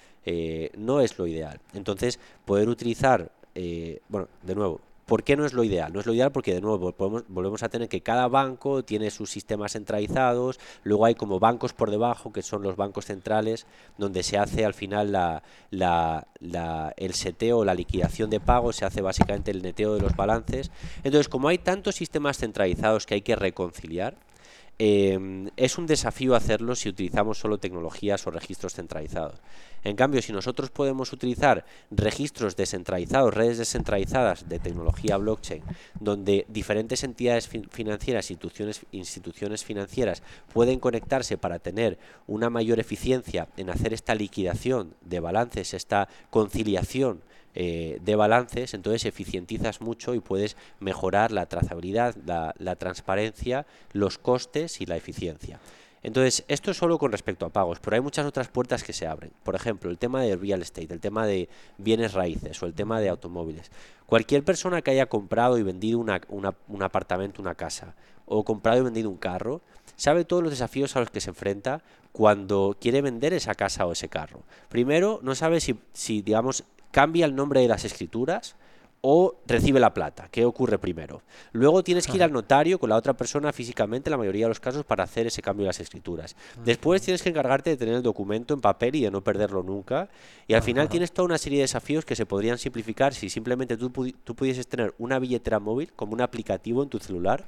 no 0.77 1.01
es 1.01 1.19
lo 1.19 1.27
ideal. 1.27 1.59
Entonces, 1.73 2.21
poder 2.45 2.69
utilizar, 2.69 3.33
bueno, 4.09 4.29
de 4.43 4.55
nuevo, 4.55 4.81
¿Por 5.07 5.23
qué 5.23 5.37
no 5.37 5.45
es 5.45 5.53
lo 5.53 5.64
ideal? 5.64 5.93
No 5.93 6.01
es 6.01 6.07
lo 6.07 6.14
ideal 6.14 6.33
porque, 6.33 6.55
de 6.55 6.61
nuevo, 6.61 6.95
volvemos 7.29 7.62
a 7.62 7.69
tener 7.69 7.88
que 7.88 8.01
cada 8.01 8.27
banco 8.29 8.85
tiene 8.85 9.11
sus 9.11 9.31
sistemas 9.31 9.73
centralizados, 9.73 10.59
luego 10.83 11.05
hay 11.05 11.14
como 11.14 11.38
bancos 11.38 11.73
por 11.73 11.90
debajo, 11.90 12.33
que 12.33 12.43
son 12.43 12.62
los 12.62 12.77
bancos 12.77 13.07
centrales, 13.07 13.67
donde 13.99 14.23
se 14.23 14.38
hace 14.38 14.64
al 14.64 14.75
final 14.75 15.12
la, 15.12 15.43
la, 15.71 16.95
el 16.97 17.14
seteo, 17.14 17.64
la 17.64 17.75
liquidación 17.75 18.31
de 18.31 18.40
pagos, 18.40 18.77
se 18.77 18.85
hace 18.85 19.03
básicamente 19.03 19.51
el 19.51 19.62
neteo 19.62 19.95
de 19.95 20.01
los 20.01 20.17
balances. 20.17 20.71
Entonces, 20.99 21.29
como 21.29 21.49
hay 21.49 21.59
tantos 21.59 21.97
sistemas 21.97 22.38
centralizados 22.38 23.07
que 23.07 23.14
hay 23.14 23.23
que 23.23 23.37
reconciliar, 23.37 24.17
Em, 24.78 25.50
es 25.56 25.78
un 25.78 25.87
desafío 25.87 26.34
hacerlo 26.34 26.74
si 26.74 26.88
utilizamos 26.88 27.38
solo 27.38 27.58
tecnologías 27.58 28.26
o 28.26 28.32
registros 28.32 28.74
centralizados. 28.74 29.40
En 29.84 29.94
cambio, 29.94 30.20
si 30.20 30.32
nosotros 30.32 30.70
podemos 30.70 31.12
utilizar 31.12 31.64
registros 31.90 32.56
descentralizados, 32.56 33.34
redes 33.34 33.58
descentralizadas 33.58 34.48
de 34.48 34.58
tecnología 34.58 35.16
blockchain, 35.16 35.62
donde 36.00 36.44
diferentes 36.48 37.04
entidades 37.04 37.48
financieras, 37.70 38.30
instituciones, 38.30 38.84
instituciones 38.90 39.64
financieras 39.64 40.22
pueden 40.52 40.80
conectarse 40.80 41.38
para 41.38 41.60
tener 41.60 41.98
una 42.26 42.50
mayor 42.50 42.80
eficiencia 42.80 43.48
en 43.56 43.70
hacer 43.70 43.92
esta 43.92 44.14
liquidación 44.14 44.94
de 45.02 45.20
balances, 45.20 45.74
esta 45.74 46.08
conciliación 46.30 47.22
eh, 47.55 47.99
de 48.03 48.17
balances, 48.17 48.75
entonces 48.75 49.05
eficientizas 49.05 49.81
mucho 49.81 50.14
y 50.14 50.21
puedes 50.21 50.57
mejorar 50.81 51.31
la 51.31 51.47
trazabilidad, 51.47 52.17
la, 52.27 52.77
transparencia, 52.77 53.67
los 53.93 54.19
costes 54.19 54.81
y 54.81 54.87
la 54.87 54.97
eficiencia. 54.97 55.61
Entonces, 56.03 56.45
esto 56.49 56.71
es 56.71 56.77
solo 56.77 56.99
con 56.99 57.12
respecto 57.12 57.47
a 57.47 57.51
pagos, 57.51 57.79
pero 57.81 57.95
hay 57.95 58.03
muchas 58.03 58.27
otras 58.27 58.49
puertas 58.49 58.83
que 58.83 58.93
se 58.93 59.07
abren. 59.07 59.31
Por 59.43 59.55
ejemplo, 59.55 59.90
el 59.90 59.99
tema 59.99 60.21
de 60.21 60.37
real 60.37 60.61
estate, 60.61 60.93
el 60.93 61.01
tema 61.01 61.27
de 61.27 61.49
bienes 61.79 62.12
raíces 62.12 62.62
o 62.62 62.67
el 62.67 62.75
tema 62.75 63.01
de 63.01 63.09
automóviles. 63.09 63.71
Cualquier 64.05 64.45
persona 64.45 64.83
que 64.83 64.90
haya 64.90 65.07
comprado 65.07 65.57
y 65.57 65.62
vendido 65.62 65.99
un 65.99 66.83
apartamento, 66.83 67.40
una 67.40 67.55
casa, 67.55 67.95
o 68.27 68.45
comprado 68.45 68.81
y 68.81 68.85
vendido 68.85 69.11
un 69.11 69.17
carro, 69.17 69.61
sabe 69.97 70.25
todos 70.25 70.43
los 70.43 70.53
desafíos 70.53 70.97
a 70.97 71.01
los 71.01 71.11
que 71.11 71.21
se 71.21 71.31
enfrenta 71.31 71.83
cuando 72.12 72.77
quiere 72.81 73.03
vender 73.03 73.33
esa 73.33 73.55
casa 73.55 73.87
o 73.87 73.93
ese 73.93 74.09
carro. 74.09 74.43
Primero, 74.69 75.21
no 75.23 75.35
sabe 75.35 75.61
si, 75.61 75.79
si 75.93 76.23
digamos, 76.23 76.64
cambia 76.94 77.26
el 77.26 77.35
nombre 77.35 77.61
de 77.61 77.66
las 77.66 77.85
escrituras 77.85 78.54
o 79.00 79.35
recibe 79.48 79.80
la 79.80 79.92
plata. 79.92 80.28
¿Qué 80.30 80.44
ocurre 80.44 80.78
primero? 80.78 81.22
Luego 81.50 81.83
tienes 81.83 82.07
que 82.07 82.16
ir 82.16 82.22
al 82.22 82.33
notario 82.33 82.78
con 82.78 82.88
la 82.88 82.94
otra 82.94 83.14
persona 83.14 83.52
físicamente, 83.52 84.09
en 84.09 84.12
la 84.12 84.16
mayoría 84.16 84.44
de 84.44 84.50
los 84.50 84.61
casos, 84.61 84.85
para 84.85 85.02
hacer 85.02 85.26
ese 85.26 85.42
cambio 85.42 85.64
de 85.64 85.70
las 85.70 85.80
escrituras. 85.80 86.37
Después 86.64 87.02
tienes 87.02 87.20
que 87.20 87.30
encargarte 87.30 87.70
de 87.70 87.76
tener 87.76 87.96
el 87.96 88.02
documento 88.02 88.54
en 88.54 88.61
papel 88.61 88.94
y 88.94 89.02
de 89.02 89.11
no 89.11 89.24
perderlo 89.24 89.64
nunca. 89.64 90.09
Y 90.46 90.54
al 90.54 90.62
final 90.62 90.88
tienes 90.88 91.11
toda 91.11 91.26
una 91.26 91.37
serie 91.37 91.59
de 91.59 91.64
desafíos 91.64 92.04
que 92.04 92.14
se 92.14 92.26
podrían 92.26 92.59
simplificar 92.59 93.12
si 93.12 93.28
simplemente 93.28 93.76
tú, 93.76 93.90
tú 93.90 94.35
pudieses 94.37 94.68
tener 94.68 94.94
una 94.98 95.18
billetera 95.18 95.59
móvil 95.59 95.92
como 95.94 96.12
un 96.12 96.20
aplicativo 96.20 96.85
en 96.85 96.90
tu 96.90 97.00
celular 97.00 97.44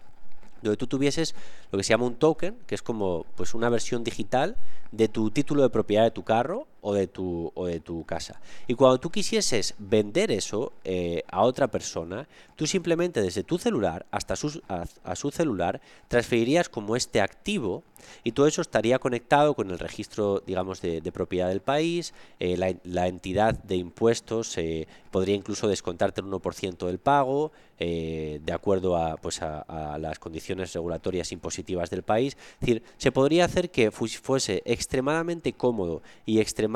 donde 0.62 0.76
tú 0.76 0.86
tuvieses 0.86 1.34
lo 1.70 1.78
que 1.78 1.84
se 1.84 1.90
llama 1.90 2.06
un 2.06 2.16
token, 2.16 2.56
que 2.66 2.74
es 2.74 2.82
como 2.82 3.26
pues 3.36 3.54
una 3.54 3.68
versión 3.68 4.04
digital 4.04 4.56
de 4.90 5.08
tu 5.08 5.30
título 5.30 5.62
de 5.62 5.70
propiedad 5.70 6.04
de 6.04 6.10
tu 6.10 6.24
carro 6.24 6.66
o 6.88 6.94
de 6.94 7.08
tu, 7.08 7.50
o 7.56 7.66
de 7.66 7.80
tu 7.80 8.04
casa. 8.04 8.40
Y 8.68 8.74
cuando 8.74 9.00
tú 9.00 9.10
quisieses 9.10 9.74
vender 9.76 10.30
eso 10.30 10.72
eh, 10.84 11.24
a 11.28 11.42
otra 11.42 11.66
persona, 11.66 12.28
tú 12.54 12.64
simplemente 12.64 13.20
desde 13.20 13.42
tu 13.42 13.58
celular 13.58 14.06
hasta 14.12 14.36
su, 14.36 14.62
a, 14.68 15.16
su 15.16 15.32
celular 15.32 15.80
transferirías 16.06 16.68
como 16.68 16.94
este 16.94 17.20
activo 17.20 17.82
y 18.22 18.32
todo 18.32 18.46
eso 18.46 18.62
estaría 18.62 19.00
conectado 19.00 19.54
con 19.54 19.72
el 19.72 19.80
registro, 19.80 20.44
digamos, 20.46 20.80
de, 20.80 21.02
propiedad 21.12 21.48
del 21.48 21.60
país, 21.60 22.14
eh, 22.38 22.56
la, 22.56 23.06
entidad 23.08 23.54
de 23.64 23.74
impuestos 23.74 24.56
eh, 24.56 24.86
podría 25.10 25.34
incluso 25.34 25.66
descontarte 25.66 26.20
el 26.20 26.28
1% 26.28 26.86
del 26.86 26.98
pago, 26.98 27.50
de 27.78 28.52
acuerdo 28.54 28.96
a, 28.96 29.16
pues 29.18 29.42
a, 29.42 29.98
las 29.98 30.18
condiciones 30.18 30.72
regulatorias 30.72 31.32
impositivas 31.32 31.90
del 31.90 32.02
país. 32.02 32.36
Es 32.54 32.60
decir, 32.60 32.82
se 32.96 33.12
podría 33.12 33.44
hacer 33.44 33.70
que 33.70 33.90
fuese 33.90 34.62
extremadamente 34.64 35.52
cómodo 35.52 36.02
y 36.24 36.40
extremadamente 36.40 36.75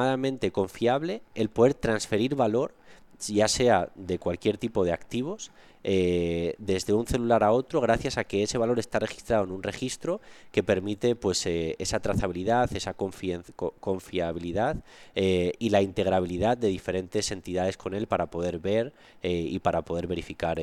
confiable 0.52 1.22
el 1.34 1.48
poder 1.48 1.74
transferir 1.74 2.34
valor, 2.34 2.74
ya 3.28 3.48
sea 3.48 3.90
de 3.94 4.18
cualquier 4.18 4.58
tipo 4.58 4.84
de 4.84 4.92
activos, 4.92 5.50
eh, 5.82 6.54
desde 6.58 6.92
un 6.92 7.06
celular 7.06 7.42
a 7.42 7.52
otro, 7.52 7.80
gracias 7.80 8.18
a 8.18 8.24
que 8.24 8.42
ese 8.42 8.58
valor 8.58 8.78
está 8.78 8.98
registrado 8.98 9.44
en 9.44 9.50
un 9.50 9.62
registro 9.62 10.20
que 10.52 10.62
permite 10.62 11.16
pues 11.16 11.46
eh, 11.46 11.74
esa 11.78 12.00
trazabilidad, 12.00 12.70
esa 12.76 12.94
confiabilidad 12.94 14.76
eh, 15.14 15.52
y 15.58 15.70
la 15.70 15.80
integrabilidad 15.80 16.58
de 16.58 16.68
diferentes 16.68 17.30
entidades 17.30 17.78
con 17.78 17.94
él 17.94 18.06
para 18.06 18.26
poder 18.26 18.58
ver 18.58 18.92
y 19.22 19.58
para 19.60 19.82
poder 19.82 20.06
verificar 20.06 20.60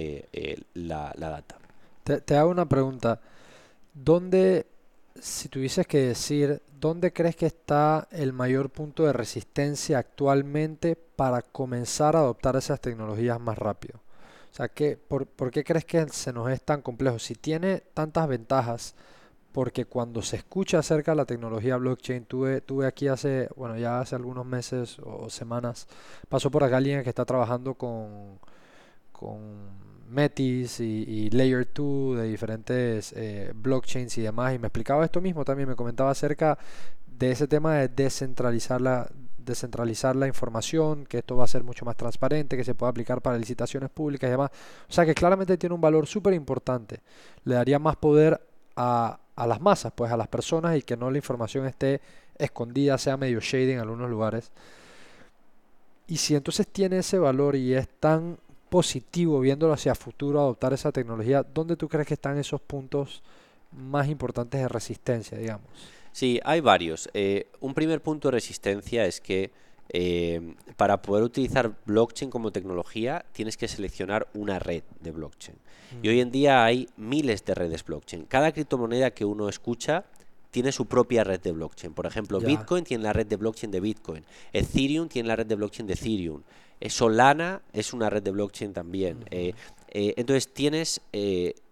la, 0.74 1.14
data. 1.18 1.58
Te, 2.04 2.22
te 2.22 2.36
hago 2.36 2.52
una 2.52 2.68
pregunta. 2.68 3.20
¿Dónde 3.94 4.66
si 5.22 5.50
tuvieses 5.50 5.88
que 5.88 6.00
decir, 6.00 6.62
¿dónde 6.80 7.14
crees 7.14 7.36
que 7.36 7.46
está 7.46 8.08
el 8.12 8.34
mayor 8.34 8.70
punto 8.70 9.06
de 9.06 9.14
resistencia 9.14 10.00
actualmente 10.00 10.96
para 10.96 11.42
comenzar 11.42 12.16
a 12.16 12.20
adoptar 12.20 12.56
esas 12.56 12.80
tecnologías 12.82 13.40
más 13.40 13.58
rápido? 13.58 14.00
O 14.52 14.56
sea, 14.58 14.70
¿qué, 14.70 14.98
por, 14.98 15.28
qué 15.52 15.64
crees 15.64 15.86
que 15.86 16.08
se 16.10 16.34
nos 16.34 16.50
es 16.50 16.62
tan 16.64 16.82
complejo? 16.82 17.20
Si 17.20 17.36
tiene 17.36 17.82
tantas 17.94 18.28
ventajas, 18.28 18.96
porque 19.52 19.86
cuando 19.86 20.22
se 20.22 20.38
escucha 20.38 20.80
acerca 20.80 21.12
de 21.12 21.18
la 21.18 21.26
tecnología 21.26 21.78
blockchain, 21.78 22.26
tuve, 22.26 22.62
tuve 22.62 22.88
aquí 22.88 23.08
hace, 23.08 23.50
bueno, 23.56 23.78
ya 23.78 24.00
hace 24.00 24.16
algunos 24.16 24.46
meses 24.46 24.98
o 25.00 25.30
semanas, 25.30 25.88
pasó 26.30 26.52
por 26.52 26.64
acá 26.64 26.78
alguien 26.78 27.04
que 27.04 27.10
está 27.10 27.26
trabajando 27.26 27.74
con, 27.76 28.40
con 29.12 29.97
Metis 30.10 30.80
y, 30.80 31.30
Layer 31.30 31.68
2 31.74 32.18
de 32.18 32.24
diferentes 32.28 33.14
eh, 33.14 33.52
blockchains 33.56 34.18
y 34.18 34.22
demás. 34.22 34.56
Y 34.56 34.60
me 34.60 34.68
explicaba 34.68 35.06
esto 35.06 35.22
mismo 35.22 35.44
también, 35.46 35.70
me 35.70 35.76
comentaba 35.76 36.12
acerca 36.12 36.58
de 37.06 37.32
ese 37.32 37.48
tema 37.48 37.76
de 37.76 37.88
descentralizar 37.88 38.80
la, 38.80 39.10
descentralizar 39.38 40.16
la 40.16 40.28
información, 40.28 41.06
que 41.06 41.20
esto 41.20 41.36
va 41.36 41.46
a 41.46 41.48
ser 41.48 41.64
mucho 41.64 41.86
más 41.86 41.96
transparente, 41.96 42.56
que 42.58 42.64
se 42.64 42.76
pueda 42.76 42.92
aplicar 42.92 43.22
para 43.22 43.38
licitaciones 43.38 43.90
públicas 43.90 44.28
y 44.28 44.32
demás. 44.32 44.52
O 44.88 44.94
sea 44.94 45.06
que 45.06 45.16
claramente 45.16 45.58
tiene 45.58 45.74
un 45.74 45.82
valor 45.82 46.06
súper 46.06 46.34
importante. 46.34 47.02
Le 47.44 47.56
daría 47.56 47.80
más 47.80 47.96
poder 47.96 48.40
a, 48.76 49.20
a, 49.36 49.48
las 49.48 49.62
masas, 49.62 49.92
pues 49.96 50.12
a 50.12 50.18
las 50.18 50.28
personas 50.28 50.78
y 50.78 50.84
que 50.84 50.96
no 50.96 51.10
la 51.10 51.18
información 51.18 51.66
esté 51.66 52.02
escondida, 52.38 52.98
sea 52.98 53.18
medio 53.18 53.40
shady 53.40 53.72
en 53.72 53.80
algunos 53.80 54.10
lugares. 54.10 54.52
Y 56.08 56.18
si 56.18 56.36
entonces 56.36 56.68
tiene 56.68 57.00
ese 57.00 57.18
valor 57.18 57.56
y 57.56 57.74
es 57.74 57.88
tan 58.00 58.38
positivo 58.70 59.40
viéndolo 59.40 59.74
hacia 59.74 59.96
futuro 59.96 60.40
adoptar 60.40 60.74
esa 60.74 60.92
tecnología, 60.92 61.44
¿dónde 61.44 61.76
tú 61.76 61.88
crees 61.88 62.08
que 62.08 62.14
están 62.16 62.38
esos 62.38 62.62
puntos 62.62 63.22
más 63.72 64.08
importantes 64.08 64.62
de 64.62 64.68
resistencia, 64.68 65.38
digamos? 65.38 65.68
Sí, 66.12 66.40
hay 66.44 66.62
varios. 66.62 67.10
Eh, 67.14 67.48
un 67.60 67.74
primer 67.74 68.02
punto 68.02 68.30
de 68.30 68.34
resistencia 68.34 69.06
es 69.06 69.22
que 69.22 69.52
eh, 69.90 70.56
para 70.76 71.02
poder 71.02 71.24
utilizar 71.24 71.78
blockchain 71.86 72.30
como 72.30 72.52
tecnología 72.52 73.26
tienes 73.32 73.56
que 73.56 73.68
seleccionar 73.68 74.28
una 74.34 74.60
red 74.60 74.84
de 75.00 75.12
blockchain. 75.12 75.58
Y 76.04 76.10
hoy 76.10 76.20
en 76.20 76.32
día 76.32 76.66
hay 76.66 76.90
miles 76.98 77.46
de 77.46 77.56
redes 77.56 77.86
blockchain. 77.86 78.26
Cada 78.26 78.52
criptomoneda 78.52 79.12
que 79.12 79.24
uno 79.24 79.48
escucha 79.48 80.04
tiene 80.52 80.72
su 80.72 80.88
propia 80.88 81.24
red 81.24 81.40
de 81.40 81.52
blockchain. 81.52 81.94
Por 81.94 82.06
ejemplo, 82.06 82.40
Bitcoin 82.40 82.84
tiene 82.84 83.04
la 83.04 83.14
red 83.14 83.28
de 83.28 83.36
blockchain 83.36 83.72
de 83.72 83.80
Bitcoin. 83.80 84.26
Ethereum 84.52 85.08
tiene 85.08 85.30
la 85.30 85.36
red 85.36 85.46
de 85.46 85.56
blockchain 85.56 85.88
de 85.88 85.94
Ethereum. 85.94 86.42
Eh, 86.80 86.90
Solana 86.90 87.62
es 87.74 87.94
una 87.94 88.10
red 88.10 88.24
de 88.24 88.32
blockchain 88.32 88.74
también. 88.74 89.26
Eh, 89.32 89.54
eh, 89.90 90.14
entonces 90.18 90.54
tienes 90.54 91.02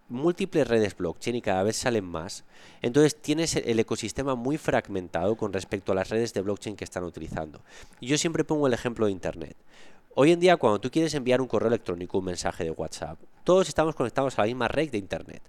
múltiples 0.07 0.67
redes 0.67 0.95
blockchain 0.95 1.35
y 1.35 1.41
cada 1.41 1.63
vez 1.63 1.77
salen 1.77 2.05
más. 2.05 2.43
Entonces 2.81 3.15
tienes 3.15 3.55
el 3.55 3.79
ecosistema 3.79 4.35
muy 4.35 4.57
fragmentado 4.57 5.35
con 5.35 5.51
respecto 5.51 5.91
a 5.91 5.95
las 5.95 6.09
redes 6.09 6.33
de 6.33 6.41
blockchain 6.41 6.75
que 6.75 6.83
están 6.83 7.03
utilizando. 7.03 7.61
Yo 8.01 8.17
siempre 8.17 8.43
pongo 8.43 8.67
el 8.67 8.73
ejemplo 8.73 9.07
de 9.07 9.11
Internet. 9.11 9.55
Hoy 10.17 10.31
en 10.31 10.39
día, 10.39 10.55
cuando 10.55 10.79
tú 10.79 10.89
quieres 10.89 11.13
enviar 11.13 11.41
un 11.41 11.47
correo 11.47 11.67
electrónico, 11.67 12.19
un 12.19 12.23
mensaje 12.23 12.63
de 12.63 12.71
WhatsApp, 12.71 13.19
todos 13.43 13.67
estamos 13.67 13.95
conectados 13.95 14.39
a 14.39 14.43
la 14.43 14.45
misma 14.45 14.69
red 14.69 14.89
de 14.89 14.97
Internet. 14.97 15.41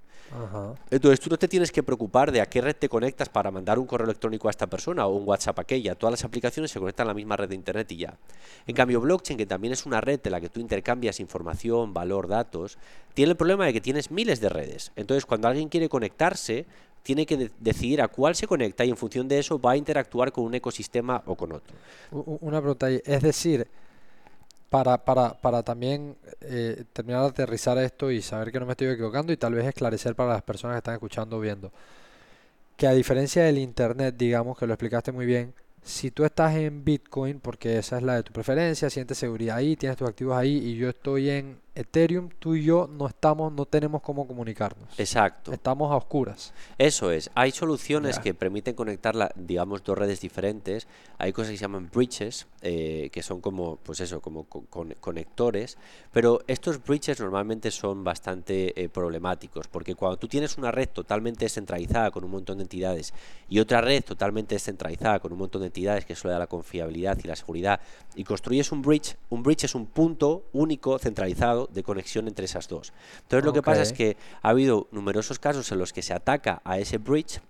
Entonces 0.91 1.21
tú 1.21 1.31
no 1.31 1.39
te 1.39 1.47
tienes 1.47 1.71
que 1.71 1.85
preocupar 1.85 2.33
de 2.33 2.41
a 2.41 2.47
qué 2.47 2.61
red 2.61 2.75
te 2.75 2.89
conectas 2.89 3.29
para 3.29 3.53
mandar 3.53 3.79
un 3.79 3.87
correo 3.87 4.07
electrónico 4.07 4.49
a 4.49 4.51
esta 4.51 4.67
persona 4.67 5.07
o 5.07 5.15
un 5.15 5.29
WhatsApp 5.29 5.61
a 5.61 5.63
aquella. 5.63 5.95
Todas 5.95 6.15
las 6.15 6.25
aplicaciones 6.25 6.73
se 6.73 6.81
conectan 6.81 7.07
a 7.07 7.11
la 7.11 7.15
misma 7.15 7.37
red 7.37 7.49
de 7.49 7.55
Internet 7.55 7.93
y 7.93 7.99
ya. 7.99 8.19
En 8.67 8.75
cambio, 8.75 9.01
blockchain, 9.01 9.39
que 9.39 9.47
también 9.47 9.73
es 9.73 9.87
una 9.87 10.01
red 10.01 10.21
de 10.21 10.31
la 10.31 10.41
que 10.41 10.49
tú 10.49 10.59
intercambias 10.59 11.21
información, 11.21 11.95
valor, 11.95 12.27
datos, 12.27 12.77
tiene 13.15 13.31
el 13.31 13.37
problema 13.37 13.67
de 13.67 13.73
que 13.73 13.81
tienes 13.81 14.11
miles 14.11 14.41
de 14.41 14.49
redes. 14.49 14.91
Entonces, 14.97 15.27
cuando 15.27 15.47
alguien 15.47 15.69
quiere 15.69 15.89
conectarse, 15.89 16.67
tiene 17.05 17.25
que 17.25 17.53
decidir 17.61 18.03
a 18.03 18.09
cuál 18.09 18.35
se 18.35 18.49
conecta 18.49 18.85
y 18.85 18.91
en 18.91 18.97
función 18.97 19.29
de 19.29 19.39
eso 19.39 19.61
va 19.61 19.71
a 19.71 19.77
interactuar 19.77 20.33
con 20.33 20.43
un 20.43 20.57
ecosistema 20.57 21.23
o 21.25 21.37
con 21.37 21.53
otro. 21.53 21.77
Una 22.11 22.61
pregunta, 22.61 22.91
es 22.91 23.23
decir, 23.23 23.69
para, 24.77 24.99
para, 24.99 25.33
para 25.41 25.63
también 25.63 26.17
eh, 26.43 26.85
terminar 26.93 27.23
de 27.23 27.29
aterrizar 27.29 27.79
esto 27.79 28.11
y 28.11 28.21
saber 28.21 28.53
que 28.53 28.61
no 28.61 28.67
me 28.67 28.73
estoy 28.73 28.89
equivocando 28.89 29.33
y 29.33 29.39
tal 29.39 29.55
vez 29.55 29.65
esclarecer 29.65 30.15
para 30.15 30.35
las 30.35 30.43
personas 30.43 30.75
que 30.75 30.79
están 30.79 30.95
escuchando 30.95 31.39
o 31.39 31.41
viendo, 31.41 31.73
que 32.77 32.87
a 32.87 32.93
diferencia 32.93 33.45
del 33.45 33.57
Internet, 33.57 34.17
digamos 34.19 34.59
que 34.59 34.67
lo 34.67 34.75
explicaste 34.75 35.13
muy 35.13 35.25
bien, 35.25 35.55
si 35.83 36.11
tú 36.11 36.27
estás 36.27 36.57
en 36.57 36.85
Bitcoin, 36.85 37.41
porque 37.41 37.79
esa 37.79 37.97
es 37.97 38.03
la 38.03 38.17
de 38.17 38.25
tu 38.25 38.35
preferencia, 38.35 38.91
sientes 38.91 39.17
seguridad 39.17 39.57
ahí, 39.57 39.77
tienes 39.77 39.97
tus 39.97 40.09
activos 40.09 40.37
ahí 40.37 40.59
y 40.59 40.77
yo 40.77 40.91
estoy 40.91 41.31
en 41.31 41.57
Ethereum, 41.77 42.31
tú 42.39 42.55
y 42.55 42.65
yo 42.65 42.89
no 42.91 43.07
estamos, 43.07 43.53
no 43.53 43.67
tenemos 43.67 44.03
cómo 44.03 44.27
comunicarnos. 44.27 44.89
Exacto. 44.99 45.53
Estamos 45.53 45.93
a 45.93 45.97
oscuras. 45.97 46.55
Eso 46.79 47.11
es. 47.11 47.31
Hay 47.35 47.53
soluciones 47.53 48.19
que 48.19 48.35
permiten 48.35 48.75
conectar, 48.75 49.15
la, 49.15 49.31
digamos, 49.37 49.85
dos 49.85 49.97
redes 49.97 50.21
diferentes. 50.21 50.89
Hay 51.19 51.33
cosas 51.33 51.51
que 51.51 51.59
se 51.59 51.63
llaman 51.63 51.91
bridges, 51.93 52.47
eh, 52.63 53.11
que 53.13 53.23
son 53.23 53.41
como, 53.41 53.77
pues 53.77 54.01
eso, 54.01 54.21
como 54.21 54.45
conectores. 54.45 55.77
Pero 56.13 56.41
estos 56.47 56.83
bridges 56.83 57.21
normalmente 57.21 57.71
son 57.71 58.03
bastante 58.03 58.83
eh, 58.83 58.89
problemáticos, 58.89 59.69
porque 59.69 59.95
cuando 59.95 60.17
tú 60.17 60.29
tienes 60.29 60.57
una 60.57 60.71
red 60.71 60.89
totalmente 60.89 61.45
descentralizada 61.45 62.11
con 62.11 62.25
un 62.25 62.31
montón 62.31 62.59
de 62.59 62.63
entidades 62.63 63.13
y 63.49 63.59
otra 63.61 63.81
red 63.81 64.03
totalmente 64.03 64.55
descentralizada 64.55 65.21
con 65.21 65.33
un 65.33 65.39
montón 65.39 65.61
de 65.61 65.67
entidades 65.67 66.05
que 66.05 66.15
eso 66.15 66.29
le 66.29 66.33
da 66.33 66.39
la 66.39 66.47
confiabilidad 66.47 67.19
y 67.23 67.29
la 67.29 67.37
seguridad, 67.37 67.81
y 68.15 68.25
construyes 68.25 68.73
un 68.73 68.83
bridge, 68.83 69.17
un 69.29 69.43
bridge 69.43 69.65
es 69.65 69.75
un 69.75 69.87
punto 69.87 70.45
único 70.53 70.99
centralizado 70.99 71.66
de 71.73 71.83
conexión 71.83 72.29
entre 72.29 72.45
esas 72.45 72.69
dos. 72.69 72.93
Entonces 73.23 73.45
lo 73.45 73.53
que 73.53 73.63
pasa 73.63 73.83
es 73.83 73.93
que 73.93 74.17
ha 74.43 74.51
habido 74.51 74.89
numerosos 74.91 75.39
casos 75.39 75.71
en 75.73 75.79
los 75.79 75.93
que 75.93 76.03
se 76.03 76.15
ataca 76.15 76.61
a 76.65 76.79
ese 76.79 76.99
bridge 76.99 77.41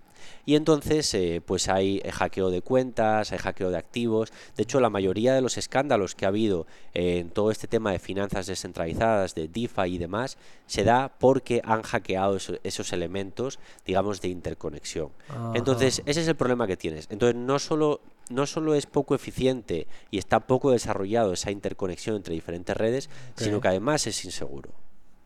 y 0.44 0.54
entonces 0.54 1.12
eh, 1.14 1.42
pues 1.44 1.68
hay 1.68 2.00
eh, 2.04 2.12
hackeo 2.12 2.50
de 2.50 2.62
cuentas, 2.62 3.32
hay 3.32 3.38
hackeo 3.38 3.70
de 3.70 3.78
activos. 3.78 4.32
De 4.56 4.62
hecho, 4.62 4.80
la 4.80 4.90
mayoría 4.90 5.34
de 5.34 5.40
los 5.40 5.58
escándalos 5.58 6.14
que 6.14 6.24
ha 6.24 6.28
habido 6.28 6.66
en 6.94 7.30
todo 7.30 7.50
este 7.50 7.66
tema 7.66 7.92
de 7.92 7.98
finanzas 7.98 8.46
descentralizadas, 8.46 9.34
de 9.34 9.48
DeFi 9.48 9.94
y 9.94 9.98
demás, 9.98 10.38
se 10.66 10.84
da 10.84 11.12
porque 11.18 11.60
han 11.64 11.82
hackeado 11.82 12.38
esos 12.62 12.92
elementos, 12.92 13.58
digamos, 13.84 14.20
de 14.20 14.28
interconexión. 14.28 15.10
Entonces, 15.54 16.02
ese 16.06 16.20
es 16.20 16.28
el 16.28 16.36
problema 16.36 16.66
que 16.66 16.76
tienes. 16.76 17.06
Entonces, 17.10 17.36
no 17.36 17.58
solo 17.58 18.00
no 18.30 18.46
solo 18.46 18.74
es 18.74 18.86
poco 18.86 19.14
eficiente 19.14 19.86
y 20.10 20.18
está 20.18 20.40
poco 20.40 20.70
desarrollado 20.70 21.32
esa 21.32 21.50
interconexión 21.50 22.16
entre 22.16 22.34
diferentes 22.34 22.76
redes, 22.76 23.10
sino 23.36 23.60
que 23.60 23.68
además 23.68 24.06
es 24.06 24.24
inseguro. 24.24 24.70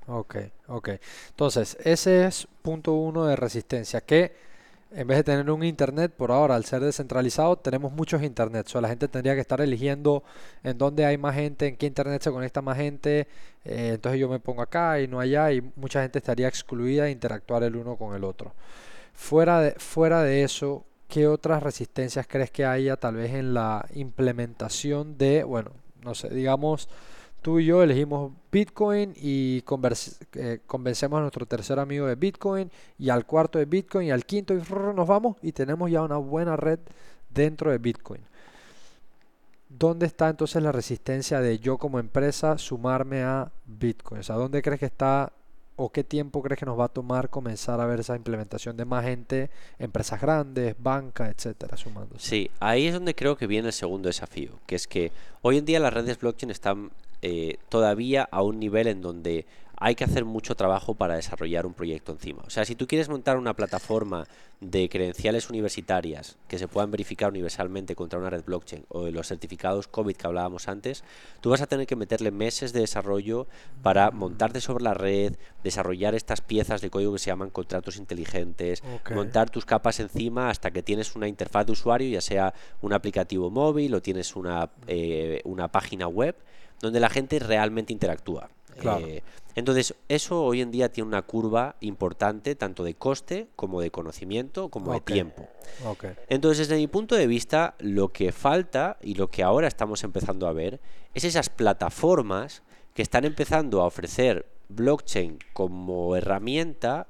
Ok, 0.07 0.37
ok. 0.67 0.91
Entonces, 1.31 1.77
ese 1.85 2.27
es 2.27 2.49
punto 2.63 2.93
uno 2.93 3.27
de 3.27 3.37
resistencia, 3.37 4.01
que 4.01 4.35
en 4.93 5.07
vez 5.07 5.19
de 5.19 5.25
tener 5.25 5.49
un 5.51 5.63
internet, 5.63 6.13
por 6.17 6.33
ahora, 6.33 6.57
al 6.57 6.65
ser 6.65 6.83
descentralizado, 6.83 7.57
tenemos 7.57 7.93
muchos 7.93 8.23
internets. 8.23 8.71
O 8.71 8.73
sea, 8.73 8.81
la 8.81 8.89
gente 8.89 9.07
tendría 9.07 9.35
que 9.35 9.41
estar 9.41 9.61
eligiendo 9.61 10.25
en 10.65 10.79
dónde 10.79 11.05
hay 11.05 11.17
más 11.17 11.37
gente, 11.37 11.69
en 11.69 11.77
qué 11.77 11.87
internet 11.87 12.23
se 12.23 12.33
conecta 12.33 12.61
más 12.61 12.77
gente. 12.77 13.29
Eh, 13.65 13.93
entonces 13.95 14.21
yo 14.21 14.29
me 14.29 14.41
pongo 14.41 14.63
acá 14.63 15.01
y 15.01 15.07
no 15.07 15.21
allá 15.21 15.53
y 15.53 15.63
mucha 15.77 16.03
gente 16.03 16.19
estaría 16.19 16.49
excluida 16.49 17.05
de 17.05 17.13
interactuar 17.13 17.63
el 17.63 17.77
uno 17.77 17.97
con 17.97 18.17
el 18.17 18.25
otro. 18.25 18.53
Fuera 19.15 19.61
de, 19.61 19.73
fuera 19.73 20.23
de 20.25 20.43
eso, 20.43 20.85
¿qué 21.11 21.27
otras 21.27 21.63
resistencias 21.63 22.27
crees 22.27 22.51
que 22.51 22.65
haya 22.65 22.97
tal 22.97 23.17
vez 23.17 23.35
en 23.35 23.53
la 23.53 23.85
implementación 23.95 25.19
de, 25.19 25.45
bueno, 25.45 25.73
no 26.03 26.15
sé, 26.15 26.31
digamos 26.31 26.89
tú 27.43 27.59
y 27.59 27.67
yo 27.67 27.83
elegimos 27.83 28.33
Bitcoin 28.53 29.15
y 29.17 29.65
eh, 30.35 30.61
convencemos 30.67 31.19
a 31.19 31.21
nuestro 31.21 31.47
tercer 31.47 31.79
amigo 31.79 32.07
de 32.07 32.15
Bitcoin 32.15 32.71
y 32.99 33.11
al 33.11 33.27
cuarto 33.27 33.59
de 33.59 33.65
Bitcoin 33.65 34.09
y 34.09 34.11
al 34.11 34.25
quinto 34.25 34.55
y 34.55 34.59
nos 34.95 35.07
vamos 35.07 35.37
y 35.43 35.53
tenemos 35.53 35.91
ya 35.91 36.03
una 36.03 36.17
buena 36.17 36.57
red 36.57 36.79
dentro 37.31 37.71
de 37.71 37.79
Bitcoin. 37.79 38.23
¿Dónde 39.69 40.07
está 40.07 40.29
entonces 40.29 40.63
la 40.63 40.73
resistencia 40.73 41.41
de 41.41 41.59
yo 41.59 41.79
como 41.79 41.99
empresa 41.99 42.59
sumarme 42.59 43.23
a 43.23 43.51
Bitcoin? 43.67 44.21
O 44.21 44.23
sea, 44.23 44.37
¿dónde 44.37 44.63
crees 44.63 44.81
que 44.81 44.87
está 44.87 45.33
o 45.83 45.91
qué 45.91 46.05
tiempo 46.05 46.43
crees 46.43 46.59
que 46.59 46.67
nos 46.67 46.79
va 46.79 46.85
a 46.85 46.89
tomar 46.89 47.31
comenzar 47.31 47.81
a 47.81 47.87
ver 47.87 48.01
esa 48.01 48.15
implementación 48.15 48.77
de 48.77 48.85
más 48.85 49.03
gente, 49.03 49.49
empresas 49.79 50.21
grandes, 50.21 50.77
bancas, 50.79 51.31
etcétera, 51.31 51.79
sumándose? 51.79 52.29
Sí, 52.29 52.51
ahí 52.61 52.87
es 52.87 52.93
donde 52.93 53.15
creo 53.15 53.37
que 53.37 53.47
viene 53.47 53.69
el 53.69 53.73
segundo 53.73 54.09
desafío, 54.09 54.59
que 54.67 54.77
es 54.77 54.87
que 54.87 55.11
hoy 55.41 55.57
en 55.57 55.65
día 55.65 55.81
las 55.81 55.95
redes 55.95 56.21
blockchain 56.21 56.51
están 56.51 56.91
eh, 57.23 57.57
todavía 57.71 58.29
a 58.31 58.43
un 58.43 58.61
nivel 58.61 58.89
en 58.89 59.01
donde 59.01 59.47
hay 59.83 59.95
que 59.95 60.05
hacer 60.05 60.27
mucho 60.27 60.55
trabajo 60.55 60.95
para 60.95 61.17
desarrollar 61.17 61.65
un 61.65 61.73
proyecto 61.73 62.13
encima. 62.13 62.43
O 62.47 62.51
sea, 62.51 62.67
si 62.67 62.75
tú 62.75 62.87
quieres 62.87 63.09
montar 63.09 63.39
una 63.39 63.55
plataforma 63.55 64.27
de 64.61 64.91
credenciales 64.91 65.49
universitarias 65.49 66.37
que 66.49 66.59
se 66.59 66.69
puedan 66.69 66.91
verificar 66.91 67.31
universalmente 67.31 67.97
contra 67.97 68.19
una 68.19 68.29
red 68.29 68.45
blockchain 68.45 68.85
o 68.91 69.07
de 69.07 69.13
los 69.13 69.29
certificados 69.29 69.89
COVID 69.89 70.15
que 70.15 70.27
hablábamos 70.27 70.69
antes, 70.69 71.03
tú 71.41 71.49
vas 71.49 71.63
a 71.63 71.67
tener 71.67 71.87
que 71.87 71.97
meterle 71.97 72.31
meses 72.31 72.75
de 72.75 72.81
desarrollo 72.81 73.47
para 73.83 74.11
montarte 74.11 74.61
sobre 74.61 74.85
la 74.85 74.93
red, 74.93 75.37
desarrollar 75.65 76.15
estas 76.15 76.43
piezas 76.43 76.83
de 76.83 76.91
código 76.91 77.15
que 77.15 77.19
se 77.19 77.31
llaman 77.31 77.49
contratos 77.49 77.97
inteligentes, 77.97 78.83
montar 79.15 79.49
tus 79.49 79.65
capas 79.65 79.99
encima 79.99 80.51
hasta 80.51 80.73
que 80.73 80.83
tienes 80.83 81.17
una 81.17 81.27
interfaz 81.27 81.65
de 81.65 81.73
usuario, 81.73 82.11
ya 82.11 82.21
sea 82.21 82.53
un 82.83 82.93
aplicativo 82.93 83.49
móvil 83.49 83.95
o 83.95 84.03
tienes 84.03 84.37
una, 84.37 84.69
eh, 84.87 85.41
una 85.45 85.69
página 85.69 86.07
web 86.07 86.37
donde 86.81 87.01
la 87.01 87.09
gente 87.09 87.39
realmente 87.39 87.95
interactúa. 87.95 88.51
Eh, 89.01 89.23
entonces, 89.55 89.95
eso 90.09 90.45
hoy 90.45 90.61
en 90.61 90.71
día 90.71 90.91
tiene 90.91 91.09
una 91.09 91.23
curva 91.23 91.77
importante, 91.81 92.55
tanto 92.55 92.85
de 92.85 92.95
coste 92.95 93.49
como 93.57 93.81
de 93.81 93.91
conocimiento, 93.91 94.69
como 94.69 94.93
de 94.93 95.01
tiempo. 95.01 95.49
Entonces, 96.29 96.69
desde 96.69 96.81
mi 96.81 96.87
punto 96.87 97.15
de 97.15 97.27
vista, 97.27 97.75
lo 97.79 98.09
que 98.09 98.33
falta 98.33 98.97
y 99.03 99.15
lo 99.15 99.29
que 99.29 99.43
ahora 99.43 99.67
estamos 99.69 100.05
empezando 100.05 100.47
a 100.47 100.53
ver 100.53 100.81
es 101.15 101.25
esas 101.25 101.49
plataformas 101.49 102.63
que 102.95 103.03
están 103.03 103.25
empezando 103.25 103.83
a 103.83 103.87
ofrecer 103.87 104.47
blockchain 104.69 105.39
como 105.53 106.17
herramienta 106.17 107.09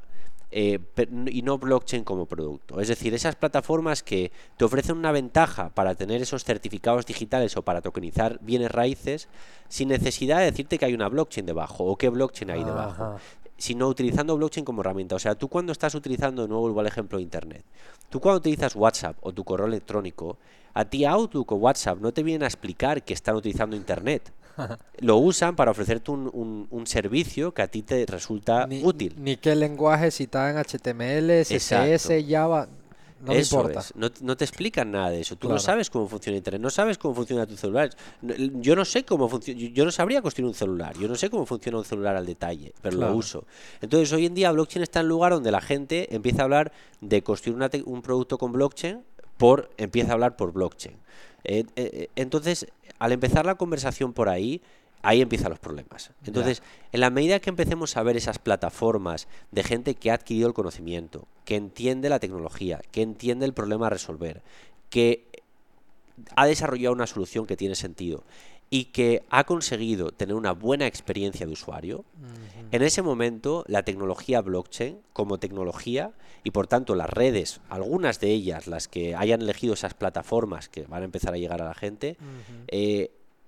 eh, 0.50 0.78
y 1.26 1.42
no 1.42 1.58
blockchain 1.58 2.04
como 2.04 2.26
producto. 2.26 2.80
Es 2.80 2.88
decir, 2.88 3.14
esas 3.14 3.36
plataformas 3.36 4.02
que 4.02 4.32
te 4.56 4.64
ofrecen 4.64 4.96
una 4.96 5.12
ventaja 5.12 5.70
para 5.70 5.94
tener 5.94 6.20
esos 6.22 6.44
certificados 6.44 7.06
digitales 7.06 7.56
o 7.56 7.62
para 7.62 7.82
tokenizar 7.82 8.38
bienes 8.40 8.70
raíces 8.70 9.28
sin 9.68 9.88
necesidad 9.88 10.38
de 10.38 10.46
decirte 10.46 10.78
que 10.78 10.84
hay 10.86 10.94
una 10.94 11.08
blockchain 11.08 11.46
debajo 11.46 11.84
o 11.84 11.96
qué 11.96 12.08
blockchain 12.08 12.50
hay 12.50 12.64
debajo 12.64 13.18
sino 13.60 13.88
utilizando 13.88 14.36
blockchain 14.38 14.64
como 14.64 14.80
herramienta. 14.80 15.16
O 15.16 15.18
sea, 15.18 15.34
tú 15.34 15.48
cuando 15.48 15.72
estás 15.72 15.94
utilizando, 15.94 16.42
de 16.42 16.48
nuevo 16.48 16.62
vuelvo 16.62 16.80
al 16.80 16.86
ejemplo 16.86 17.18
de 17.18 17.24
Internet, 17.24 17.62
tú 18.08 18.18
cuando 18.18 18.38
utilizas 18.38 18.74
WhatsApp 18.74 19.18
o 19.20 19.32
tu 19.32 19.44
correo 19.44 19.66
electrónico, 19.66 20.38
a 20.72 20.86
ti 20.86 21.04
Outlook 21.04 21.52
o 21.52 21.56
WhatsApp 21.56 22.00
no 22.00 22.10
te 22.12 22.22
vienen 22.22 22.42
a 22.42 22.46
explicar 22.46 23.02
que 23.02 23.12
están 23.12 23.36
utilizando 23.36 23.76
Internet. 23.76 24.32
Lo 24.98 25.16
usan 25.16 25.56
para 25.56 25.70
ofrecerte 25.70 26.10
un, 26.10 26.68
un, 26.70 26.86
servicio 26.86 27.52
que 27.52 27.62
a 27.62 27.68
ti 27.68 27.82
te 27.82 28.06
resulta 28.06 28.68
útil. 28.82 29.14
Ni 29.18 29.36
qué 29.36 29.54
lenguaje, 29.54 30.10
si 30.10 30.24
está 30.24 30.50
en 30.50 30.56
HTML, 30.56 31.42
CSS, 31.44 32.10
Java. 32.28 32.68
No 33.20 33.32
eso 33.32 33.68
Es. 33.68 33.94
No, 33.96 34.36
te 34.36 34.44
explican 34.44 34.90
nada 34.90 35.10
de 35.10 35.20
eso. 35.20 35.36
Tú 35.36 35.48
no 35.48 35.58
sabes 35.58 35.90
cómo 35.90 36.08
funciona 36.08 36.38
Internet, 36.38 36.62
no 36.62 36.70
sabes 36.70 36.96
cómo 36.96 37.14
funciona 37.14 37.46
tu 37.46 37.56
celular. 37.56 37.90
Yo 38.22 38.74
no 38.74 38.84
sé 38.84 39.04
cómo 39.04 39.28
funciona. 39.28 39.60
Yo 39.60 39.84
no 39.84 39.90
sabría 39.90 40.22
construir 40.22 40.48
un 40.48 40.54
celular. 40.54 40.96
Yo 40.98 41.06
no 41.06 41.14
sé 41.14 41.28
cómo 41.28 41.44
funciona 41.44 41.78
un 41.78 41.84
celular 41.84 42.16
al 42.16 42.24
detalle, 42.24 42.72
pero 42.80 42.96
lo 42.96 43.14
uso. 43.14 43.44
Entonces, 43.82 44.10
hoy 44.12 44.26
en 44.26 44.34
día, 44.34 44.50
blockchain 44.52 44.82
está 44.82 45.00
en 45.00 45.06
un 45.06 45.10
lugar 45.10 45.32
donde 45.32 45.50
la 45.50 45.60
gente 45.60 46.14
empieza 46.14 46.42
a 46.42 46.44
hablar 46.44 46.72
de 47.00 47.22
construir 47.22 47.58
un 47.84 48.02
producto 48.02 48.38
con 48.38 48.52
blockchain 48.52 49.02
por 49.36 49.70
empieza 49.76 50.10
a 50.10 50.14
hablar 50.14 50.36
por 50.36 50.52
blockchain. 50.52 50.96
Eh, 51.44 51.64
eh, 51.76 51.90
eh, 51.92 52.10
entonces, 52.16 52.66
al 53.00 53.12
empezar 53.12 53.46
la 53.46 53.56
conversación 53.56 54.12
por 54.12 54.28
ahí, 54.28 54.62
ahí 55.02 55.22
empiezan 55.22 55.50
los 55.50 55.58
problemas. 55.58 56.12
Entonces, 56.24 56.62
en 56.92 57.00
la 57.00 57.10
medida 57.10 57.40
que 57.40 57.50
empecemos 57.50 57.96
a 57.96 58.02
ver 58.02 58.16
esas 58.16 58.38
plataformas 58.38 59.26
de 59.50 59.64
gente 59.64 59.94
que 59.94 60.10
ha 60.10 60.14
adquirido 60.14 60.46
el 60.46 60.54
conocimiento, 60.54 61.26
que 61.44 61.56
entiende 61.56 62.10
la 62.10 62.20
tecnología, 62.20 62.80
que 62.92 63.02
entiende 63.02 63.46
el 63.46 63.54
problema 63.54 63.86
a 63.86 63.90
resolver, 63.90 64.42
que 64.90 65.26
ha 66.36 66.46
desarrollado 66.46 66.94
una 66.94 67.06
solución 67.06 67.46
que 67.46 67.56
tiene 67.56 67.74
sentido 67.74 68.24
y 68.70 68.86
que 68.86 69.24
ha 69.30 69.44
conseguido 69.44 70.12
tener 70.12 70.36
una 70.36 70.52
buena 70.52 70.86
experiencia 70.86 71.44
de 71.44 71.52
usuario, 71.52 72.04
en 72.70 72.82
ese 72.82 73.02
momento 73.02 73.64
la 73.66 73.82
tecnología 73.82 74.40
blockchain 74.40 74.98
como 75.12 75.38
tecnología 75.38 76.12
y 76.44 76.52
por 76.52 76.68
tanto 76.68 76.94
las 76.94 77.10
redes, 77.10 77.60
algunas 77.68 78.20
de 78.20 78.30
ellas, 78.30 78.68
las 78.68 78.86
que 78.86 79.16
hayan 79.16 79.42
elegido 79.42 79.74
esas 79.74 79.94
plataformas 79.94 80.68
que 80.68 80.82
van 80.82 81.02
a 81.02 81.04
empezar 81.04 81.34
a 81.34 81.36
llegar 81.36 81.60
a 81.60 81.64
la 81.66 81.74
gente, 81.74 82.16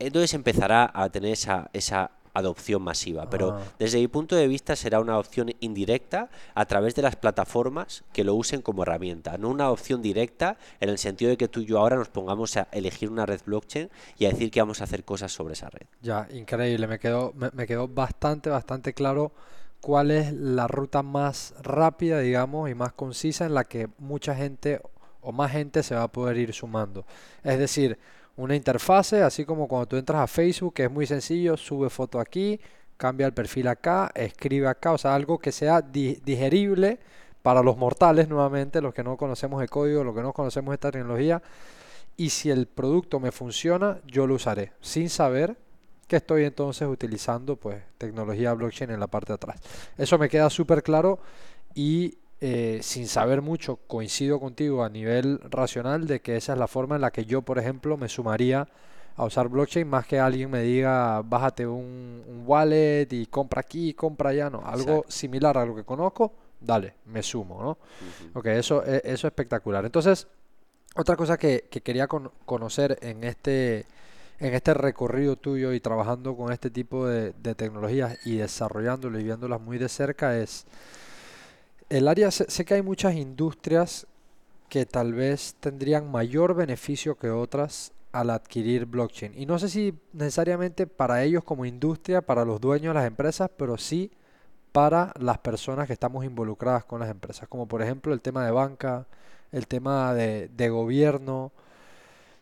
entonces 0.00 0.34
empezará 0.34 0.90
a 0.92 1.08
tener 1.10 1.32
esa, 1.32 1.70
esa 1.72 2.10
adopción 2.34 2.82
masiva. 2.82 3.28
Pero 3.30 3.52
Ah. 3.52 3.62
desde 3.78 3.98
mi 3.98 4.08
punto 4.08 4.36
de 4.36 4.46
vista 4.48 4.74
será 4.76 5.00
una 5.00 5.12
adopción 5.14 5.50
indirecta 5.60 6.30
a 6.54 6.64
través 6.66 6.94
de 6.94 7.02
las 7.02 7.16
plataformas 7.16 8.04
que 8.12 8.24
lo 8.24 8.34
usen 8.34 8.62
como 8.62 8.82
herramienta, 8.82 9.36
no 9.38 9.48
una 9.50 9.64
adopción 9.64 10.02
directa 10.02 10.56
en 10.80 10.88
el 10.88 10.98
sentido 10.98 11.30
de 11.30 11.36
que 11.36 11.48
tú 11.48 11.60
y 11.60 11.66
yo 11.66 11.78
ahora 11.78 11.96
nos 11.96 12.08
pongamos 12.08 12.56
a 12.56 12.68
elegir 12.72 13.10
una 13.10 13.26
red 13.26 13.40
blockchain 13.44 13.90
y 14.18 14.24
a 14.26 14.30
decir 14.30 14.50
que 14.50 14.60
vamos 14.60 14.80
a 14.80 14.84
hacer 14.84 15.04
cosas 15.04 15.32
sobre 15.32 15.54
esa 15.54 15.68
red. 15.70 15.86
Ya, 16.00 16.26
increíble. 16.32 16.86
Me 16.86 16.98
quedó, 16.98 17.32
me, 17.34 17.50
me 17.52 17.66
quedó 17.66 17.88
bastante, 17.88 18.50
bastante 18.50 18.94
claro 18.94 19.32
cuál 19.80 20.10
es 20.10 20.32
la 20.32 20.68
ruta 20.68 21.02
más 21.02 21.54
rápida, 21.62 22.20
digamos, 22.20 22.70
y 22.70 22.74
más 22.74 22.92
concisa 22.92 23.46
en 23.46 23.54
la 23.54 23.64
que 23.64 23.88
mucha 23.98 24.34
gente 24.34 24.80
o 25.20 25.32
más 25.32 25.52
gente 25.52 25.82
se 25.82 25.94
va 25.94 26.04
a 26.04 26.08
poder 26.08 26.36
ir 26.38 26.52
sumando. 26.52 27.04
Es 27.44 27.58
decir, 27.58 27.98
una 28.42 28.56
interfase, 28.56 29.22
así 29.22 29.44
como 29.44 29.68
cuando 29.68 29.86
tú 29.86 29.96
entras 29.96 30.20
a 30.20 30.26
Facebook, 30.26 30.74
que 30.74 30.84
es 30.84 30.90
muy 30.90 31.06
sencillo, 31.06 31.56
sube 31.56 31.88
foto 31.90 32.20
aquí, 32.20 32.60
cambia 32.96 33.26
el 33.26 33.32
perfil 33.32 33.68
acá, 33.68 34.10
escribe 34.14 34.68
acá, 34.68 34.92
o 34.92 34.98
sea, 34.98 35.14
algo 35.14 35.38
que 35.38 35.52
sea 35.52 35.80
di- 35.80 36.20
digerible 36.24 36.98
para 37.42 37.62
los 37.62 37.76
mortales, 37.76 38.28
nuevamente, 38.28 38.80
los 38.80 38.94
que 38.94 39.02
no 39.02 39.16
conocemos 39.16 39.62
el 39.62 39.68
código, 39.70 40.04
los 40.04 40.14
que 40.14 40.22
no 40.22 40.32
conocemos 40.32 40.72
esta 40.74 40.90
tecnología. 40.90 41.42
Y 42.16 42.30
si 42.30 42.50
el 42.50 42.66
producto 42.66 43.18
me 43.20 43.32
funciona, 43.32 43.98
yo 44.06 44.26
lo 44.26 44.34
usaré, 44.34 44.72
sin 44.80 45.08
saber 45.08 45.56
que 46.06 46.16
estoy 46.16 46.44
entonces 46.44 46.86
utilizando 46.86 47.56
pues 47.56 47.82
tecnología 47.96 48.52
blockchain 48.52 48.90
en 48.90 49.00
la 49.00 49.06
parte 49.06 49.28
de 49.32 49.34
atrás. 49.34 49.56
Eso 49.96 50.18
me 50.18 50.28
queda 50.28 50.50
súper 50.50 50.82
claro 50.82 51.18
y 51.74 52.18
eh, 52.44 52.80
sin 52.82 53.06
saber 53.06 53.40
mucho 53.40 53.76
coincido 53.86 54.40
contigo 54.40 54.82
a 54.82 54.88
nivel 54.88 55.38
racional 55.48 56.08
de 56.08 56.20
que 56.20 56.36
esa 56.36 56.54
es 56.54 56.58
la 56.58 56.66
forma 56.66 56.96
en 56.96 57.02
la 57.02 57.12
que 57.12 57.24
yo, 57.24 57.42
por 57.42 57.58
ejemplo, 57.58 57.96
me 57.96 58.08
sumaría 58.08 58.66
a 59.14 59.24
usar 59.24 59.48
blockchain 59.48 59.86
más 59.86 60.06
que 60.06 60.18
alguien 60.18 60.50
me 60.50 60.62
diga 60.62 61.22
bájate 61.22 61.66
un, 61.66 62.24
un 62.26 62.42
wallet 62.46 63.06
y 63.12 63.26
compra 63.26 63.60
aquí, 63.60 63.94
compra 63.94 64.30
allá, 64.30 64.50
no, 64.50 64.66
algo 64.66 64.96
Exacto. 64.98 65.12
similar 65.12 65.56
a 65.58 65.64
lo 65.66 65.76
que 65.76 65.84
conozco, 65.84 66.32
dale, 66.60 66.94
me 67.06 67.22
sumo, 67.22 67.62
¿no? 67.62 67.70
Ujú. 67.70 68.38
Ok, 68.40 68.46
eso, 68.46 68.84
e- 68.84 69.02
eso 69.04 69.26
es 69.28 69.30
espectacular. 69.32 69.84
Entonces, 69.84 70.26
otra 70.96 71.14
cosa 71.16 71.38
que, 71.38 71.68
que 71.70 71.80
quería 71.82 72.08
con- 72.08 72.32
conocer 72.44 72.98
en 73.02 73.22
este, 73.24 73.86
en 74.40 74.54
este 74.54 74.74
recorrido 74.74 75.36
tuyo 75.36 75.72
y 75.72 75.80
trabajando 75.80 76.36
con 76.36 76.52
este 76.52 76.70
tipo 76.70 77.06
de, 77.06 77.32
de 77.34 77.54
tecnologías 77.54 78.18
y 78.26 78.36
desarrollándolas 78.38 79.20
y 79.20 79.24
viéndolas 79.24 79.60
muy 79.60 79.78
de 79.78 79.88
cerca 79.88 80.36
es 80.38 80.66
el 81.92 82.08
área, 82.08 82.30
sé, 82.30 82.64
que 82.64 82.74
hay 82.74 82.82
muchas 82.82 83.14
industrias 83.14 84.06
que 84.70 84.86
tal 84.86 85.12
vez 85.12 85.56
tendrían 85.60 86.10
mayor 86.10 86.54
beneficio 86.54 87.16
que 87.16 87.28
otras 87.28 87.92
al 88.12 88.30
adquirir 88.30 88.86
blockchain. 88.86 89.34
Y 89.36 89.44
no 89.44 89.58
sé 89.58 89.68
si 89.68 89.94
necesariamente 90.14 90.86
para 90.86 91.22
ellos 91.22 91.44
como 91.44 91.66
industria, 91.66 92.22
para 92.22 92.46
los 92.46 92.62
dueños 92.62 92.94
de 92.94 93.00
las 93.00 93.06
empresas, 93.06 93.50
pero 93.58 93.76
sí 93.76 94.10
para 94.72 95.12
las 95.18 95.36
personas 95.38 95.86
que 95.86 95.92
estamos 95.92 96.24
involucradas 96.24 96.86
con 96.86 96.98
las 97.00 97.10
empresas, 97.10 97.46
como 97.46 97.68
por 97.68 97.82
ejemplo 97.82 98.14
el 98.14 98.22
tema 98.22 98.46
de 98.46 98.52
banca, 98.52 99.06
el 99.50 99.66
tema 99.66 100.14
de, 100.14 100.68
gobierno. 100.70 101.52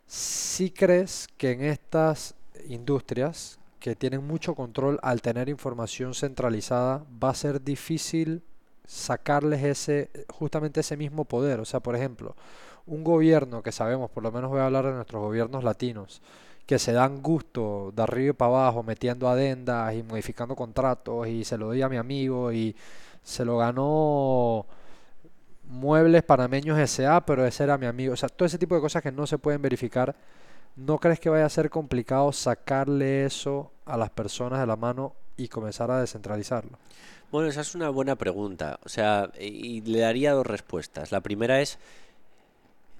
¿Sí 0.06 0.70
crees 0.70 1.26
que 1.36 1.50
en 1.50 1.62
estas 1.62 2.36
industrias 2.68 3.58
que 3.80 3.96
tienen 3.96 4.24
mucho 4.24 4.54
control 4.54 5.00
al 5.02 5.22
tener 5.22 5.48
información 5.48 6.14
centralizada 6.14 7.04
va 7.22 7.30
a 7.30 7.34
ser 7.34 7.64
difícil 7.64 8.44
sacarles 8.90 9.62
ese, 9.62 10.10
justamente 10.28 10.80
ese 10.80 10.96
mismo 10.96 11.24
poder? 11.24 11.60
O 11.60 11.64
sea, 11.64 11.78
por 11.78 11.94
ejemplo, 11.94 12.34
un 12.86 13.04
gobierno 13.04 13.62
que 13.62 13.70
sabemos, 13.70 14.10
por 14.10 14.24
lo 14.24 14.32
menos 14.32 14.50
voy 14.50 14.60
a 14.60 14.66
hablar 14.66 14.84
de 14.86 14.92
nuestros 14.92 15.22
gobiernos 15.22 15.62
latinos, 15.62 16.20
que 16.66 16.78
se 16.78 16.92
dan 16.92 17.22
gusto 17.22 17.92
de 17.94 18.02
arriba 18.02 18.30
y 18.30 18.32
para 18.32 18.48
abajo 18.50 18.82
metiendo 18.82 19.28
adendas 19.28 19.94
y 19.94 20.02
modificando 20.02 20.56
contratos 20.56 21.28
y 21.28 21.44
se 21.44 21.56
lo 21.56 21.66
doy 21.66 21.82
a 21.82 21.88
mi 21.88 21.96
amigo 21.98 22.52
y 22.52 22.74
se 23.22 23.44
lo 23.44 23.58
ganó 23.58 24.66
Muebles 25.68 26.24
Panameños 26.24 26.78
S.A., 26.78 27.24
pero 27.24 27.46
ese 27.46 27.62
era 27.62 27.78
mi 27.78 27.86
amigo. 27.86 28.14
O 28.14 28.16
sea, 28.16 28.28
todo 28.28 28.46
ese 28.46 28.58
tipo 28.58 28.74
de 28.74 28.80
cosas 28.80 29.02
que 29.02 29.12
no 29.12 29.26
se 29.26 29.38
pueden 29.38 29.62
verificar. 29.62 30.16
¿No 30.74 30.98
crees 30.98 31.20
que 31.20 31.30
vaya 31.30 31.46
a 31.46 31.48
ser 31.48 31.70
complicado 31.70 32.32
sacarle 32.32 33.24
eso 33.24 33.70
a 33.84 33.96
las 33.96 34.10
personas 34.10 34.58
de 34.60 34.66
la 34.66 34.76
mano 34.76 35.14
y 35.44 35.48
comenzar 35.48 35.90
a 35.90 36.00
descentralizarlo? 36.00 36.78
Bueno, 37.30 37.48
esa 37.48 37.60
es 37.60 37.74
una 37.74 37.88
buena 37.90 38.16
pregunta. 38.16 38.78
O 38.84 38.88
sea, 38.88 39.30
y 39.38 39.80
le 39.82 40.00
daría 40.00 40.32
dos 40.32 40.46
respuestas. 40.46 41.12
La 41.12 41.20
primera 41.20 41.60
es, 41.60 41.78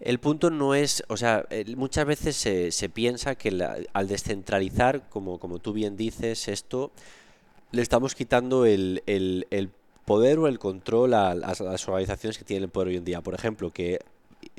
el 0.01 0.19
punto 0.19 0.51
no 0.51 0.75
es, 0.75 1.03
o 1.09 1.17
sea, 1.17 1.47
muchas 1.77 2.07
veces 2.07 2.37
se, 2.37 2.89
piensa 2.89 3.35
que 3.35 3.85
al 3.93 4.09
descentralizar, 4.09 5.09
como, 5.11 5.39
como 5.39 5.59
tú 5.59 5.73
bien 5.73 5.97
dices, 5.97 6.49
esto 6.49 6.91
le 7.73 7.83
estamos 7.83 8.15
quitando 8.15 8.65
el, 8.67 9.03
el- 9.07 9.71
poder 10.07 10.39
o 10.41 10.49
el 10.49 10.59
control 10.59 11.15
a 11.15 11.31
a 11.31 11.35
las 11.37 11.87
organizaciones 11.87 12.37
que 12.37 12.45
tienen 12.45 12.65
el 12.65 12.71
poder 12.71 12.89
hoy 12.89 12.97
en 12.97 13.05
día. 13.05 13.21
Por 13.21 13.35
ejemplo, 13.35 13.71
que 13.71 14.01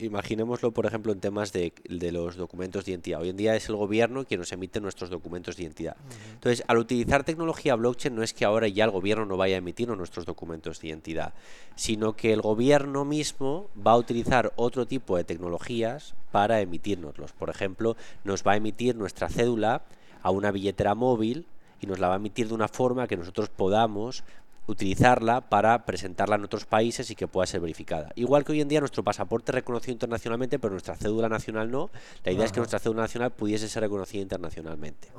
imaginémoslo, 0.06 0.72
por 0.72 0.86
ejemplo, 0.86 1.12
en 1.12 1.20
temas 1.20 1.54
de, 1.54 1.74
de 1.89 2.12
los 2.12 2.36
documentos 2.36 2.86
de 2.86 2.91
identidad. 2.91 3.22
Hoy 3.22 3.30
en 3.30 3.38
día 3.38 3.56
es 3.56 3.70
el 3.70 3.76
gobierno 3.76 4.26
quien 4.26 4.39
nos 4.39 4.52
emite 4.52 4.80
nuestros 4.80 5.10
documentos 5.10 5.58
de 5.58 5.64
identidad. 5.64 5.95
Entonces, 6.34 6.64
al 6.68 6.78
utilizar 6.78 7.24
tecnología 7.24 7.76
blockchain 7.76 8.16
no 8.16 8.24
es 8.24 8.34
que 8.34 8.45
ahora 8.45 8.68
ya 8.68 8.86
el 8.86 8.91
gobierno 8.91 9.26
no 9.26 9.38
vaya 9.38 9.56
a 9.56 9.60
emitirnos 9.60 9.97
nuestros 9.97 10.26
documentos 10.26 10.80
de 10.80 10.89
identidad, 10.89 11.34
sino 11.76 12.16
que 12.16 12.34
el 12.34 12.41
gobierno 12.41 13.06
mismo 13.06 13.70
va 13.76 13.91
a 13.91 13.97
utilizar 13.97 14.54
otro 14.56 14.86
tipo 14.86 15.18
de 15.18 15.24
tecnologías 15.24 16.16
para 16.32 16.62
emitirnoslos. 16.62 17.34
Por 17.34 17.49
ejemplo, 17.49 17.95
nos 18.24 18.43
va 18.43 18.54
a 18.54 18.58
emitir 18.58 18.95
nuestra 18.95 19.30
cédula 19.30 19.84
a 20.22 20.32
una 20.32 20.52
billetera 20.52 20.95
móvil 20.95 21.45
y 21.82 21.88
nos 21.88 21.99
la 21.99 22.08
va 22.08 22.14
a 22.14 22.18
emitir 22.18 22.47
de 22.47 22.54
una 22.54 22.68
forma 22.68 23.08
que 23.08 23.18
nosotros 23.18 23.49
podamos 23.49 24.24
utilizarla 24.68 25.41
para 25.41 25.86
presentarla 25.86 26.36
en 26.36 26.43
otros 26.43 26.66
países 26.66 27.09
y 27.12 27.16
que 27.16 27.28
pueda 27.28 27.47
ser 27.47 27.62
verificada. 27.62 28.12
Igual 28.16 28.45
que 28.45 28.53
hoy 28.53 28.62
en 28.62 28.68
día 28.68 28.80
nuestro 28.80 29.03
pasaporte 29.03 29.51
es 29.51 29.55
reconocido 29.55 29.93
internacionalmente, 29.93 30.59
pero 30.59 30.72
nuestra 30.72 30.95
cédula 30.95 31.30
nacional 31.30 31.72
no. 31.72 31.89
La 32.24 32.32
idea 32.32 32.45
es 32.45 32.51
que 32.51 32.59
nuestra 32.59 32.80
cédula 32.80 33.01
nacional 33.01 33.32
pudiese 33.32 33.68
ser 33.68 33.84
reconocida 33.84 34.22
internacionalmente. 34.22 35.09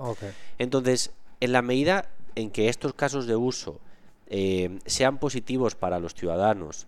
Entonces, 0.58 1.10
en 1.40 1.52
la 1.52 1.62
medida 1.62 2.08
en 2.34 2.50
que 2.50 2.68
estos 2.68 2.94
casos 2.94 3.26
de 3.26 3.36
uso 3.36 3.80
eh, 4.28 4.78
sean 4.86 5.18
positivos 5.18 5.74
para 5.74 5.98
los 5.98 6.14
ciudadanos 6.14 6.86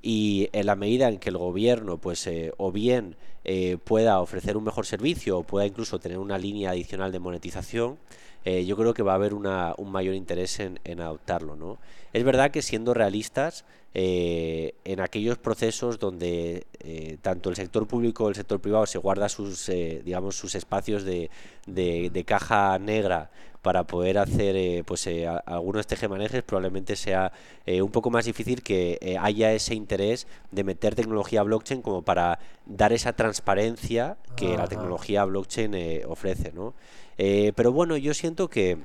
y 0.00 0.48
en 0.52 0.66
la 0.66 0.76
medida 0.76 1.08
en 1.08 1.18
que 1.18 1.30
el 1.30 1.36
gobierno, 1.36 1.98
pues, 1.98 2.26
eh, 2.26 2.52
o 2.56 2.70
bien 2.70 3.16
eh, 3.44 3.76
pueda 3.82 4.20
ofrecer 4.20 4.56
un 4.56 4.64
mejor 4.64 4.86
servicio 4.86 5.38
o 5.38 5.42
pueda 5.42 5.66
incluso 5.66 5.98
tener 5.98 6.18
una 6.18 6.38
línea 6.38 6.70
adicional 6.70 7.12
de 7.12 7.18
monetización, 7.18 7.98
eh, 8.46 8.64
yo 8.64 8.76
creo 8.76 8.94
que 8.94 9.02
va 9.02 9.12
a 9.12 9.16
haber 9.16 9.34
un 9.34 9.90
mayor 9.90 10.14
interés 10.14 10.60
en, 10.60 11.00
adoptarlo, 11.00 11.56
¿no? 11.56 11.78
Es 12.12 12.24
verdad 12.24 12.50
que 12.50 12.62
siendo 12.62 12.94
realistas, 12.94 13.64
eh, 13.92 14.74
en 14.84 15.00
aquellos 15.00 15.36
procesos 15.38 15.98
donde 15.98 16.66
eh, 16.80 17.18
tanto 17.22 17.50
el 17.50 17.56
sector 17.56 17.86
público 17.86 18.24
o 18.24 18.28
el 18.28 18.34
sector 18.34 18.60
privado 18.60 18.86
se 18.86 18.98
guarda 18.98 19.28
sus, 19.28 19.66
digamos, 20.04 20.36
sus 20.36 20.54
espacios 20.54 21.02
de- 21.04 21.30
de 21.66 22.24
caja 22.24 22.78
negra 22.78 23.30
para 23.66 23.82
poder 23.82 24.16
hacer 24.18 24.54
eh, 24.54 24.84
pues 24.86 25.04
eh, 25.08 25.26
a- 25.26 25.38
algunos 25.38 25.88
tejemanejes, 25.88 26.44
probablemente 26.44 26.94
sea 26.94 27.32
eh, 27.66 27.82
un 27.82 27.90
poco 27.90 28.10
más 28.10 28.24
difícil 28.24 28.62
que 28.62 28.96
eh, 29.00 29.16
haya 29.20 29.52
ese 29.52 29.74
interés 29.74 30.28
de 30.52 30.62
meter 30.62 30.94
tecnología 30.94 31.42
blockchain 31.42 31.82
como 31.82 32.02
para 32.02 32.38
dar 32.64 32.92
esa 32.92 33.12
transparencia 33.14 34.18
que 34.36 34.56
la 34.56 34.68
tecnología 34.68 35.24
blockchain 35.24 35.74
eh, 35.74 36.04
ofrece, 36.06 36.52
¿no? 36.54 36.74
Pero 37.16 37.72
bueno, 37.72 37.96
yo 37.96 38.14
siento 38.14 38.48
que 38.48 38.78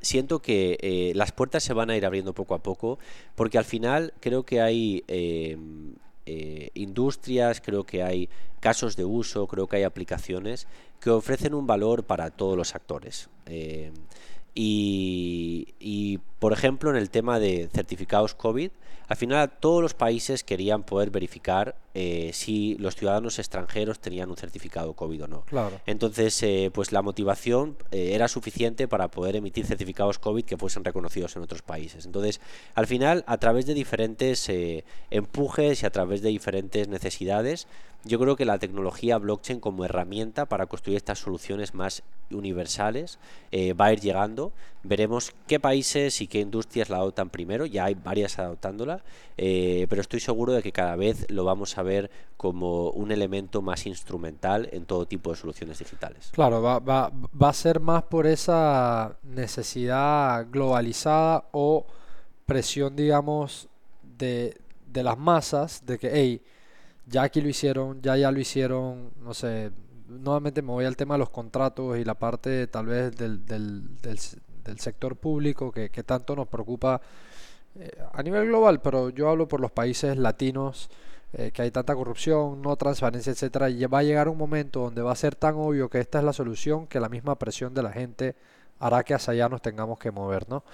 siento 0.00 0.38
que 0.40 0.78
eh, 0.80 1.12
las 1.14 1.30
puertas 1.32 1.62
se 1.62 1.74
van 1.74 1.90
a 1.90 1.96
ir 1.96 2.06
abriendo 2.06 2.32
poco 2.32 2.54
a 2.54 2.58
poco, 2.62 2.98
porque 3.34 3.58
al 3.58 3.66
final 3.66 4.14
creo 4.20 4.44
que 4.44 4.62
hay 4.62 5.04
eh, 5.08 5.58
eh, 6.26 6.70
industrias, 6.74 7.60
creo 7.60 7.84
que 7.84 8.02
hay 8.02 8.28
casos 8.60 8.96
de 8.96 9.04
uso, 9.04 9.46
creo 9.46 9.66
que 9.66 9.76
hay 9.76 9.82
aplicaciones 9.84 10.66
que 11.00 11.10
ofrecen 11.10 11.54
un 11.54 11.66
valor 11.66 12.04
para 12.04 12.30
todos 12.30 12.56
los 12.56 12.74
actores. 12.74 13.28
Eh, 13.46 13.90
y, 14.54 15.74
y, 15.78 16.18
por 16.38 16.52
ejemplo, 16.52 16.90
en 16.90 16.96
el 16.96 17.10
tema 17.10 17.38
de 17.38 17.68
certificados 17.72 18.34
COVID, 18.34 18.70
al 19.10 19.16
final 19.16 19.50
todos 19.58 19.82
los 19.82 19.92
países 19.92 20.44
querían 20.44 20.84
poder 20.84 21.10
verificar 21.10 21.74
eh, 21.94 22.30
si 22.32 22.76
los 22.78 22.94
ciudadanos 22.94 23.40
extranjeros 23.40 23.98
tenían 23.98 24.30
un 24.30 24.36
certificado 24.36 24.94
COVID 24.94 25.24
o 25.24 25.26
no. 25.26 25.40
Claro. 25.46 25.80
Entonces, 25.84 26.40
eh, 26.44 26.70
pues 26.72 26.92
la 26.92 27.02
motivación 27.02 27.76
eh, 27.90 28.12
era 28.14 28.28
suficiente 28.28 28.86
para 28.86 29.08
poder 29.08 29.34
emitir 29.34 29.66
certificados 29.66 30.20
COVID 30.20 30.44
que 30.44 30.56
fuesen 30.56 30.84
reconocidos 30.84 31.34
en 31.34 31.42
otros 31.42 31.62
países. 31.62 32.06
Entonces, 32.06 32.40
al 32.76 32.86
final, 32.86 33.24
a 33.26 33.38
través 33.38 33.66
de 33.66 33.74
diferentes 33.74 34.48
eh, 34.48 34.84
empujes 35.10 35.82
y 35.82 35.86
a 35.86 35.90
través 35.90 36.22
de 36.22 36.28
diferentes 36.28 36.86
necesidades, 36.86 37.66
yo 38.04 38.18
creo 38.18 38.36
que 38.36 38.44
la 38.44 38.58
tecnología 38.58 39.18
blockchain 39.18 39.60
como 39.60 39.84
herramienta 39.84 40.46
para 40.46 40.66
construir 40.66 40.96
estas 40.96 41.18
soluciones 41.18 41.74
más 41.74 42.02
universales 42.30 43.18
eh, 43.50 43.72
va 43.74 43.86
a 43.86 43.92
ir 43.92 44.00
llegando. 44.00 44.52
Veremos 44.82 45.34
qué 45.46 45.60
países 45.60 46.20
y 46.22 46.26
qué 46.26 46.40
industrias 46.40 46.88
la 46.88 46.96
adoptan 46.96 47.28
primero. 47.28 47.66
Ya 47.66 47.84
hay 47.84 47.94
varias 47.94 48.38
adoptándola, 48.38 49.02
eh, 49.36 49.86
pero 49.90 50.00
estoy 50.00 50.20
seguro 50.20 50.54
de 50.54 50.62
que 50.62 50.72
cada 50.72 50.96
vez 50.96 51.26
lo 51.30 51.44
vamos 51.44 51.76
a 51.76 51.82
ver 51.82 52.10
como 52.38 52.90
un 52.90 53.12
elemento 53.12 53.60
más 53.60 53.86
instrumental 53.86 54.68
en 54.72 54.86
todo 54.86 55.06
tipo 55.06 55.30
de 55.30 55.36
soluciones 55.36 55.78
digitales. 55.78 56.30
Claro, 56.32 56.62
va, 56.62 56.78
va, 56.78 57.10
va 57.10 57.48
a 57.50 57.52
ser 57.52 57.80
más 57.80 58.04
por 58.04 58.26
esa 58.26 59.18
necesidad 59.22 60.46
globalizada 60.50 61.44
o 61.52 61.84
presión, 62.46 62.96
digamos, 62.96 63.68
de, 64.18 64.56
de 64.86 65.02
las 65.02 65.18
masas, 65.18 65.84
de 65.84 65.98
que, 65.98 66.10
hey, 66.12 66.42
ya 67.10 67.22
aquí 67.24 67.40
lo 67.40 67.48
hicieron, 67.48 68.00
ya 68.00 68.16
ya 68.16 68.30
lo 68.30 68.40
hicieron, 68.40 69.10
no 69.22 69.34
sé, 69.34 69.72
nuevamente 70.08 70.62
me 70.62 70.68
voy 70.68 70.84
al 70.84 70.96
tema 70.96 71.14
de 71.14 71.18
los 71.18 71.30
contratos 71.30 71.98
y 71.98 72.04
la 72.04 72.14
parte 72.14 72.66
tal 72.68 72.86
vez 72.86 73.16
del, 73.16 73.44
del, 73.44 74.00
del, 74.00 74.78
sector 74.78 75.16
público 75.16 75.72
que, 75.72 75.90
que, 75.90 76.04
tanto 76.04 76.36
nos 76.36 76.46
preocupa 76.46 77.00
eh, 77.74 77.90
a 78.12 78.22
nivel 78.22 78.46
global, 78.46 78.80
pero 78.80 79.10
yo 79.10 79.28
hablo 79.28 79.48
por 79.48 79.60
los 79.60 79.72
países 79.72 80.16
latinos, 80.16 80.88
eh, 81.32 81.50
que 81.52 81.62
hay 81.62 81.70
tanta 81.70 81.94
corrupción, 81.94 82.62
no 82.62 82.76
transparencia, 82.76 83.32
etcétera, 83.32 83.70
y 83.70 83.84
va 83.86 83.98
a 83.98 84.02
llegar 84.02 84.28
un 84.28 84.38
momento 84.38 84.80
donde 84.80 85.02
va 85.02 85.12
a 85.12 85.16
ser 85.16 85.34
tan 85.34 85.54
obvio 85.56 85.88
que 85.88 85.98
esta 86.00 86.18
es 86.18 86.24
la 86.24 86.32
solución 86.32 86.86
que 86.86 87.00
la 87.00 87.08
misma 87.08 87.36
presión 87.36 87.74
de 87.74 87.82
la 87.82 87.92
gente 87.92 88.34
hará 88.80 89.02
que 89.04 89.14
hacia 89.14 89.32
allá 89.32 89.48
nos 89.48 89.62
tengamos 89.62 89.98
que 89.98 90.10
mover, 90.10 90.48
¿no? 90.48 90.64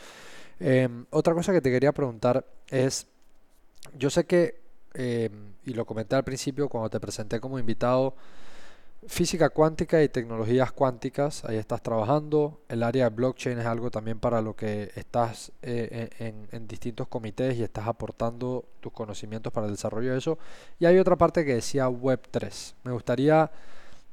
Eh, 0.61 0.89
otra 1.11 1.35
cosa 1.35 1.53
que 1.53 1.61
te 1.61 1.71
quería 1.71 1.93
preguntar 1.93 2.45
es, 2.69 3.07
yo 3.99 4.09
sé 4.09 4.25
que 4.25 4.61
eh, 4.95 5.31
y 5.67 5.75
lo 5.75 5.85
comenté 5.85 6.17
al 6.17 6.25
principio 6.25 6.69
cuando 6.69 6.89
te 6.89 7.01
presenté 7.01 7.41
como 7.41 7.59
invitado, 7.59 8.15
física 9.07 9.51
cuántica 9.51 10.03
y 10.03 10.09
tecnologías 10.09 10.73
cuánticas, 10.73 11.45
ahí 11.45 11.57
estás 11.57 11.83
trabajando. 11.83 12.61
El 12.69 12.83
área 12.83 13.09
de 13.09 13.17
blockchain 13.17 13.59
es 13.59 13.67
algo 13.67 13.91
también 13.91 14.19
para 14.19 14.41
lo 14.41 14.57
que 14.57 14.91
estás 14.97 15.53
eh, 15.63 16.11
en, 16.19 16.49
en, 16.51 16.67
distintos 16.67 17.07
comités 17.09 17.57
y 17.57 17.63
estás 17.63 17.87
aportando 17.87 18.65
tus 18.81 18.93
conocimientos 18.93 19.53
para 19.53 19.67
el 19.67 19.73
desarrollo 19.73 20.13
de 20.13 20.19
eso. 20.19 20.39
Y 20.79 20.87
hay 20.87 20.99
otra 20.99 21.17
parte 21.17 21.45
que 21.45 21.55
decía 21.55 21.89
Web3. 21.89 22.75
Me 22.85 22.93
gustaría 22.93 23.51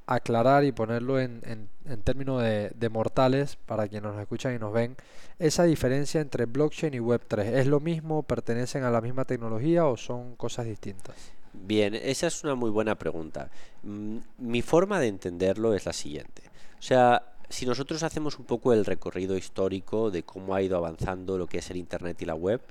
aclarar 0.06 0.64
y 0.64 0.72
ponerlo 0.72 1.20
en, 1.20 1.42
en, 1.86 2.02
términos 2.02 2.42
de, 2.42 2.72
de, 2.76 2.90
mortales 2.90 3.58
para 3.66 3.88
quienes 3.88 4.12
nos 4.12 4.22
escuchan 4.22 4.54
y 4.54 4.60
nos 4.60 4.74
ven, 4.74 4.98
esa 5.40 5.64
diferencia 5.64 6.20
entre 6.20 6.46
blockchain 6.46 6.94
y 6.94 7.00
Web3. 7.00 7.40
¿Es 7.54 7.68
lo 7.68 7.80
mismo? 7.80 8.24
¿Pertenecen 8.24 8.84
a 8.84 8.92
la 8.92 9.02
misma 9.02 9.26
tecnología 9.26 9.86
o 9.86 9.96
son 9.96 10.36
cosas 10.36 10.66
distintas? 10.66 11.16
Bien, 11.54 11.94
esa 11.94 12.28
es 12.28 12.44
una 12.44 12.56
muy 12.56 12.72
buena 12.72 12.96
pregunta. 12.96 13.50
Mm, 13.84 14.18
mi 14.40 14.62
forma 14.62 15.00
de 15.00 15.08
entenderlo 15.08 15.74
es 15.74 15.86
la 15.86 15.94
siguiente. 15.94 16.42
O 16.80 16.82
sea, 16.82 17.24
si 17.50 17.66
nosotros 17.66 18.04
hacemos 18.04 18.40
un 18.40 18.46
poco 18.46 18.74
el 18.74 18.86
recorrido 18.86 19.38
histórico 19.38 20.12
de 20.12 20.24
cómo 20.24 20.56
ha 20.56 20.62
ido 20.62 20.78
avanzando 20.78 21.38
lo 21.38 21.48
que 21.48 21.60
es 21.60 21.70
el 21.70 21.78
Internet 21.78 22.22
y 22.22 22.26
la 22.26 22.36
web, 22.36 22.62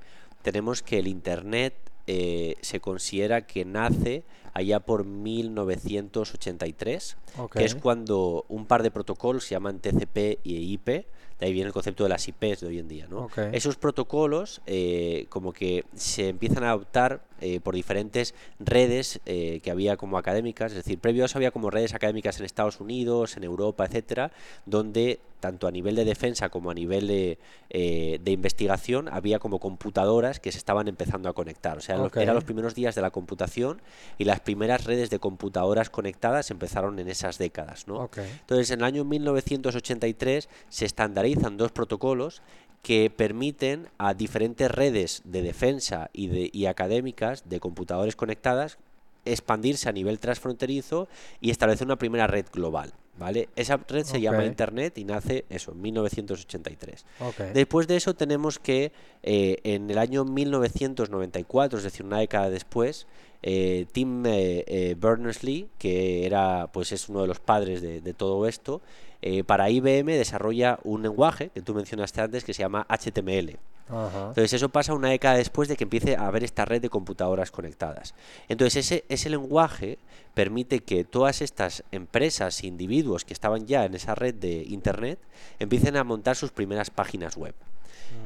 tenemos 0.41 0.83
que 0.83 0.99
el 0.99 1.07
Internet 1.07 1.73
eh, 2.05 2.57
se 2.61 2.81
considera 2.81 3.47
que 3.47 3.63
nace 3.63 4.25
allá 4.53 4.81
por 4.81 5.05
1983, 5.05 7.15
que 7.53 7.63
es 7.63 7.75
cuando 7.75 8.43
un 8.49 8.65
par 8.65 8.83
de 8.83 8.91
protocolos 8.91 9.45
se 9.45 9.55
llaman 9.55 9.79
TCP 9.79 10.41
y 10.43 10.73
IP, 10.73 11.05
de 11.43 11.47
ahí 11.47 11.53
viene 11.53 11.67
el 11.67 11.73
concepto 11.73 12.03
de 12.03 12.09
las 12.09 12.25
IPs 12.25 12.61
de 12.61 12.67
hoy 12.67 12.79
en 12.79 12.87
día. 12.87 13.05
¿no? 13.09 13.27
Esos 13.51 13.75
protocolos 13.75 14.61
eh, 14.65 15.25
como 15.27 15.51
que 15.51 15.83
se 15.93 16.29
empiezan 16.29 16.63
a 16.63 16.69
adoptar 16.69 17.21
eh, 17.41 17.59
por 17.59 17.75
diferentes 17.75 18.33
redes 18.59 19.19
eh, 19.25 19.59
que 19.61 19.69
había 19.69 19.97
como 19.97 20.17
académicas, 20.17 20.71
es 20.71 20.77
decir, 20.77 20.99
previo 20.99 21.23
a 21.23 21.25
eso 21.25 21.37
había 21.37 21.51
como 21.51 21.69
redes 21.69 21.93
académicas 21.93 22.39
en 22.39 22.45
Estados 22.45 22.79
Unidos, 22.79 23.35
en 23.35 23.43
Europa, 23.43 23.85
etcétera, 23.85 24.31
donde 24.65 25.19
tanto 25.43 25.67
a 25.67 25.71
nivel 25.71 25.93
de 25.97 26.05
defensa 26.05 26.47
como 26.47 26.71
a 26.71 26.73
nivel 26.73 27.05
de, 27.05 27.37
eh, 27.69 28.17
de 28.23 28.31
investigación 28.31 29.09
había 29.09 29.39
como 29.39 29.59
computadoras 29.59 30.39
que 30.39 30.53
se 30.53 30.57
estaban 30.57 30.87
empezando 30.87 31.27
a 31.27 31.33
conectar. 31.33 31.77
O 31.77 31.81
sea, 31.81 31.97
eran 32.15 32.33
los 32.33 32.45
primeros 32.45 32.75
días 32.75 32.95
de 32.95 33.01
la 33.01 33.11
computación 33.11 33.81
y 34.17 34.23
las 34.23 34.39
primeras 34.39 34.85
redes 34.85 35.09
de 35.09 35.19
computadoras 35.19 35.89
conectadas 35.89 36.49
empezaron 36.49 36.97
en 36.97 37.09
esas 37.09 37.37
décadas. 37.37 37.89
¿no? 37.89 38.09
Entonces, 38.15 38.71
en 38.71 38.79
el 38.79 38.85
año 38.85 39.03
1983 39.03 40.47
se 40.69 40.85
estandarizan 40.85 41.57
dos 41.57 41.73
protocolos 41.73 42.41
que 42.81 43.09
permiten 43.09 43.89
a 43.97 44.13
diferentes 44.13 44.71
redes 44.71 45.23
de 45.25 45.41
defensa 45.41 46.09
y, 46.13 46.27
de, 46.27 46.49
y 46.53 46.67
académicas 46.67 47.49
de 47.49 47.59
computadores 47.59 48.15
conectadas 48.15 48.77
expandirse 49.25 49.89
a 49.89 49.91
nivel 49.91 50.19
transfronterizo 50.19 51.09
y 51.41 51.51
establecer 51.51 51.85
una 51.85 51.97
primera 51.97 52.27
red 52.27 52.45
global. 52.49 52.93
¿Vale? 53.15 53.49
Esa 53.55 53.77
red 53.77 54.05
se 54.05 54.19
llama 54.19 54.43
Internet 54.43 54.97
y 54.97 55.05
nace 55.05 55.45
eso, 55.49 55.71
en 55.71 55.81
1983. 55.81 57.05
Después 57.53 57.87
de 57.87 57.95
eso 57.95 58.15
tenemos 58.15 58.57
que 58.57 58.91
eh, 59.21 59.57
en 59.63 59.89
el 59.91 59.99
año 59.99 60.25
1994, 60.25 61.77
es 61.77 61.83
decir, 61.83 62.05
una 62.05 62.17
década 62.17 62.49
después, 62.49 63.05
eh, 63.43 63.85
Tim 63.91 64.23
eh, 64.25 64.95
Berners-Lee, 64.97 65.69
que 65.77 66.25
era, 66.25 66.71
pues 66.73 66.91
es 66.91 67.07
uno 67.07 67.21
de 67.21 67.27
los 67.27 67.39
padres 67.39 67.81
de, 67.81 68.01
de 68.01 68.13
todo 68.15 68.47
esto, 68.47 68.81
eh, 69.25 69.45
para 69.45 69.69
IBM 69.69 70.11
desarrolla 70.17 70.79
un 70.83 71.01
lenguaje 71.01 71.49
que 71.49 71.61
tú 71.61 71.73
mencionaste 71.73 72.19
antes 72.19 72.43
que 72.43 72.53
se 72.53 72.61
llama 72.61 72.85
HTML. 72.89 73.57
Entonces 73.89 74.53
eso 74.53 74.69
pasa 74.69 74.93
una 74.93 75.09
década 75.09 75.35
después 75.35 75.67
de 75.67 75.75
que 75.75 75.83
empiece 75.83 76.15
a 76.15 76.27
haber 76.27 76.43
esta 76.43 76.65
red 76.65 76.81
de 76.81 76.89
computadoras 76.89 77.51
conectadas. 77.51 78.15
Entonces 78.47 78.85
ese, 78.85 79.05
ese 79.09 79.29
lenguaje 79.29 79.99
permite 80.33 80.79
que 80.79 81.03
todas 81.03 81.41
estas 81.41 81.83
empresas 81.91 82.63
e 82.63 82.67
individuos 82.67 83.25
que 83.25 83.33
estaban 83.33 83.65
ya 83.67 83.85
en 83.85 83.93
esa 83.93 84.15
red 84.15 84.35
de 84.35 84.63
Internet 84.63 85.19
empiecen 85.59 85.97
a 85.97 86.03
montar 86.03 86.35
sus 86.35 86.51
primeras 86.51 86.89
páginas 86.89 87.37
web. 87.37 87.55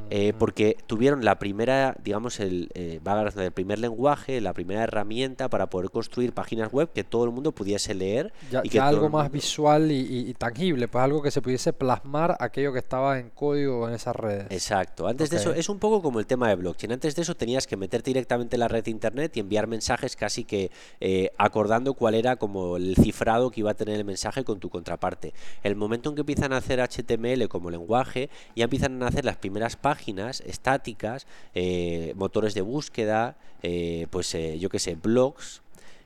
Eh, 0.10 0.34
porque 0.38 0.78
tuvieron 0.88 1.26
la 1.26 1.38
primera, 1.38 1.96
digamos, 2.02 2.40
el, 2.40 2.70
eh, 2.76 3.02
el 3.38 3.52
primer 3.52 3.80
lenguaje, 3.80 4.40
la 4.40 4.54
primera 4.54 4.84
herramienta 4.84 5.50
para 5.50 5.70
poder 5.70 5.90
construir 5.90 6.32
páginas 6.34 6.72
web 6.72 6.90
que 6.94 7.04
todo 7.04 7.26
el 7.26 7.32
mundo 7.32 7.52
pudiese 7.52 7.94
leer. 7.94 8.32
Ya, 8.50 8.62
y 8.64 8.70
que 8.70 8.80
algo 8.80 9.10
más 9.10 9.30
visual 9.32 9.92
y, 9.92 10.34
tangible, 10.36 10.88
pues 10.88 11.04
algo 11.04 11.22
que 11.22 11.32
se 11.32 11.42
pudiese 11.42 11.74
plasmar 11.74 12.38
aquello 12.40 12.72
que 12.72 12.80
estaba 12.80 13.20
en 13.20 13.30
código 13.32 13.88
en 13.88 13.96
esas 13.96 14.16
redes. 14.16 14.48
Exacto. 14.50 15.08
Antes 15.08 15.30
de 15.30 15.38
eso, 15.38 15.54
es 15.54 15.68
un 15.68 15.80
poco 15.80 16.02
como 16.02 16.20
el 16.20 16.26
tema 16.26 16.48
de 16.50 16.56
blockchain. 16.56 16.94
Antes 16.94 17.16
de 17.16 17.22
eso 17.24 17.36
tenías 17.36 17.68
que 17.68 17.76
meterte 17.76 18.10
directamente 18.12 18.56
en 18.56 18.62
la 18.62 18.68
red 18.68 18.84
de 18.84 18.92
internet 18.92 19.36
y 19.36 19.42
enviar 19.42 19.68
mensajes 19.68 20.16
casi 20.16 20.46
que 20.46 20.72
eh, 21.02 21.32
acordando 21.38 21.94
cuál 21.94 22.16
era 22.16 22.38
como 22.38 22.78
el 22.78 22.96
cifrado 22.96 23.52
que 23.52 23.60
iba 23.60 23.72
a 23.72 23.74
tener 23.74 23.96
el 23.96 24.06
mensaje 24.06 24.46
con 24.46 24.60
tu 24.60 24.70
contraparte. 24.70 25.34
El 25.64 25.76
momento 25.76 26.10
en 26.10 26.16
que 26.16 26.22
empiezan 26.22 26.54
a 26.54 26.58
hacer 26.58 26.80
HTML 26.80 27.48
como 27.50 27.70
lenguaje, 27.70 28.30
ya 28.56 28.66
empiezan 28.66 29.04
a 29.04 29.08
hacer 29.08 29.26
las 29.26 29.38
primeras 29.38 29.67
páginas 29.76 30.42
estáticas, 30.42 31.28
eh, 31.54 32.14
motores 32.16 32.54
de 32.54 32.62
búsqueda, 32.62 33.38
eh, 33.62 34.08
pues 34.10 34.34
eh, 34.36 34.58
yo 34.60 34.70
qué 34.70 34.80
sé, 34.80 34.96
blogs, 34.96 35.62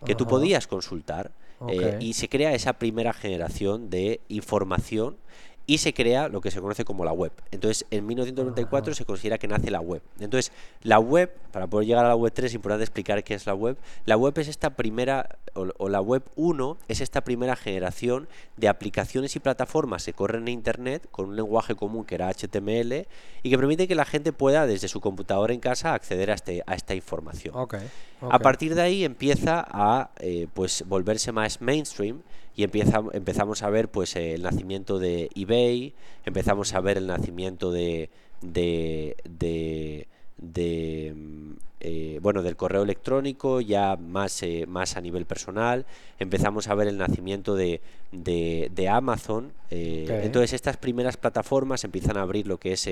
que 0.05 0.15
tú 0.15 0.25
podías 0.25 0.67
consultar. 0.67 1.31
y 1.99 2.13
se 2.13 2.27
crea 2.27 2.55
esa 2.55 2.73
primera 2.73 3.13
generación 3.13 3.91
de 3.91 4.19
información 4.29 5.17
y 5.71 5.77
se 5.77 5.93
crea 5.93 6.27
lo 6.27 6.41
que 6.41 6.51
se 6.51 6.59
conoce 6.59 6.83
como 6.83 7.05
la 7.05 7.13
web. 7.13 7.31
Entonces, 7.49 7.85
en 7.91 8.05
1994 8.05 8.93
se 8.93 9.05
considera 9.05 9.37
que 9.37 9.47
nace 9.47 9.71
la 9.71 9.79
web. 9.79 10.01
Entonces, 10.19 10.51
la 10.81 10.99
web, 10.99 11.31
para 11.53 11.67
poder 11.67 11.87
llegar 11.87 12.03
a 12.03 12.09
la 12.09 12.15
web 12.17 12.33
3 12.33 12.47
es 12.47 12.55
importante 12.55 12.83
explicar 12.83 13.23
qué 13.23 13.35
es 13.35 13.45
la 13.45 13.55
web. 13.55 13.77
La 14.03 14.17
web 14.17 14.37
es 14.37 14.49
esta 14.49 14.71
primera, 14.71 15.37
o, 15.53 15.87
la 15.87 16.01
web 16.01 16.23
1 16.35 16.77
es 16.89 16.99
esta 16.99 17.21
primera 17.21 17.55
generación 17.55 18.27
de 18.57 18.67
aplicaciones 18.67 19.33
y 19.37 19.39
plataformas 19.39 20.03
que 20.03 20.11
corren 20.11 20.41
en 20.41 20.49
Internet 20.49 21.07
con 21.09 21.29
un 21.29 21.37
lenguaje 21.37 21.73
común 21.73 22.03
que 22.03 22.15
era 22.15 22.27
HTML 22.27 23.07
y 23.41 23.49
que 23.49 23.57
permite 23.57 23.87
que 23.87 23.95
la 23.95 24.03
gente 24.03 24.33
pueda 24.33 24.67
desde 24.67 24.89
su 24.89 24.99
computadora 24.99 25.53
en 25.53 25.61
casa 25.61 25.93
acceder 25.93 26.31
a, 26.31 26.33
este, 26.33 26.63
a 26.67 26.75
esta 26.75 26.95
información. 26.95 27.55
A 28.29 28.39
partir 28.39 28.75
de 28.75 28.81
ahí 28.81 29.05
empieza 29.05 29.65
a 29.65 30.11
eh, 30.19 30.47
pues 30.53 30.83
volverse 30.85 31.31
más 31.31 31.61
mainstream 31.61 32.23
y 32.55 32.63
empezamos 32.63 33.63
a 33.63 33.69
ver 33.69 33.89
pues 33.89 34.15
el 34.15 34.43
nacimiento 34.43 34.99
de 34.99 35.29
eBay, 35.35 35.93
empezamos 36.25 36.73
a 36.73 36.81
ver 36.81 36.97
el 36.97 37.07
nacimiento 37.07 37.71
de, 37.71 38.09
de, 38.41 39.15
de, 39.23 40.07
de 40.37 41.13
mm, 41.15 41.51
eh, 41.83 42.19
bueno, 42.21 42.43
del 42.43 42.55
correo 42.55 42.83
electrónico, 42.83 43.59
ya 43.59 43.97
más, 43.97 44.43
eh, 44.43 44.65
más 44.67 44.97
a 44.97 45.01
nivel 45.01 45.25
personal. 45.25 45.87
Empezamos 46.19 46.67
a 46.67 46.75
ver 46.75 46.87
el 46.87 46.99
nacimiento 46.99 47.55
de, 47.55 47.81
de, 48.11 48.89
Amazon. 48.89 49.51
Eh, 49.71 50.21
entonces, 50.23 50.53
estas 50.53 50.77
primeras 50.77 51.17
plataformas 51.17 51.83
empiezan 51.83 52.17
a 52.17 52.21
abrir 52.21 52.45
lo 52.45 52.59
que 52.59 52.73
es 52.73 52.87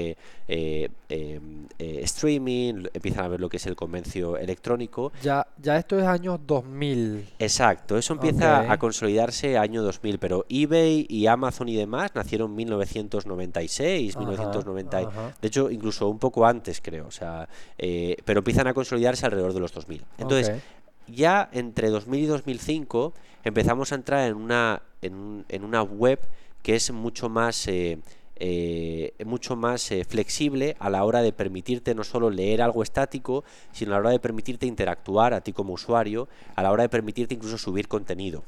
streaming, 1.78 2.86
empiezan 2.92 3.26
a 3.26 3.28
ver 3.28 3.40
lo 3.40 3.50
que 3.50 3.58
es 3.58 3.68
el 3.68 3.76
comercio 3.76 4.38
electrónico. 4.38 5.12
Ya, 5.22 5.46
ya 5.62 5.78
esto 5.78 6.00
es 6.00 6.06
año 6.06 6.40
2000. 6.44 7.28
Exacto, 7.38 7.96
eso 7.96 8.14
empieza 8.14 8.72
a 8.72 8.80
consolidarse 8.80 9.60
año 9.60 9.84
2000, 9.84 10.18
pero 10.18 10.48
eBay 10.50 11.06
y 11.08 11.28
Amazon 11.28 11.70
y 11.70 11.76
demás 11.76 12.10
nacieron 12.16 12.50
en 12.50 12.56
1996, 12.56 14.18
1990. 14.18 15.36
De 15.40 15.48
hecho, 15.48 15.70
incluso 15.70 16.10
un 16.10 16.18
poco 16.18 16.48
antes, 16.48 16.82
creo. 16.82 17.06
O 17.06 17.12
sea, 17.12 17.48
pero 17.78 18.40
empiezan 18.40 18.66
a 18.66 18.74
consolidarse 18.80 19.26
alrededor 19.26 19.54
de 19.54 19.60
los 19.60 19.74
2000. 19.74 20.04
Entonces, 20.18 20.62
ya 21.08 21.50
entre 21.52 21.90
2000 21.90 22.24
y 22.24 22.26
2005 22.26 23.14
empezamos 23.44 23.92
a 23.92 23.96
entrar 23.96 24.28
en 24.28 24.36
una, 24.36 24.82
en, 25.02 25.46
en 25.50 25.64
una 25.64 25.82
web 25.84 26.20
que 26.62 26.76
es 26.76 26.92
mucho 26.92 27.30
más... 27.30 27.68
Eh, 27.68 28.00
eh, 28.40 29.14
mucho 29.26 29.56
más 29.56 29.92
eh, 29.92 30.06
flexible 30.06 30.76
a 30.80 30.90
la 30.90 31.04
hora 31.04 31.22
de 31.22 31.34
permitirte 31.34 31.94
no 31.94 32.04
solo 32.04 32.30
leer 32.30 32.62
algo 32.62 32.84
estático, 32.84 33.44
sino 33.72 33.92
a 33.92 33.96
la 33.96 34.00
hora 34.00 34.10
de 34.12 34.20
permitirte 34.20 34.66
interactuar 34.66 35.34
a 35.34 35.42
ti 35.42 35.52
como 35.52 35.74
usuario, 35.74 36.30
a 36.56 36.64
la 36.64 36.72
hora 36.72 36.84
de 36.84 36.90
permitirte 36.90 37.36
incluso 37.36 37.58
subir 37.58 37.88
contenido. 37.88 38.44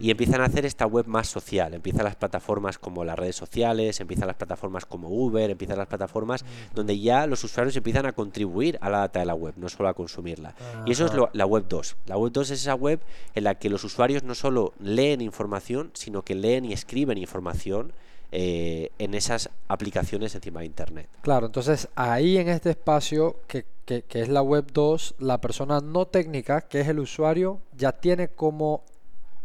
Y 0.00 0.08
mm. 0.08 0.10
empiezan 0.10 0.40
a 0.40 0.46
hacer 0.46 0.66
esta 0.66 0.86
web 0.86 1.06
más 1.06 1.28
social, 1.28 1.74
empiezan 1.74 2.04
las 2.04 2.16
plataformas 2.16 2.78
como 2.78 3.04
las 3.04 3.18
redes 3.18 3.36
sociales, 3.36 4.00
empiezan 4.00 4.26
las 4.26 4.36
plataformas 4.36 4.86
como 4.86 5.08
Uber, 5.08 5.50
empiezan 5.50 5.78
las 5.78 5.86
plataformas 5.86 6.42
mm. 6.42 6.74
donde 6.74 6.98
ya 6.98 7.26
los 7.26 7.44
usuarios 7.44 7.76
empiezan 7.76 8.06
a 8.06 8.12
contribuir 8.12 8.78
a 8.80 8.90
la 8.90 8.98
data 8.98 9.20
de 9.20 9.26
la 9.26 9.34
web, 9.34 9.54
no 9.56 9.68
solo 9.68 9.88
a 9.88 9.94
consumirla. 9.94 10.54
Y 10.84 10.92
eso 10.92 11.06
es 11.06 11.12
la 11.32 11.46
web 11.46 11.66
2. 11.68 11.96
La 12.06 12.16
web 12.16 12.32
2 12.32 12.50
es 12.50 12.60
esa 12.62 12.74
web 12.74 13.00
en 13.34 13.44
la 13.44 13.54
que 13.54 13.70
los 13.70 13.84
usuarios 13.84 14.24
no 14.24 14.34
solo 14.34 14.72
leen 14.80 15.20
información, 15.20 15.90
sino 15.94 16.22
que 16.22 16.34
leen 16.34 16.64
y 16.64 16.72
escriben 16.72 17.18
información 17.18 17.92
eh, 18.30 18.90
en 18.98 19.14
esas 19.14 19.48
aplicaciones 19.68 20.34
encima 20.34 20.60
de 20.60 20.66
Internet. 20.66 21.08
Claro, 21.22 21.46
entonces 21.46 21.88
ahí 21.94 22.36
en 22.36 22.48
este 22.48 22.70
espacio 22.70 23.36
que, 23.46 23.64
que, 23.86 24.04
es 24.12 24.28
la 24.28 24.42
web 24.42 24.66
2, 24.70 25.14
la 25.20 25.40
persona 25.40 25.80
no 25.80 26.06
técnica, 26.06 26.60
que 26.60 26.80
es 26.80 26.88
el 26.88 26.98
usuario, 26.98 27.60
ya 27.74 27.92
tiene 27.92 28.28
como, 28.28 28.82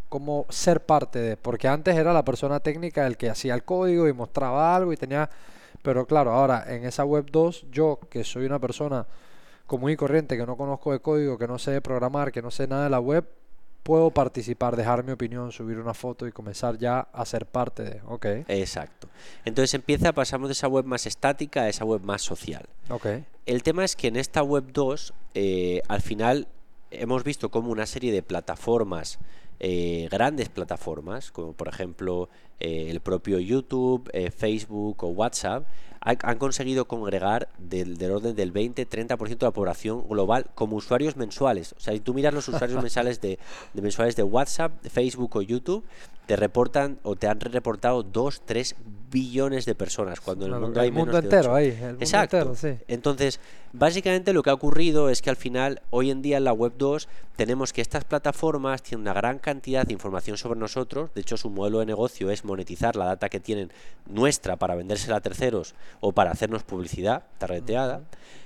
como 0.10 0.46
ser 0.50 0.86
parte 0.86 1.20
de, 1.20 1.38
porque 1.38 1.70
antes 1.70 1.96
era 1.96 2.12
la 2.12 2.26
persona 2.26 2.60
técnica 2.60 3.08
el 3.08 3.16
que 3.16 3.30
hacía 3.30 3.54
el 3.54 3.64
código 3.64 4.06
y 4.10 4.14
mostraba 4.14 4.76
algo 4.76 4.92
y 4.92 4.98
tenía, 4.98 5.30
pero 5.82 6.06
claro, 6.06 6.34
ahora 6.34 6.66
en 6.68 6.84
esa 6.84 7.06
web 7.06 7.26
2, 7.32 7.68
yo 7.72 8.00
que 8.10 8.26
soy 8.26 8.46
una 8.46 8.60
persona 8.60 9.08
común 9.66 9.92
y 9.92 9.96
corriente, 9.96 10.36
que 10.36 10.46
no 10.46 10.58
conozco 10.58 10.92
de 10.92 11.00
código, 11.00 11.38
que 11.38 11.48
no 11.48 11.58
sé 11.58 11.80
programar, 11.80 12.34
que 12.34 12.42
no 12.42 12.52
sé 12.52 12.68
nada 12.68 12.84
de 12.84 12.90
la 12.90 13.00
web, 13.00 13.26
puedo 13.84 14.12
participar, 14.12 14.76
dejar 14.76 15.04
mi 15.04 15.12
opinión, 15.12 15.52
subir 15.52 15.78
una 15.78 15.94
foto 15.94 16.26
y 16.26 16.32
comenzar 16.32 16.78
ya 16.78 17.00
a 17.00 17.26
ser 17.26 17.46
parte 17.46 17.84
de. 17.84 18.02
Ok. 18.08 18.26
Exacto. 18.48 19.10
Entonces 19.46 19.74
empieza, 19.74 20.14
pasamos 20.14 20.48
de 20.48 20.54
esa 20.54 20.68
web 20.68 20.86
más 20.86 21.06
estática 21.06 21.64
a 21.64 21.70
esa 21.70 21.86
web 21.86 22.02
más 22.02 22.22
social. 22.22 22.66
Ok. 22.90 23.08
El 23.46 23.62
tema 23.62 23.84
es 23.84 23.96
que 23.96 24.08
en 24.08 24.16
esta 24.16 24.42
web 24.42 24.72
2, 24.72 25.14
eh, 25.36 25.82
al 25.90 26.02
final 26.02 26.48
hemos 26.92 27.24
visto 27.24 27.52
como 27.52 27.72
una 27.72 27.86
serie 27.86 28.14
de 28.14 28.24
plataformas, 28.24 29.20
eh, 29.60 30.08
grandes 30.10 30.50
plataformas, 30.50 31.32
como 31.32 31.54
por 31.54 31.68
ejemplo 31.68 32.30
eh, 32.60 32.88
el 32.90 33.02
propio 33.02 33.40
YouTube, 33.40 34.10
Facebook 34.36 35.04
o 35.04 35.08
WhatsApp, 35.10 35.66
han 36.04 36.38
conseguido 36.38 36.86
congregar 36.86 37.48
del, 37.58 37.98
orden 38.12 38.36
del 38.36 38.54
20-30% 38.54 39.38
de 39.38 39.46
la 39.46 39.52
población 39.52 40.06
global 40.08 40.48
como 40.54 40.76
usuarios 40.76 41.16
mensuales. 41.16 41.74
O 41.78 41.80
sea, 41.80 41.94
si 41.94 42.02
tú 42.02 42.14
miras 42.14 42.34
los 42.34 42.48
usuarios 42.48 42.82
mensuales 42.84 43.22
de, 43.22 43.40
de 43.74 43.82
mensuales 43.82 44.16
de 44.16 44.24
WhatsApp, 44.24 44.82
de 44.84 44.90
Facebook 44.90 45.36
o 45.38 45.42
YouTube, 45.42 45.84
te 46.26 46.36
reportan 46.36 47.00
o 47.04 47.16
te 47.16 47.28
han 47.28 47.40
reportado 47.40 48.04
2, 48.04 48.42
3 48.46 48.76
billones 49.12 49.66
de 49.66 49.76
personas 49.76 50.20
cuando 50.20 50.48
en 50.48 50.54
el 50.54 50.60
mundo 50.60 50.82
hay 50.82 50.90
menos 50.90 51.06
mundo 51.06 51.20
entero 51.20 51.54
ahí, 51.54 51.78
el 51.82 51.96
Exacto. 51.96 52.56
sí. 52.56 52.76
Entonces, 52.88 53.40
básicamente 53.72 54.34
lo 54.34 54.42
que 54.42 54.50
ha 54.50 54.54
ocurrido 54.54 55.10
es 55.10 55.22
que 55.22 55.30
al 55.30 55.36
final, 55.36 55.82
hoy 55.92 56.10
en 56.10 56.24
día 56.24 56.38
en 56.38 56.46
la 56.46 56.54
web 56.54 56.74
2, 56.78 57.08
tenemos 57.36 57.74
que 57.74 57.82
estas 57.82 58.06
plataformas 58.06 58.82
tienen 58.82 59.02
una 59.02 59.14
gran 59.14 59.38
cantidad 59.38 59.86
de 59.86 59.94
información 59.94 60.38
sobre 60.38 60.60
nosotros. 60.60 61.14
De 61.14 61.22
hecho, 61.22 61.38
su 61.38 61.52
modelo 61.52 61.80
de 61.80 61.86
negocio 61.86 62.32
es 62.32 62.44
monetizar 62.44 62.96
la 62.96 63.06
data 63.06 63.30
que 63.30 63.40
tienen 63.40 63.72
nuestra 64.08 64.56
para 64.56 64.76
vendérsela 64.76 65.18
a 65.18 65.22
terceros 65.22 65.76
o 66.00 66.12
para 66.12 66.32
hacernos 66.32 66.64
publicidad 66.64 67.24
tarreteada. 67.38 68.02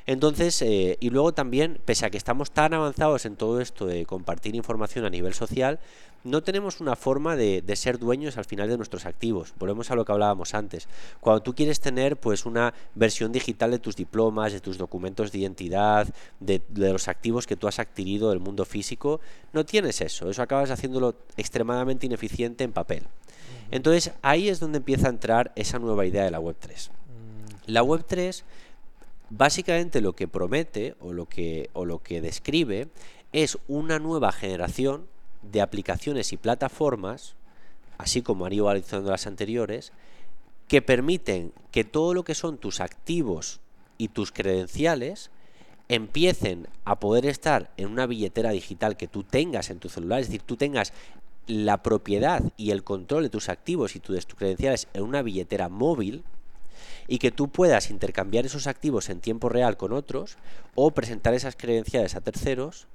Entonces, 0.06 0.62
eh, 0.62 0.98
y 1.02 1.10
luego 1.10 1.34
también, 1.34 1.80
pese 1.84 2.06
a 2.06 2.10
que 2.10 2.18
estamos 2.18 2.52
tan 2.52 2.74
avanzados 2.74 3.26
en 3.26 3.36
todo 3.36 3.60
esto 3.60 3.86
de 3.86 4.06
compartir 4.06 4.56
información 4.56 5.06
a 5.06 5.10
nivel 5.10 5.34
social, 5.34 5.80
no 6.28 6.44
tenemos 6.44 6.82
una 6.82 6.96
forma 6.96 7.36
de, 7.36 7.64
ser 7.76 7.98
dueños 7.98 8.38
al 8.38 8.46
final 8.46 8.68
de 8.68 8.78
nuestros 8.78 9.06
activos. 9.06 9.54
Volvemos 9.58 9.90
a 9.92 9.96
lo 9.96 10.04
que 10.04 10.12
hablábamos 10.12 10.54
antes. 10.54 10.88
Cuando 11.22 11.42
tú 11.42 11.56
quieres 11.56 11.80
tener 11.80 12.18
pues 12.18 12.46
una 12.46 12.74
versión 12.96 13.32
digital 13.32 13.72
de 13.72 13.80
tus 13.80 13.96
diplomas, 13.96 14.52
de 14.52 14.60
tus 14.60 14.78
documentos 14.78 15.32
de 15.32 15.40
identidad, 15.40 16.14
de, 16.40 16.62
los 16.76 17.08
activos 17.08 17.48
que 17.48 17.56
tú 17.56 17.68
has 17.68 17.80
adquirido 17.80 18.30
del 18.30 18.40
mundo 18.40 18.66
físico, 18.66 19.22
no 19.54 19.66
tienes 19.66 20.02
eso. 20.02 20.30
Eso 20.30 20.42
acabas 20.42 20.70
haciéndolo 20.70 21.16
extremadamente 21.38 22.06
ineficiente 22.06 22.64
en 22.64 22.74
papel. 22.74 23.04
Entonces 23.72 24.12
ahí 24.22 24.50
es 24.50 24.60
donde 24.60 24.80
empieza 24.80 25.08
a 25.08 25.12
entrar 25.12 25.52
esa 25.56 25.80
nueva 25.80 26.06
idea 26.06 26.24
de 26.24 26.32
la 26.32 26.40
Web 26.40 26.58
3. 26.60 26.90
Mm. 26.90 27.72
La 27.72 27.84
Web 27.84 28.04
3 28.06 28.44
básicamente 29.30 30.02
lo 30.02 30.14
que 30.14 30.28
promete 30.28 30.96
o 31.00 31.14
lo 31.14 31.26
que, 31.26 31.70
o 31.74 31.86
lo 31.86 32.00
que 32.00 32.22
describe 32.22 32.88
es 33.34 33.58
una 33.68 34.00
nueva 34.00 34.32
generación 34.32 35.08
de 35.42 35.62
aplicaciones 35.62 36.34
y 36.34 36.38
plataformas, 36.38 37.36
así 37.98 38.22
como 38.22 38.46
han 38.46 38.54
ido 38.54 38.70
analizando 38.70 39.12
las 39.12 39.28
anteriores, 39.28 39.92
que 40.68 40.82
permiten 40.82 41.54
que 41.72 41.84
todo 41.84 42.14
lo 42.14 42.24
que 42.24 42.36
son 42.36 42.58
tus 42.58 42.82
activos 42.82 43.62
y 43.98 44.10
tus 44.10 44.32
credenciales 44.32 45.32
empiecen 45.90 46.68
a 46.84 47.00
poder 47.00 47.26
estar 47.26 47.72
en 47.78 47.88
una 47.88 48.06
billetera 48.06 48.52
digital 48.52 48.98
que 48.98 49.08
tú 49.08 49.24
tengas 49.24 49.70
en 49.70 49.80
tu 49.80 49.90
celular, 49.90 50.20
es 50.20 50.28
decir, 50.28 50.42
tú 50.42 50.58
tengas 50.58 50.92
la 51.48 51.82
propiedad 51.82 52.44
y 52.58 52.72
el 52.72 52.84
control 52.84 53.24
de 53.24 53.30
tus 53.30 53.48
activos 53.48 53.96
y 53.96 54.02
tus 54.02 54.26
credenciales 54.26 54.88
en 54.94 55.04
una 55.04 55.22
billetera 55.22 55.70
móvil 55.70 56.24
y 57.08 57.20
que 57.20 57.32
tú 57.32 57.48
puedas 57.48 57.90
intercambiar 57.90 58.46
esos 58.46 58.68
activos 58.68 59.10
en 59.10 59.22
tiempo 59.22 59.48
real 59.48 59.78
con 59.78 59.94
otros 59.94 60.38
o 60.76 60.92
presentar 60.92 61.34
esas 61.34 61.56
credenciales 61.56 62.16
a 62.16 62.22
terceros 62.22 62.88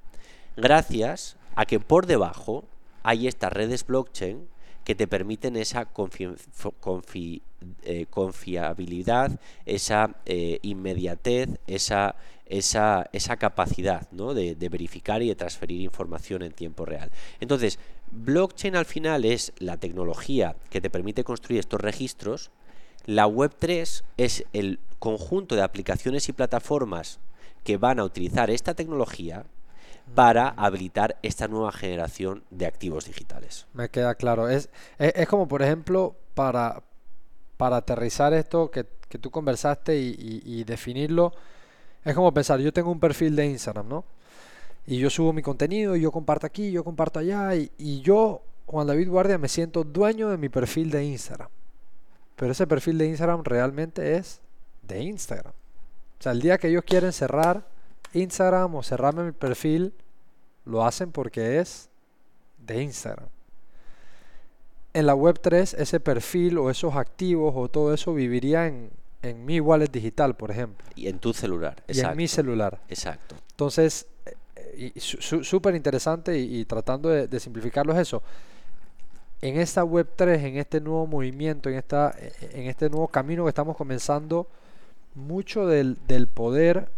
gracias 0.57 1.36
a 1.55 1.66
que 1.66 1.80
por 1.80 2.07
debajo 2.07 2.64
hay 3.03 3.26
estas 3.26 3.53
redes 3.53 3.86
blockchain 3.86 4.48
que 4.84 4.94
te 4.94 5.07
permiten 5.07 5.57
esa 5.57 5.88
eh, 7.82 8.07
confiabilidad, 8.11 9.40
esa 9.64 10.16
eh, 10.26 10.59
inmediatez, 10.62 11.50
esa, 11.66 12.16
esa, 12.46 13.09
esa 13.12 13.36
capacidad 13.36 14.09
¿no? 14.11 14.34
de, 14.34 14.55
verificar 14.68 15.22
y 15.22 15.28
de 15.28 15.36
transferir 15.36 15.80
información 15.80 16.42
en 16.42 16.53
tiempo 16.53 16.84
real. 16.84 17.11
Entonces, 17.40 17.78
blockchain 18.11 18.76
al 18.76 18.86
final 18.86 19.24
es 19.24 19.53
la 19.59 19.76
tecnología 19.76 20.57
que 20.68 20.80
te 20.80 20.90
permite 20.90 21.24
construir 21.24 21.61
estos 21.61 21.80
registros. 21.80 22.50
La 23.07 23.26
Web3 23.26 24.03
es 24.16 24.44
el 24.53 24.80
conjunto 24.98 25.55
de 25.55 25.62
aplicaciones 25.62 26.28
y 26.28 26.32
plataformas 26.32 27.20
que 27.64 27.76
van 27.76 28.00
a 28.00 28.05
utilizar 28.05 28.50
esta 28.50 28.74
tecnología 28.74 29.44
para 30.14 30.48
habilitar 30.50 31.16
esta 31.22 31.48
nueva 31.48 31.72
generación 31.72 32.44
de 32.50 32.66
activos 32.66 33.07
digitales. 33.07 33.66
Me 33.72 33.88
queda 33.88 34.14
claro. 34.14 34.48
Es, 34.48 34.68
es, 34.98 35.26
como, 35.28 35.48
por 35.48 35.62
ejemplo, 35.62 36.16
para, 36.34 36.82
para 37.57 37.76
aterrizar 37.76 38.34
esto 38.34 38.70
que, 38.70 38.86
que 39.09 39.18
tú 39.18 39.30
conversaste 39.30 39.96
y, 39.96 40.64
definirlo, 40.64 41.32
es 42.05 42.14
como 42.14 42.32
pensar, 42.32 42.61
yo 42.61 42.72
tengo 42.72 42.90
un 42.90 43.00
perfil 43.00 43.36
de 43.36 43.46
Instagram, 43.46 43.88
¿no? 43.88 44.05
Y 44.86 44.98
yo 44.98 45.09
subo 45.09 45.32
mi 45.32 45.42
contenido, 45.42 45.94
y 45.94 46.00
yo 46.00 46.11
comparto 46.11 46.46
aquí, 46.46 46.72
yo 46.72 46.82
comparto 46.82 47.20
allá, 47.20 47.55
y, 47.55 47.70
y 47.78 48.00
yo, 48.00 48.42
Juan 48.66 48.86
David 48.86 49.09
Guardia, 49.09 49.38
me 49.38 49.48
siento 49.48 49.84
dueño 49.84 50.28
de 50.28 50.36
mi 50.36 50.48
perfil 50.48 50.90
de 50.90 51.05
Instagram. 51.05 51.48
Pero 52.34 52.53
ese 52.53 52.66
perfil 52.66 52.98
de 52.98 53.07
Instagram 53.07 53.44
realmente 53.44 54.16
es 54.16 54.40
de 54.82 55.03
Instagram. 55.03 55.53
O 55.53 56.22
sea, 56.22 56.32
el 56.32 56.40
día 56.40 56.59
que 56.59 56.68
ellos 56.68 56.84
quieren 56.84 57.12
cerrar 57.12 57.64
Instagram 58.13 58.75
o 58.75 58.83
cerrarme 58.83 59.25
mi 59.25 59.33
perfil, 59.33 59.93
lo 60.65 60.85
hacen 60.85 61.13
porque 61.13 61.59
es 61.59 61.89
de 62.59 62.83
Instagram. 62.83 63.29
En 64.95 65.07
la 65.07 65.15
web 65.15 65.41
3, 65.41 65.75
ese 65.75 66.01
perfil 66.01 66.59
o 66.59 66.71
esos 66.71 66.97
activos 66.97 67.55
o 67.57 67.69
todo 67.69 67.95
eso 67.95 68.13
viviría 68.13 68.67
en, 68.67 68.91
en 69.23 69.45
mi 69.45 69.61
wallet 69.61 69.91
digital, 69.91 70.37
por 70.37 70.51
ejemplo. 70.51 70.87
Y 70.95 71.09
en 71.09 71.19
tu 71.19 71.33
celular. 71.33 71.83
Y 71.89 72.01
en 72.01 72.17
mi 72.17 72.29
celular. 72.29 72.79
Exacto. 72.89 73.37
Entonces, 73.51 74.07
eh, 74.57 74.93
súper 74.99 75.75
interesante 75.75 76.39
y, 76.39 76.65
tratando 76.65 77.09
de, 77.09 77.41
simplificarlo 77.41 77.93
es 77.93 78.01
eso. 78.01 78.23
En 79.41 79.59
esta 79.59 79.83
web 79.83 80.09
3, 80.15 80.43
en 80.45 80.57
este 80.59 80.81
nuevo 80.81 81.07
movimiento, 81.07 81.69
en, 81.69 81.77
esta, 81.77 82.15
en 82.41 82.67
este 82.67 82.89
nuevo 82.91 83.09
camino 83.09 83.45
que 83.45 83.49
estamos 83.49 83.77
comenzando, 83.77 84.47
mucho 85.15 85.67
del, 85.67 85.99
del 86.07 86.27
poder 86.27 86.89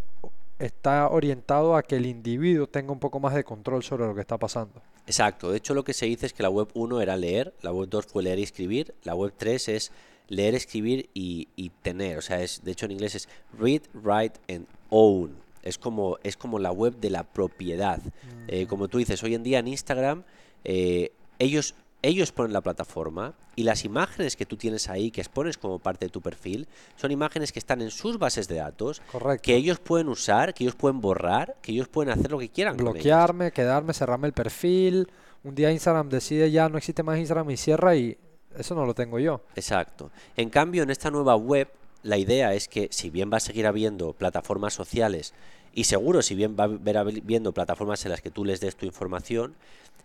está 0.59 1.09
orientado 1.09 1.75
a 1.75 1.83
que 1.83 1.95
el 1.95 2.05
individuo 2.05 2.67
tenga 2.67 2.91
un 2.91 2.99
poco 2.99 3.19
más 3.19 3.33
de 3.33 3.43
control 3.43 3.83
sobre 3.83 4.05
lo 4.05 4.15
que 4.15 4.21
está 4.21 4.37
pasando. 4.37 4.81
Exacto, 5.07 5.51
de 5.51 5.57
hecho 5.57 5.73
lo 5.73 5.83
que 5.83 5.93
se 5.93 6.05
dice 6.05 6.25
es 6.25 6.33
que 6.33 6.43
la 6.43 6.49
web 6.49 6.69
1 6.73 7.01
era 7.01 7.15
leer, 7.15 7.53
la 7.61 7.71
web 7.71 7.87
2 7.89 8.05
fue 8.05 8.23
leer 8.23 8.39
y 8.39 8.43
escribir, 8.43 8.95
la 9.03 9.13
web 9.13 9.33
3 9.37 9.69
es 9.69 9.91
leer, 10.27 10.55
escribir 10.55 11.09
y, 11.13 11.71
tener, 11.81 12.17
o 12.17 12.21
sea, 12.21 12.41
es, 12.41 12.63
de 12.63 12.71
hecho 12.71 12.85
en 12.85 12.93
inglés 12.93 13.15
es 13.15 13.29
read, 13.57 13.81
write 13.93 14.39
and 14.49 14.65
own, 14.89 15.35
es 15.61 15.77
como, 15.77 16.17
es 16.23 16.37
como 16.37 16.57
la 16.57 16.71
web 16.71 16.95
de 16.97 17.09
la 17.09 17.23
propiedad. 17.23 17.99
Eh, 18.47 18.65
mm. 18.65 18.67
como 18.67 18.87
tú 18.87 18.97
dices, 18.97 19.21
hoy 19.23 19.35
en 19.35 19.43
día 19.43 19.59
en 19.59 19.67
Instagram, 19.67 20.23
eh, 20.63 21.11
ellos 21.37 21.75
ellos 22.07 22.31
ponen 22.31 22.53
la 22.53 22.61
plataforma 22.61 23.33
y 23.55 23.63
las 23.63 23.83
imágenes 23.83 24.35
que 24.35 24.45
tú 24.45 24.57
tienes 24.57 24.89
ahí, 24.89 25.11
que 25.11 25.21
expones 25.21 25.57
como 25.57 25.79
parte 25.79 26.05
de 26.05 26.09
tu 26.09 26.21
perfil, 26.21 26.67
son 26.95 27.11
imágenes 27.11 27.51
que 27.51 27.59
están 27.59 27.81
en 27.81 27.89
sus 27.89 28.19
bases 28.19 28.47
de 28.47 28.55
datos, 28.55 29.01
que 29.41 29.55
ellos 29.55 29.79
pueden 29.79 30.09
usar, 30.09 30.53
que 30.53 30.63
ellos 30.63 30.75
pueden 30.75 31.01
borrar, 31.01 31.55
que 31.61 31.71
ellos 31.71 31.87
pueden 31.87 32.11
hacer 32.11 32.31
lo 32.31 32.39
que 32.39 32.49
quieran. 32.49 32.77
Bloquearme, 32.77 33.51
quedarme, 33.51 33.93
cerrarme 33.93 34.27
el 34.27 34.33
perfil. 34.33 35.09
Un 35.43 35.55
día 35.55 35.71
Instagram 35.71 36.09
decide 36.09 36.51
ya 36.51 36.69
no 36.69 36.77
existe 36.77 37.03
más 37.03 37.17
Instagram 37.17 37.49
y 37.49 37.57
cierra 37.57 37.95
y 37.95 38.17
eso 38.57 38.75
no 38.75 38.85
lo 38.85 38.93
tengo 38.93 39.19
yo. 39.19 39.41
Exacto. 39.55 40.11
En 40.37 40.49
cambio, 40.49 40.83
en 40.83 40.89
esta 40.89 41.11
nueva 41.11 41.35
web, 41.35 41.69
la 42.03 42.17
idea 42.17 42.53
es 42.53 42.67
que 42.67 42.87
si 42.91 43.09
bien 43.09 43.31
va 43.31 43.37
a 43.37 43.41
seguir 43.41 43.65
habiendo 43.65 44.13
plataformas 44.13 44.73
sociales 44.73 45.33
y 45.73 45.85
seguro 45.85 46.21
si 46.21 46.35
bien 46.35 46.55
va 46.57 46.63
a 46.63 46.67
haber 46.67 46.97
habiendo 46.97 47.51
plataformas 47.51 48.05
en 48.05 48.11
las 48.11 48.21
que 48.21 48.31
tú 48.31 48.45
les 48.45 48.61
des 48.61 48.75
tu 48.75 48.85
información, 48.85 49.55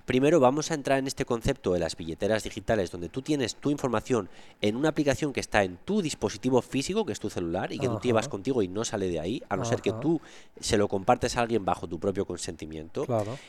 Primero 0.06 0.40
vamos 0.40 0.70
a 0.70 0.74
entrar 0.74 0.98
en 0.98 1.06
este 1.06 1.24
concepto 1.24 1.72
de 1.72 1.78
las 1.78 1.96
billeteras 1.96 2.42
digitales 2.42 2.90
donde 2.90 3.08
tú 3.08 3.22
tienes 3.22 3.56
tu 3.56 3.70
información 3.70 4.28
en 4.60 4.76
una 4.76 4.88
aplicación 4.88 5.32
que 5.32 5.40
está 5.40 5.62
en 5.62 5.76
tu 5.76 6.02
dispositivo 6.02 6.62
físico, 6.62 7.04
que 7.04 7.12
es 7.12 7.20
tu 7.20 7.30
celular, 7.30 7.72
y 7.72 7.78
que 7.78 7.88
tú 7.88 8.00
llevas 8.02 8.28
contigo 8.28 8.62
y 8.62 8.68
no 8.68 8.84
sale 8.84 9.08
de 9.08 9.20
ahí, 9.20 9.42
a 9.48 9.56
no 9.56 9.64
ser 9.64 9.82
que 9.82 9.92
tú 9.92 10.20
se 10.60 10.78
lo 10.78 10.88
compartes 10.88 11.36
a 11.36 11.42
alguien 11.42 11.64
bajo 11.64 11.86
tu 11.86 11.98
propio 11.98 12.24
consentimiento. 12.26 13.06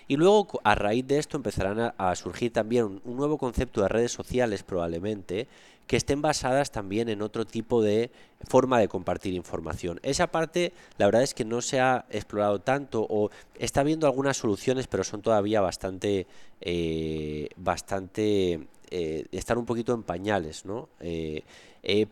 Y 0.08 0.18
luego 0.18 0.48
a 0.64 0.76
raíz 0.76 1.08
de 1.08 1.20
esto 1.20 1.38
empezarán 1.38 1.94
a, 1.98 2.16
surgir 2.16 2.52
también 2.52 3.02
un 3.04 3.18
nuevo 3.18 3.38
concepto 3.38 3.82
de 3.82 3.88
redes 3.88 4.12
sociales 4.12 4.64
probablemente 4.64 5.48
que 5.92 5.98
estén 5.98 6.22
basadas 6.22 6.72
también 6.72 7.10
en 7.10 7.22
otro 7.22 7.46
tipo 7.46 7.82
de 7.82 8.12
forma 8.48 8.80
de 8.80 8.88
compartir 8.88 9.34
información. 9.34 10.00
Esa 10.04 10.28
parte, 10.28 10.72
la 10.98 11.06
verdad 11.06 11.22
es 11.22 11.34
que 11.34 11.44
no 11.44 11.62
se 11.62 11.82
ha 11.82 12.06
explorado 12.10 12.60
tanto 12.60 13.06
o 13.10 13.30
está 13.60 13.82
habiendo 13.82 14.08
algunas 14.08 14.38
soluciones, 14.38 14.88
pero 14.88 15.04
son 15.04 15.22
todavía 15.22 15.60
bastante, 15.60 16.28
eh, 16.62 17.50
bastante, 17.58 18.68
eh, 18.90 19.26
están 19.32 19.58
un 19.58 19.66
poquito 19.66 19.94
en 19.94 20.04
pañales, 20.04 20.66
¿no? 20.66 20.90
Eh, 21.00 21.44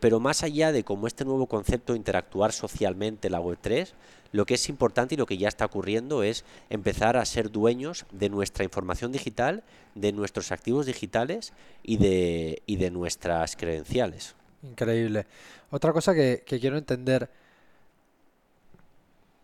pero 0.00 0.18
más 0.18 0.42
allá 0.42 0.72
de 0.72 0.82
como 0.82 1.06
este 1.06 1.24
nuevo 1.24 1.46
concepto 1.46 1.94
interactuar 1.94 2.52
socialmente 2.52 3.30
la 3.30 3.40
Web3, 3.40 3.92
lo 4.32 4.46
que 4.46 4.54
es 4.54 4.68
importante 4.68 5.14
y 5.14 5.18
lo 5.18 5.26
que 5.26 5.38
ya 5.38 5.48
está 5.48 5.64
ocurriendo 5.64 6.22
es 6.22 6.44
empezar 6.68 7.16
a 7.16 7.24
ser 7.24 7.50
dueños 7.50 8.06
de 8.12 8.28
nuestra 8.28 8.64
información 8.64 9.12
digital, 9.12 9.62
de 9.94 10.12
nuestros 10.12 10.52
activos 10.52 10.86
digitales 10.86 11.52
y 11.82 11.96
de, 11.96 12.62
y 12.66 12.76
de 12.76 12.90
nuestras 12.90 13.56
credenciales. 13.56 14.34
Increíble. 14.62 15.26
Otra 15.70 15.92
cosa 15.92 16.14
que, 16.14 16.42
quiero 16.46 16.76
entender, 16.76 17.30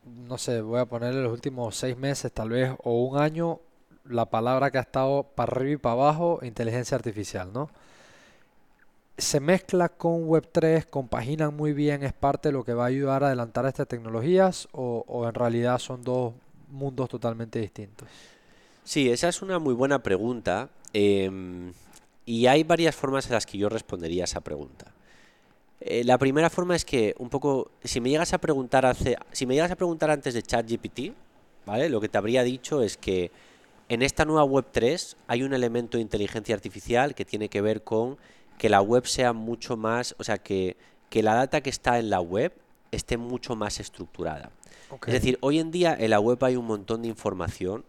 no 0.05 0.39
sé, 0.39 0.61
voy 0.61 0.81
a 0.81 0.87
ponerle 0.87 1.23
los 1.23 1.33
últimos 1.33 1.77
seis 1.77 1.97
meses 1.97 2.33
tal 2.33 2.51
vez 2.51 2.73
o 2.83 3.05
un 3.05 3.19
año, 3.19 3.61
la 4.09 4.27
palabra 4.27 4.71
que 4.71 4.79
ha 4.79 4.83
estado 4.83 5.25
para 5.25 5.53
arriba 5.53 5.73
y 5.73 5.77
para 5.77 5.93
abajo, 5.95 6.41
inteligencia 6.43 6.97
artificial, 6.97 7.53
¿no? 7.53 7.71
se 9.19 9.41
mezcla 9.41 9.89
con 9.89 10.27
Web3, 10.27 10.87
compaginan 10.89 11.57
muy 11.57 11.73
bien, 11.73 12.03
es 12.03 12.13
parte 12.13 12.51
de 12.51 12.53
lo 12.53 12.65
que 12.65 12.75
va 12.75 12.85
a 12.85 12.89
ayudar 12.89 13.25
a 13.25 13.29
adelantar 13.29 13.67
estas 13.67 13.89
tecnologías 13.89 14.69
o, 14.73 15.25
en 15.27 15.35
realidad 15.35 15.79
son 15.79 16.03
dos 16.03 16.35
mundos 16.71 17.09
totalmente 17.09 17.59
distintos? 17.59 18.09
Sí, 18.85 19.11
esa 19.11 19.29
es 19.29 19.43
una 19.43 19.59
muy 19.59 19.75
buena 19.75 20.03
pregunta 20.03 20.69
em, 20.93 21.73
y 22.27 22.47
hay 22.47 22.63
varias 22.63 22.95
formas 22.95 23.27
en 23.27 23.33
las 23.33 23.47
que 23.47 23.59
yo 23.59 23.69
respondería 23.69 24.25
esa 24.25 24.41
pregunta. 24.41 24.93
Eh, 25.81 26.05
la 26.05 26.19
primera 26.19 26.51
forma 26.51 26.77
es 26.77 26.85
que 26.85 27.15
un 27.19 27.29
poco, 27.29 27.71
si 27.85 28.01
me 28.01 28.11
llegas 28.11 28.33
a 28.33 28.39
preguntar 28.39 28.85
hace, 28.87 29.17
si 29.33 29.47
me 29.47 29.55
llegas 29.55 29.71
a 29.71 29.77
preguntar 29.77 30.11
antes 30.11 30.35
de 30.35 30.43
ChatGPT, 30.43 31.13
¿vale? 31.65 31.89
Lo 31.89 32.01
que 32.01 32.09
te 32.09 32.19
habría 32.19 32.43
dicho 32.43 32.83
es 32.83 32.97
que 32.97 33.31
en 33.89 34.03
esta 34.03 34.25
nueva 34.25 34.45
Web 34.45 34.67
3 34.73 35.17
hay 35.29 35.43
un 35.43 35.53
elemento 35.53 35.99
de 35.99 36.03
inteligencia 36.03 36.55
artificial 36.55 37.15
que 37.15 37.25
tiene 37.25 37.49
que 37.49 37.61
ver 37.61 37.83
con 37.83 38.19
que 38.59 38.69
la 38.69 38.81
web 38.81 39.07
sea 39.07 39.33
mucho 39.33 39.77
más, 39.77 40.15
o 40.19 40.25
sea, 40.25 40.39
que, 40.39 40.77
la 41.13 41.35
data 41.35 41.63
que 41.63 41.71
está 41.71 41.99
en 41.99 42.11
la 42.11 42.21
web 42.21 42.53
esté 42.91 43.17
mucho 43.17 43.57
más 43.57 43.81
estructurada. 43.81 44.51
Es 45.07 45.15
decir, 45.15 45.39
hoy 45.41 45.59
en 45.59 45.71
día 45.71 45.97
en 45.99 46.11
la 46.11 46.21
web 46.21 46.43
hay 46.45 46.57
un 46.57 46.67
montón 46.67 47.03
de 47.03 47.09
información 47.09 47.85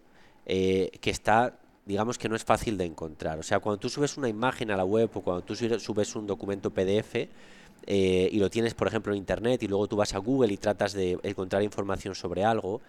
eh, 0.45 0.91
que 1.01 1.09
está, 1.09 1.59
digamos 1.85 2.17
que 2.17 2.29
no 2.29 2.35
es 2.35 2.45
fácil 2.45 2.77
de 2.77 2.85
encontrar. 2.85 3.37
O 3.37 3.43
sea, 3.43 3.59
cuando 3.59 3.79
tú 3.79 3.89
subes 3.89 4.15
una 4.17 4.29
imagen 4.29 4.71
a 4.71 4.77
la 4.77 4.85
web 4.85 5.09
o 5.13 5.21
cuando 5.21 5.43
tú 5.43 5.55
subes 5.55 6.15
un 6.15 6.25
documento 6.25 6.69
PDF 6.71 7.15
eh, 7.15 8.29
y 8.31 8.39
lo 8.39 8.49
tienes, 8.49 8.73
por 8.73 8.87
ejemplo, 8.87 9.11
en 9.11 9.17
Internet 9.17 9.61
y 9.63 9.67
luego 9.67 9.87
tú 9.87 9.97
vas 9.97 10.13
a 10.13 10.19
Google 10.19 10.53
y 10.53 10.57
tratas 10.57 10.93
de 10.93 11.19
encontrar 11.23 11.63
información 11.63 12.15
sobre 12.15 12.45
algo, 12.45 12.81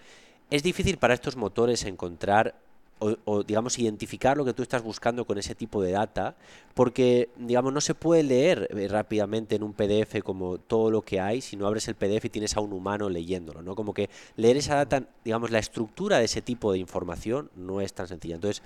es 0.51 0.63
difícil 0.63 0.99
para 0.99 1.15
estos 1.15 1.37
motores 1.37 1.85
encontrar 1.85 2.55
o, 3.01 3.43
digamos 3.43 3.79
identificar 3.79 4.37
lo 4.37 4.45
que 4.45 4.55
tú 4.55 4.63
estás 4.63 4.83
buscando 4.83 5.25
con 5.25 5.39
ese 5.39 5.55
tipo 5.55 5.83
de 5.83 5.93
data 5.93 6.37
porque 6.75 7.31
digamos 7.37 7.73
no 7.73 7.81
se 7.81 7.95
puede 7.95 8.23
leer 8.23 8.69
eh, 8.77 8.89
rápidamente 8.89 9.57
en 9.57 9.63
un 9.63 9.73
PDF 9.73 10.23
como 10.23 10.59
todo 10.59 10.91
lo 10.91 11.03
que 11.03 11.21
hay 11.21 11.41
si 11.41 11.57
no 11.57 11.67
abres 11.67 11.89
el 11.89 11.95
PDF 11.95 12.25
y 12.25 12.29
tienes 12.31 12.57
a 12.57 12.61
un 12.61 12.73
humano 12.73 13.09
leyéndolo 13.09 13.63
no 13.63 13.75
como 13.75 13.95
que 13.95 14.11
leer 14.37 14.57
esa 14.57 14.75
data 14.75 15.05
digamos 15.25 15.51
la 15.51 15.59
estructura 15.59 16.19
de 16.19 16.25
ese 16.25 16.43
tipo 16.43 16.73
de 16.73 16.79
información 16.79 17.51
no 17.57 17.81
es 17.81 17.93
tan 17.93 18.09
sencilla. 18.09 18.37
Entonces 18.37 18.63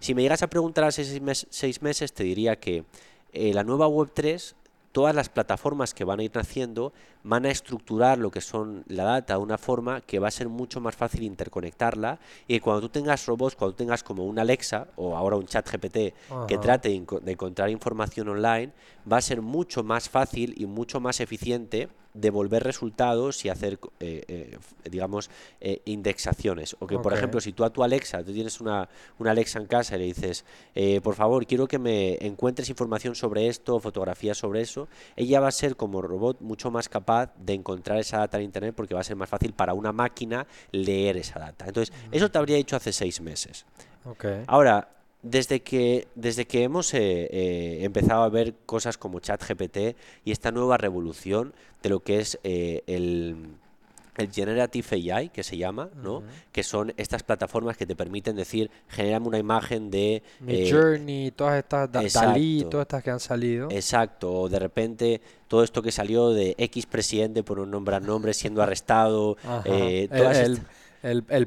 si 0.00 0.14
me 0.14 0.22
llegas 0.22 0.42
a 0.42 0.48
preguntar 0.48 0.84
hace 0.84 1.04
seis, 1.50 1.82
meses 1.82 2.12
te 2.12 2.24
diría 2.24 2.56
que 2.56 2.84
eh, 3.32 3.54
la 3.54 3.64
nueva 3.64 3.88
web 3.88 4.10
3 4.12 4.54
todas 4.94 5.12
las 5.12 5.28
plataformas 5.28 5.92
que 5.92 6.04
van 6.04 6.20
a 6.20 6.22
ir 6.22 6.30
naciendo 6.32 6.92
van 7.24 7.46
a 7.46 7.50
estructurar 7.50 8.16
lo 8.16 8.30
que 8.30 8.40
son 8.40 8.84
la 8.86 9.02
data 9.02 9.34
de 9.34 9.40
una 9.40 9.58
forma 9.58 10.00
que 10.02 10.20
va 10.20 10.28
a 10.28 10.30
ser 10.30 10.48
mucho 10.48 10.80
más 10.80 10.94
fácil 10.94 11.24
interconectarla. 11.24 12.20
Y 12.46 12.60
cuando 12.60 12.82
tú 12.82 12.90
tengas 12.90 13.26
robots, 13.26 13.56
cuando 13.56 13.72
tú 13.72 13.78
tengas 13.78 14.04
como 14.04 14.24
un 14.24 14.38
Alexa 14.38 14.86
o 14.94 15.16
ahora 15.16 15.34
un 15.34 15.46
chat 15.46 15.68
GPT 15.68 16.14
que 16.46 16.58
trate 16.58 16.90
de 16.90 17.32
encontrar 17.32 17.70
información 17.70 18.28
online, 18.28 18.72
va 19.10 19.16
a 19.16 19.20
ser 19.20 19.42
mucho 19.42 19.82
más 19.82 20.08
fácil 20.08 20.54
y 20.56 20.66
mucho 20.66 21.00
más 21.00 21.18
eficiente 21.18 21.88
devolver 22.14 22.62
resultados 22.62 23.44
y 23.44 23.48
hacer, 23.48 23.78
eh, 24.00 24.24
eh, 24.28 24.58
digamos, 24.88 25.30
eh, 25.60 25.82
indexaciones. 25.84 26.76
O 26.78 26.86
que, 26.86 26.98
por 26.98 27.12
ejemplo, 27.12 27.40
si 27.40 27.52
tú 27.52 27.64
a 27.64 27.70
tu 27.70 27.82
Alexa, 27.82 28.22
tú 28.22 28.32
tienes 28.32 28.60
una, 28.60 28.88
una 29.18 29.32
Alexa 29.32 29.58
en 29.58 29.66
casa 29.66 29.96
y 29.96 29.98
le 29.98 30.04
dices, 30.06 30.44
por 31.02 31.14
favor, 31.16 31.44
quiero 31.46 31.66
que 31.66 31.78
me 31.78 32.24
encuentres 32.24 32.70
información 32.70 33.14
sobre 33.14 33.48
esto, 33.48 33.80
fotografías 33.80 34.38
sobre 34.38 34.60
eso, 34.60 34.88
ella 35.16 35.40
va 35.40 35.48
a 35.48 35.52
ser 35.52 35.76
como 35.76 36.00
robot 36.00 36.40
mucho 36.40 36.70
más 36.70 36.88
capaz 36.88 37.32
de 37.36 37.54
encontrar 37.54 37.98
esa 37.98 38.18
data 38.18 38.38
en 38.38 38.44
Internet 38.44 38.74
porque 38.76 38.94
va 38.94 39.00
a 39.00 39.04
ser 39.04 39.16
más 39.16 39.28
fácil 39.28 39.52
para 39.52 39.74
una 39.74 39.92
máquina 39.92 40.46
leer 40.70 41.16
esa 41.16 41.40
data. 41.40 41.66
Entonces, 41.66 41.94
eso 42.12 42.30
te 42.30 42.38
habría 42.38 42.56
dicho 42.56 42.76
hace 42.76 42.92
seis 42.92 43.20
meses. 43.20 43.66
Ahora, 44.46 44.88
desde 45.24 45.60
que, 45.60 46.06
desde 46.14 46.46
que 46.46 46.62
hemos 46.62 46.92
eh, 46.94 47.00
eh, 47.00 47.78
empezado 47.82 48.22
a 48.22 48.28
ver 48.28 48.54
cosas 48.66 48.98
como 48.98 49.18
ChatGPT 49.18 49.96
y 50.24 50.30
esta 50.30 50.52
nueva 50.52 50.76
revolución 50.76 51.54
de 51.82 51.88
lo 51.88 52.00
que 52.00 52.20
es 52.20 52.38
eh, 52.44 52.82
el, 52.86 53.56
el 54.16 54.30
Generative 54.30 55.12
AI, 55.12 55.30
que 55.30 55.42
se 55.42 55.56
llama, 55.56 55.88
¿no? 55.96 56.22
Que 56.52 56.62
son 56.62 56.92
estas 56.98 57.22
plataformas 57.22 57.78
que 57.78 57.86
te 57.86 57.96
permiten 57.96 58.36
decir, 58.36 58.70
generame 58.88 59.26
una 59.26 59.38
imagen 59.38 59.90
de... 59.90 60.22
Journey, 60.70 61.30
todas 61.30 61.58
estas, 61.58 61.90
Dalí, 62.12 62.66
todas 62.70 62.84
estas 62.84 63.02
que 63.02 63.10
han 63.10 63.20
salido. 63.20 63.70
Exacto, 63.70 64.30
o 64.30 64.48
de 64.50 64.58
repente 64.58 65.20
todo 65.48 65.64
esto 65.64 65.80
que 65.80 65.90
salió 65.90 66.30
de 66.30 66.54
X 66.58 66.84
presidente 66.84 67.42
por 67.42 67.58
un 67.60 67.70
nombre 67.70 67.96
a 67.96 68.00
nombre 68.00 68.34
siendo 68.34 68.62
arrestado, 68.62 69.36
todas 69.42 69.66
el, 70.38 70.52
el, 70.52 70.60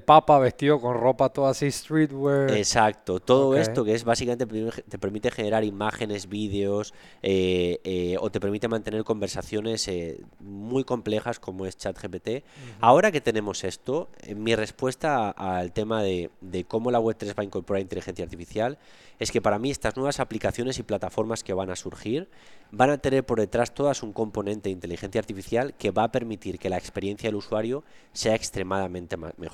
Papa 0.06 0.38
vestido 0.38 0.80
con 0.80 0.94
ropa 0.96 1.30
toda 1.30 1.52
así 1.52 1.72
streetwear. 1.72 2.52
Exacto, 2.52 3.20
todo 3.20 3.58
esto 3.58 3.84
que 3.84 3.94
es 3.94 4.04
básicamente 4.04 4.46
te 4.88 5.00
permite 5.00 5.32
generar 5.32 5.64
imágenes, 5.64 6.30
vídeos 6.30 6.94
eh, 7.24 7.80
eh, 7.84 8.18
o 8.20 8.30
te 8.30 8.40
permite 8.40 8.68
mantener 8.68 9.04
conversaciones 9.04 9.88
eh, 9.88 10.22
muy 10.40 10.84
complejas 10.84 11.40
como 11.40 11.66
es 11.66 11.76
ChatGPT. 11.76 12.44
Ahora 12.80 13.12
que 13.12 13.20
tenemos 13.20 13.64
esto, 13.64 14.10
mi 14.36 14.56
respuesta 14.56 15.32
al 15.32 15.72
tema 15.72 16.04
de, 16.04 16.30
de 16.42 16.64
cómo 16.64 16.92
la 16.92 17.00
Web3 17.00 17.30
va 17.30 17.42
a 17.42 17.46
incorporar 17.46 17.82
inteligencia 17.82 18.24
artificial 18.24 18.78
es 19.20 19.32
que 19.32 19.42
para 19.42 19.58
mí 19.58 19.72
estas 19.72 19.96
nuevas 19.96 20.20
aplicaciones 20.20 20.78
y 20.78 20.84
plataformas 20.84 21.44
que 21.44 21.54
van 21.54 21.72
a 21.72 21.76
surgir 21.76 22.30
van 22.72 22.92
a 22.92 22.98
tener 22.98 23.26
por 23.26 23.40
detrás 23.40 23.74
todas 23.74 24.04
un 24.04 24.14
componente 24.14 24.70
de 24.70 24.74
inteligencia 24.74 25.20
artificial 25.20 25.74
que 25.74 25.92
va 25.92 26.04
a 26.04 26.12
permitir 26.12 26.60
que 26.60 26.70
la 26.70 26.78
experiencia 26.78 27.28
del 27.28 27.36
usuario 27.36 27.84
sea 28.14 28.36
extremadamente 28.36 29.18
mejor. 29.18 29.47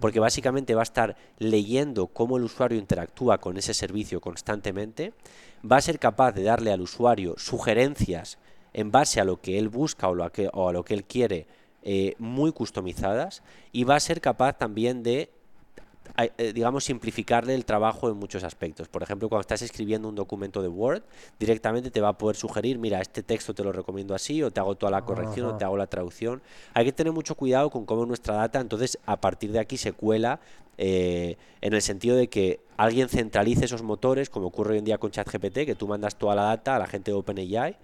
Porque 0.00 0.20
básicamente 0.20 0.74
va 0.74 0.82
a 0.82 0.84
estar 0.84 1.16
leyendo 1.38 2.06
cómo 2.08 2.36
el 2.36 2.44
usuario 2.44 2.78
interactúa 2.78 3.38
con 3.38 3.56
ese 3.56 3.74
servicio 3.74 4.20
constantemente, 4.20 5.12
va 5.70 5.76
a 5.76 5.82
ser 5.82 5.98
capaz 5.98 6.32
de 6.32 6.42
darle 6.42 6.72
al 6.72 6.80
usuario 6.80 7.34
sugerencias 7.38 8.38
en 8.72 8.90
base 8.90 9.20
a 9.20 9.24
lo 9.24 9.40
que 9.40 9.58
él 9.58 9.68
busca 9.68 10.08
o, 10.08 10.14
lo 10.14 10.30
que, 10.30 10.50
o 10.52 10.68
a 10.68 10.72
lo 10.72 10.84
que 10.84 10.94
él 10.94 11.04
quiere 11.04 11.46
eh, 11.82 12.14
muy 12.18 12.52
customizadas 12.52 13.42
y 13.72 13.84
va 13.84 13.96
a 13.96 14.00
ser 14.00 14.20
capaz 14.20 14.54
también 14.54 15.02
de 15.02 15.30
digamos, 16.54 16.84
simplificarle 16.84 17.54
el 17.54 17.64
trabajo 17.64 18.08
en 18.08 18.16
muchos 18.16 18.44
aspectos. 18.44 18.88
Por 18.88 19.02
ejemplo, 19.02 19.28
cuando 19.28 19.42
estás 19.42 19.62
escribiendo 19.62 20.08
un 20.08 20.14
documento 20.14 20.62
de 20.62 20.68
Word, 20.68 21.02
directamente 21.38 21.90
te 21.90 22.00
va 22.00 22.08
a 22.08 22.18
poder 22.18 22.36
sugerir, 22.36 22.78
mira, 22.78 23.00
este 23.00 23.22
texto 23.22 23.54
te 23.54 23.62
lo 23.62 23.72
recomiendo 23.72 24.14
así, 24.14 24.42
o 24.42 24.50
te 24.50 24.60
hago 24.60 24.74
toda 24.74 24.90
la 24.92 25.02
corrección, 25.02 25.46
o 25.46 25.56
te 25.56 25.64
hago 25.64 25.76
la 25.76 25.86
traducción. 25.86 26.42
Hay 26.74 26.84
que 26.84 26.92
tener 26.92 27.12
mucho 27.12 27.34
cuidado 27.34 27.70
con 27.70 27.86
cómo 27.86 28.06
nuestra 28.06 28.34
data, 28.34 28.60
entonces, 28.60 28.98
a 29.06 29.20
partir 29.20 29.52
de 29.52 29.58
aquí 29.58 29.76
se 29.76 29.92
cuela 29.92 30.40
eh, 30.78 31.36
en 31.60 31.72
el 31.72 31.82
sentido 31.82 32.16
de 32.16 32.28
que 32.28 32.60
alguien 32.76 33.08
centralice 33.08 33.64
esos 33.64 33.82
motores, 33.82 34.28
como 34.28 34.48
ocurre 34.48 34.72
hoy 34.72 34.78
en 34.78 34.84
día 34.84 34.98
con 34.98 35.10
ChatGPT, 35.10 35.64
que 35.64 35.74
tú 35.74 35.88
mandas 35.88 36.16
toda 36.16 36.34
la 36.34 36.42
data 36.42 36.76
a 36.76 36.78
la 36.78 36.86
gente 36.86 37.10
de 37.10 37.16
OpenAI 37.16 37.76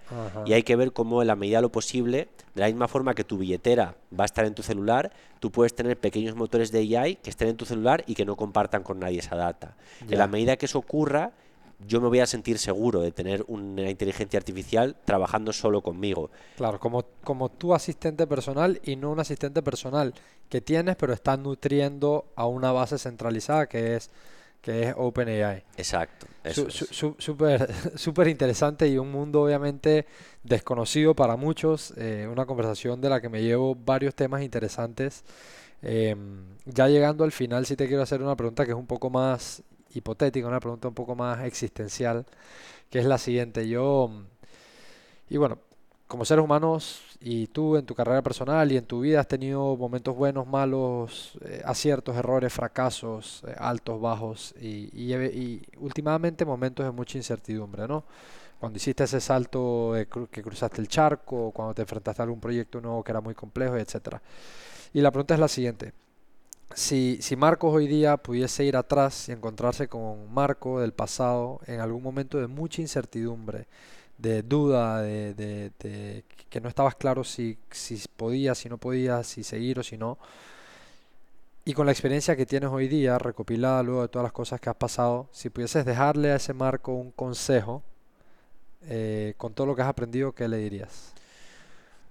y 0.45 0.53
hay 0.53 0.63
que 0.63 0.75
ver 0.75 0.93
cómo 0.93 1.21
en 1.21 1.27
la 1.27 1.35
medida 1.35 1.57
de 1.57 1.63
lo 1.63 1.71
posible, 1.71 2.27
de 2.53 2.61
la 2.61 2.67
misma 2.67 2.87
forma 2.87 3.15
que 3.15 3.23
tu 3.23 3.37
billetera 3.37 3.95
va 4.17 4.23
a 4.23 4.25
estar 4.25 4.45
en 4.45 4.53
tu 4.53 4.61
celular, 4.61 5.11
tú 5.39 5.51
puedes 5.51 5.73
tener 5.73 5.97
pequeños 5.97 6.35
motores 6.35 6.71
de 6.71 6.79
AI 6.97 7.15
que 7.15 7.29
estén 7.29 7.49
en 7.49 7.57
tu 7.57 7.65
celular 7.65 8.03
y 8.07 8.13
que 8.13 8.25
no 8.25 8.35
compartan 8.35 8.83
con 8.83 8.99
nadie 8.99 9.19
esa 9.19 9.35
data. 9.35 9.75
En 10.07 10.17
la 10.17 10.27
medida 10.27 10.57
que 10.57 10.67
eso 10.67 10.77
ocurra, 10.77 11.31
yo 11.87 12.01
me 12.01 12.07
voy 12.07 12.19
a 12.19 12.25
sentir 12.25 12.57
seguro 12.57 13.01
de 13.01 13.11
tener 13.11 13.43
una 13.47 13.89
inteligencia 13.89 14.37
artificial 14.37 14.95
trabajando 15.05 15.53
solo 15.53 15.81
conmigo. 15.81 16.29
Claro, 16.57 16.79
como, 16.79 17.05
como 17.23 17.49
tu 17.49 17.73
asistente 17.73 18.27
personal 18.27 18.79
y 18.83 18.95
no 18.95 19.11
un 19.11 19.19
asistente 19.19 19.61
personal 19.61 20.13
que 20.49 20.61
tienes, 20.61 20.95
pero 20.95 21.13
está 21.13 21.37
nutriendo 21.37 22.25
a 22.35 22.45
una 22.47 22.71
base 22.71 22.97
centralizada 22.97 23.67
que 23.67 23.95
es 23.95 24.09
que 24.63 24.83
es 24.83 24.93
OpenAI. 24.95 25.61
Exacto. 25.75 26.25
Súper 27.95 28.27
interesante 28.29 28.87
y 28.87 28.97
un 28.97 29.11
mundo 29.11 29.41
obviamente 29.43 30.05
desconocido 30.41 31.13
para 31.13 31.35
muchos. 31.35 31.93
Eh, 31.97 32.29
una 32.31 32.45
conversación 32.45 33.01
de 33.01 33.09
la 33.09 33.19
que 33.19 33.27
me 33.27 33.43
llevo 33.43 33.75
varios 33.75 34.15
temas 34.15 34.41
interesantes. 34.41 35.25
Em, 35.81 36.45
ya 36.63 36.87
llegando 36.87 37.25
al 37.25 37.33
final, 37.33 37.65
sí 37.65 37.75
te 37.75 37.89
quiero 37.89 38.03
hacer 38.03 38.21
una 38.21 38.37
pregunta 38.37 38.63
que 38.63 38.71
es 38.71 38.77
un 38.77 38.87
poco 38.87 39.09
más 39.09 39.63
hipotética, 39.93 40.47
una 40.47 40.59
pregunta 40.59 40.87
un 40.87 40.93
poco 40.93 41.15
más 41.15 41.43
existencial, 41.45 42.25
que 42.89 42.99
es 42.99 43.05
la 43.05 43.17
siguiente. 43.17 43.67
Yo, 43.67 44.11
y 45.29 45.37
bueno, 45.37 45.59
como 46.07 46.25
seres 46.25 46.43
humanos 46.43 47.01
y 47.21 47.47
tú 47.47 47.77
en 47.77 47.85
tu 47.85 47.95
carrera 47.95 48.21
personal 48.21 48.71
y 48.71 48.77
en 48.77 48.85
tu 48.85 49.01
vida 49.01 49.19
has 49.19 49.27
tenido 49.27 49.75
momentos 49.77 50.15
buenos, 50.15 50.45
malos, 50.45 51.37
eh, 51.45 51.61
aciertos, 51.65 52.15
errores, 52.15 52.53
fracasos, 52.53 53.43
eh, 53.47 53.55
altos, 53.57 53.99
bajos 53.99 54.53
y, 54.61 54.89
y, 54.93 55.61
últimamente 55.79 56.45
momentos 56.45 56.85
de 56.85 56.91
mucha 56.91 57.17
incertidumbre, 57.17 57.87
¿no? 57.87 58.03
Cuando 58.59 58.77
hiciste 58.77 59.05
ese 59.05 59.19
salto 59.19 59.93
que 60.31 60.43
cruzaste 60.43 60.79
el 60.81 60.87
charco, 60.87 61.51
cuando 61.51 61.73
te 61.73 61.81
enfrentaste 61.81 62.21
a 62.21 62.25
algún 62.25 62.39
proyecto 62.39 62.79
nuevo 62.79 63.03
que 63.03 63.11
era 63.11 63.19
muy 63.19 63.33
complejo, 63.35 63.75
etc. 63.75 64.17
Y 64.93 65.01
la 65.01 65.11
pregunta 65.11 65.33
es 65.33 65.39
la 65.39 65.47
siguiente 65.47 65.93
si, 66.75 67.17
si 67.21 67.35
Marcos 67.35 67.73
hoy 67.73 67.87
día 67.87 68.17
pudiese 68.17 68.63
ir 68.63 68.75
atrás 68.75 69.29
y 69.29 69.31
encontrarse 69.31 69.87
con 69.87 70.33
Marco 70.33 70.79
del 70.79 70.93
pasado 70.93 71.59
en 71.67 71.79
algún 71.79 72.03
momento 72.03 72.39
de 72.39 72.47
mucha 72.47 72.81
incertidumbre, 72.81 73.67
de 74.17 74.41
duda, 74.41 75.01
de, 75.01 76.23
que 76.49 76.61
no 76.61 76.69
estabas 76.69 76.95
claro 76.95 77.23
si, 77.23 77.57
si 77.71 78.01
podías, 78.15 78.57
si 78.57 78.69
no 78.69 78.77
podías, 78.77 79.27
si 79.27 79.43
seguir 79.43 79.79
o 79.79 79.83
si 79.83 79.97
no, 79.97 80.17
y 81.65 81.73
con 81.73 81.85
la 81.85 81.93
experiencia 81.93 82.35
que 82.35 82.45
tienes 82.45 82.69
hoy 82.69 82.89
día, 82.89 83.17
recopilada 83.17 83.83
luego 83.83 84.01
de 84.01 84.09
todas 84.09 84.23
las 84.23 84.33
cosas 84.33 84.59
que 84.59 84.69
has 84.69 84.75
pasado, 84.75 85.29
si 85.31 85.49
pudieses 85.49 85.85
dejarle 85.85 86.31
a 86.31 86.35
ese 86.35 86.53
Marco 86.53 86.93
un 86.93 87.11
consejo 87.11 87.81
eh, 88.87 89.33
con 89.37 89.53
todo 89.53 89.67
lo 89.67 89.75
que 89.75 89.81
has 89.81 89.87
aprendido, 89.87 90.33
¿qué 90.33 90.47
le 90.49 90.57
dirías? 90.57 91.13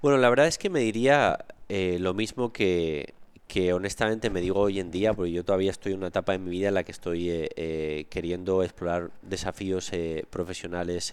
Bueno, 0.01 0.17
la 0.17 0.31
verdad 0.31 0.47
es 0.47 0.57
que 0.57 0.71
me 0.71 0.81
diría 0.81 1.45
eh, 1.69 1.99
lo 2.01 2.15
mismo 2.15 2.51
que, 2.51 3.13
que 3.47 3.73
honestamente 3.73 4.31
me 4.31 4.41
digo 4.41 4.61
hoy 4.61 4.81
en 4.81 4.91
día, 4.91 5.13
porque 5.13 5.33
yo 5.33 5.45
todavía 5.45 5.71
estoy 5.71 5.93
en 5.93 5.99
una 5.99 6.09
etapa 6.09 6.33
de 6.33 6.39
mi 6.39 6.51
vida 6.51 6.69
en 6.69 6.75
la 6.75 6.85
que 6.85 6.93
estoy 6.93 7.29
eh, 7.29 7.49
eh, 7.57 8.07
queriendo 8.09 8.63
explorar 8.63 9.11
desafíos 9.23 9.93
eh, 9.93 10.25
profesionales 10.31 11.13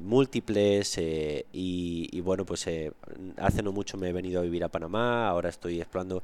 múltiples 0.00 0.98
y, 1.52 2.20
bueno, 2.22 2.46
pues 2.46 2.66
hace 3.36 3.62
no 3.62 3.70
mucho 3.70 3.98
me 3.98 4.08
he 4.08 4.12
venido 4.14 4.40
a 4.40 4.42
vivir 4.42 4.64
a 4.64 4.70
Panamá, 4.70 5.28
ahora 5.28 5.50
estoy 5.50 5.78
explorando 5.78 6.22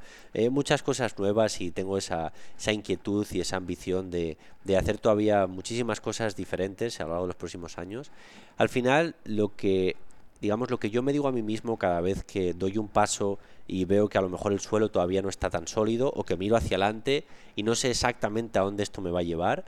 muchas 0.49 0.81
cosas 0.81 1.17
nuevas 1.19 1.61
y 1.61 1.69
tengo 1.69 1.97
esa, 1.97 2.33
esa 2.57 2.71
inquietud 2.71 3.27
y 3.31 3.39
esa 3.39 3.57
ambición 3.57 4.09
de, 4.09 4.37
de 4.63 4.77
hacer 4.77 4.97
todavía 4.97 5.45
muchísimas 5.45 6.01
cosas 6.01 6.35
diferentes 6.35 6.99
a 6.99 7.03
lo 7.03 7.09
largo 7.09 7.25
de 7.25 7.27
los 7.27 7.35
próximos 7.35 7.77
años. 7.77 8.11
Al 8.57 8.69
final, 8.69 9.15
lo 9.25 9.55
que 9.55 9.95
digamos, 10.41 10.71
lo 10.71 10.79
que 10.79 10.89
yo 10.89 11.03
me 11.03 11.13
digo 11.13 11.27
a 11.27 11.31
mí 11.31 11.43
mismo 11.43 11.77
cada 11.77 12.01
vez 12.01 12.23
que 12.23 12.53
doy 12.53 12.79
un 12.79 12.87
paso 12.87 13.37
y 13.67 13.85
veo 13.85 14.09
que 14.09 14.17
a 14.17 14.21
lo 14.21 14.29
mejor 14.29 14.51
el 14.51 14.59
suelo 14.59 14.89
todavía 14.89 15.21
no 15.21 15.29
está 15.29 15.51
tan 15.51 15.67
sólido 15.67 16.11
o 16.15 16.23
que 16.23 16.35
miro 16.35 16.55
hacia 16.55 16.77
adelante 16.77 17.25
y 17.55 17.61
no 17.63 17.75
sé 17.75 17.91
exactamente 17.91 18.57
a 18.57 18.63
dónde 18.63 18.81
esto 18.81 19.01
me 19.01 19.11
va 19.11 19.19
a 19.19 19.23
llevar, 19.23 19.65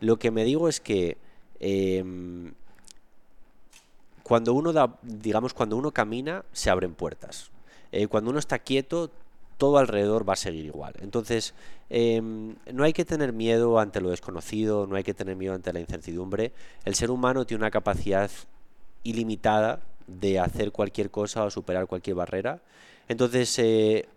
lo 0.00 0.18
que 0.18 0.32
me 0.32 0.44
digo 0.44 0.68
es 0.68 0.80
que 0.80 1.16
em, 1.60 2.52
cuando 4.24 4.52
uno 4.52 4.72
da, 4.72 4.98
digamos, 5.02 5.54
cuando 5.54 5.76
uno 5.76 5.92
camina, 5.92 6.44
se 6.52 6.70
abren 6.70 6.94
puertas. 6.94 7.52
Eh, 7.92 8.08
cuando 8.08 8.30
uno 8.30 8.40
está 8.40 8.58
quieto, 8.58 9.12
todo 9.56 9.78
alrededor 9.78 10.28
va 10.28 10.32
a 10.32 10.36
seguir 10.36 10.64
igual. 10.64 10.94
Entonces, 11.00 11.54
em, 11.88 12.56
no 12.72 12.82
hay 12.82 12.92
que 12.92 13.04
tener 13.04 13.32
miedo 13.32 13.78
ante 13.78 14.00
lo 14.00 14.10
desconocido, 14.10 14.88
no 14.88 14.96
hay 14.96 15.04
que 15.04 15.14
tener 15.14 15.36
miedo 15.36 15.54
ante 15.54 15.72
la 15.72 15.78
incertidumbre. 15.78 16.52
El 16.84 16.96
ser 16.96 17.12
humano 17.12 17.46
tiene 17.46 17.62
una 17.62 17.70
capacidad 17.70 18.30
ilimitada 19.04 19.80
de 20.06 20.38
hacer 20.38 20.72
cualquier 20.72 21.10
cosa 21.10 21.44
o 21.44 21.50
superar 21.50 21.86
cualquier 21.86 22.16
barrera. 22.16 22.60
Entonces, 23.08 23.58
eh, 23.58 24.08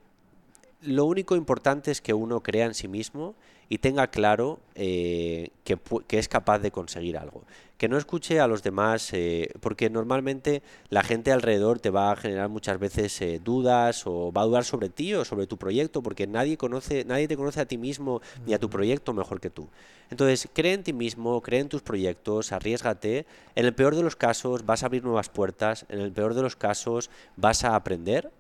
lo 0.82 1.06
único 1.06 1.36
importante 1.36 1.92
es 1.92 2.02
que 2.02 2.14
uno 2.14 2.42
crea 2.42 2.66
en 2.66 2.74
sí 2.74 2.88
mismo 2.88 3.36
y 3.70 3.78
tenga 3.78 4.08
claro 4.08 4.60
eh, 4.74 5.52
que, 5.64 5.78
es 6.18 6.28
capaz 6.28 6.60
de 6.60 6.72
conseguir 6.72 7.18
algo. 7.18 7.44
Que 7.78 7.88
no 7.88 7.98
escuche 7.98 8.40
a 8.40 8.48
los 8.48 8.64
demás, 8.64 9.14
eh, 9.14 9.52
porque 9.62 9.90
normalmente 9.90 10.64
la 10.90 11.04
gente 11.04 11.32
alrededor 11.32 11.80
te 11.80 11.92
va 11.92 12.12
a 12.12 12.16
generar 12.16 12.50
muchas 12.50 12.80
veces 12.80 13.22
dudas 13.44 14.06
o 14.06 14.34
va 14.34 14.42
a 14.42 14.46
dudar 14.46 14.66
sobre 14.66 14.90
ti 14.90 15.14
o 15.14 15.24
sobre 15.24 15.48
tu 15.48 15.58
proyecto, 15.58 16.02
porque 16.02 16.26
nadie, 16.26 16.58
conoce, 16.58 17.06
nadie 17.06 17.28
te 17.28 17.38
conoce 17.38 17.62
a 17.62 17.66
ti 17.66 17.78
mismo 17.78 18.22
ni 18.46 18.54
a 18.54 18.60
tu 18.60 18.70
proyecto 18.70 19.14
mejor 19.14 19.40
que 19.40 19.52
tú. 19.52 19.70
Entonces, 20.10 20.50
cree 20.52 20.74
en 20.74 20.84
ti 20.84 20.92
mismo, 20.92 21.40
cree 21.42 21.60
en 21.60 21.70
tus 21.70 21.84
proyectos, 21.84 22.52
arriesgate. 22.52 23.28
En 23.56 23.66
el 23.66 23.76
peor 23.76 23.96
de 23.96 24.02
los 24.02 24.16
casos 24.16 24.66
vas 24.66 24.82
a 24.82 24.88
abrir 24.88 25.04
nuevas 25.04 25.30
puertas, 25.30 25.86
en 25.90 26.02
el 26.02 26.12
peor 26.12 26.34
de 26.34 26.42
los 26.42 26.56
casos 26.56 27.12
vas 27.38 27.64
a 27.64 27.76
aprender 27.76 28.32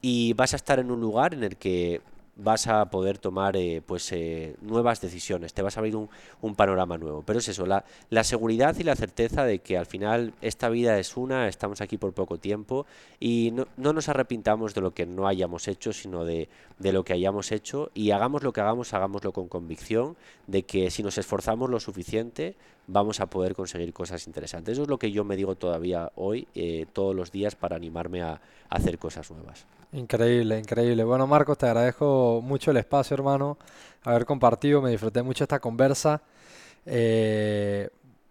y 0.00 0.34
vas 0.34 0.52
a 0.52 0.56
estar 0.56 0.78
en 0.78 0.90
un 0.92 1.00
lugar 1.00 1.34
en 1.34 1.42
el 1.42 1.56
que 1.56 2.00
vas 2.36 2.66
a 2.66 2.84
poder 2.90 3.18
tomar 3.18 3.56
eh, 3.56 3.82
pues 3.84 4.12
eh, 4.12 4.56
nuevas 4.60 5.00
decisiones, 5.00 5.54
te 5.54 5.62
vas 5.62 5.76
a 5.76 5.80
abrir 5.80 5.96
un, 5.96 6.54
panorama 6.54 6.98
nuevo. 6.98 7.22
Pero 7.22 7.38
es 7.38 7.48
eso, 7.48 7.66
la, 7.66 7.84
la, 8.10 8.24
seguridad 8.24 8.76
y 8.78 8.84
la 8.84 8.94
certeza 8.94 9.44
de 9.44 9.58
que 9.60 9.76
al 9.78 9.86
final 9.86 10.34
esta 10.42 10.68
vida 10.68 10.98
es 10.98 11.16
una, 11.16 11.48
estamos 11.48 11.80
aquí 11.80 11.96
por 11.96 12.12
poco 12.12 12.38
tiempo 12.38 12.86
y 13.18 13.50
no, 13.52 13.66
no 13.76 13.92
nos 13.92 14.08
arrepintamos 14.08 14.74
de 14.74 14.80
lo 14.82 14.92
que 14.92 15.06
no 15.06 15.26
hayamos 15.26 15.66
hecho, 15.66 15.92
sino 15.92 16.24
de, 16.24 16.48
de, 16.78 16.92
lo 16.92 17.04
que 17.04 17.14
hayamos 17.14 17.52
hecho 17.52 17.90
y 17.94 18.10
hagamos 18.10 18.42
lo 18.42 18.52
que 18.52 18.60
hagamos, 18.60 18.92
hagámoslo 18.92 19.32
con 19.32 19.48
convicción 19.48 20.16
de 20.46 20.62
que 20.62 20.90
si 20.90 21.02
nos 21.02 21.18
esforzamos 21.18 21.70
lo 21.70 21.80
suficiente 21.80 22.54
vamos 22.86 23.20
a 23.20 23.26
poder 23.26 23.54
conseguir 23.54 23.92
cosas 23.92 24.26
interesantes. 24.26 24.72
Eso 24.72 24.82
es 24.82 24.88
lo 24.88 24.98
que 24.98 25.10
yo 25.10 25.24
me 25.24 25.36
digo 25.36 25.56
todavía 25.56 26.12
hoy, 26.14 26.46
eh, 26.54 26.86
todos 26.92 27.14
los 27.14 27.32
días, 27.32 27.56
para 27.56 27.76
animarme 27.76 28.22
a 28.22 28.40
hacer 28.68 28.98
cosas 28.98 29.30
nuevas. 29.30 29.66
Increíble, 29.96 30.58
increíble. 30.58 31.04
Bueno, 31.04 31.26
Marcos, 31.26 31.56
te 31.56 31.64
agradezco 31.66 32.40
mucho 32.44 32.70
el 32.70 32.76
espacio, 32.76 33.14
hermano, 33.14 33.56
haber 34.04 34.26
compartido, 34.26 34.82
me 34.82 34.90
disfruté 34.90 35.22
mucho 35.22 35.44
esta 35.44 35.58
conversa. 35.58 36.20
Eh, 36.86 37.88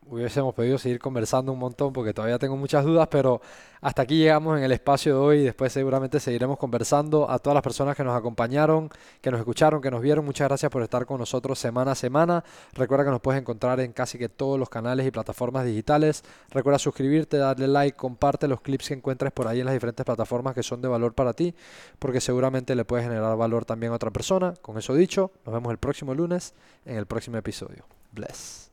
hubiésemos 0.08 0.54
podido 0.54 0.78
seguir 0.78 1.00
conversando 1.00 1.52
un 1.52 1.60
montón 1.60 1.94
porque 1.94 2.14
todavía 2.14 2.38
tengo 2.38 2.56
muchas 2.58 2.86
dudas, 2.86 3.08
pero 3.10 3.42
hasta 3.82 4.02
aquí 4.02 4.18
llegamos 4.18 4.58
en 4.58 4.64
el 4.64 4.72
espacio 4.72 5.14
de 5.14 5.20
hoy. 5.20 5.44
Después 5.44 5.72
seguramente 5.72 6.20
seguiremos 6.20 6.58
conversando. 6.58 7.30
A 7.30 7.40
todas 7.40 7.56
las 7.56 7.64
personas 7.64 7.96
que 7.96 8.04
nos 8.04 8.18
acompañaron, 8.18 8.90
que 9.22 9.32
nos 9.32 9.40
escucharon, 9.40 9.82
que 9.82 9.92
nos 9.92 10.02
vieron, 10.02 10.26
muchas 10.26 10.48
gracias 10.48 10.72
por 10.72 10.82
estar 10.82 11.06
con 11.06 11.20
nosotros 11.20 11.60
semana 11.60 11.92
a 11.92 11.96
semana. 11.96 12.44
Recuerda 12.74 13.06
que 13.06 13.12
nos 13.12 13.22
puedes 13.22 13.40
encontrar 13.40 13.80
en 13.80 13.94
casi 13.94 14.18
que 14.18 14.30
todos 14.30 14.60
los 14.60 14.70
canales 14.70 15.06
y 15.06 15.12
plataformas 15.12 15.66
digitales. 15.66 16.24
Recuerda 16.50 16.80
suscribirte, 16.80 17.38
darle 17.38 17.68
like, 17.68 17.98
comparte 17.98 18.48
los 18.48 18.62
clips 18.62 18.88
que 18.88 18.96
encuentres 18.96 19.32
por 19.32 19.48
ahí 19.48 19.60
en 19.60 19.66
las 19.66 19.74
diferentes 19.74 20.06
plataformas 20.06 20.56
que 20.56 20.64
son 20.64 20.82
de 20.82 20.88
valor 20.88 21.14
para 21.14 21.34
ti, 21.34 21.54
porque 22.00 22.22
seguramente 22.22 22.76
le 22.76 22.86
puedes 22.86 23.06
generar 23.06 23.36
valor 23.38 23.66
también 23.66 23.92
a 23.92 23.96
otra 23.96 24.12
persona. 24.12 24.54
Con 24.62 24.78
eso 24.78 24.94
dicho, 24.96 25.32
nos 25.46 25.54
vemos 25.54 25.72
el 25.72 25.78
próximo 25.78 26.14
lunes 26.14 26.54
en 26.86 26.98
el 26.98 27.06
próximo 27.06 27.38
episodio. 27.38 27.86
Bless. 28.12 28.65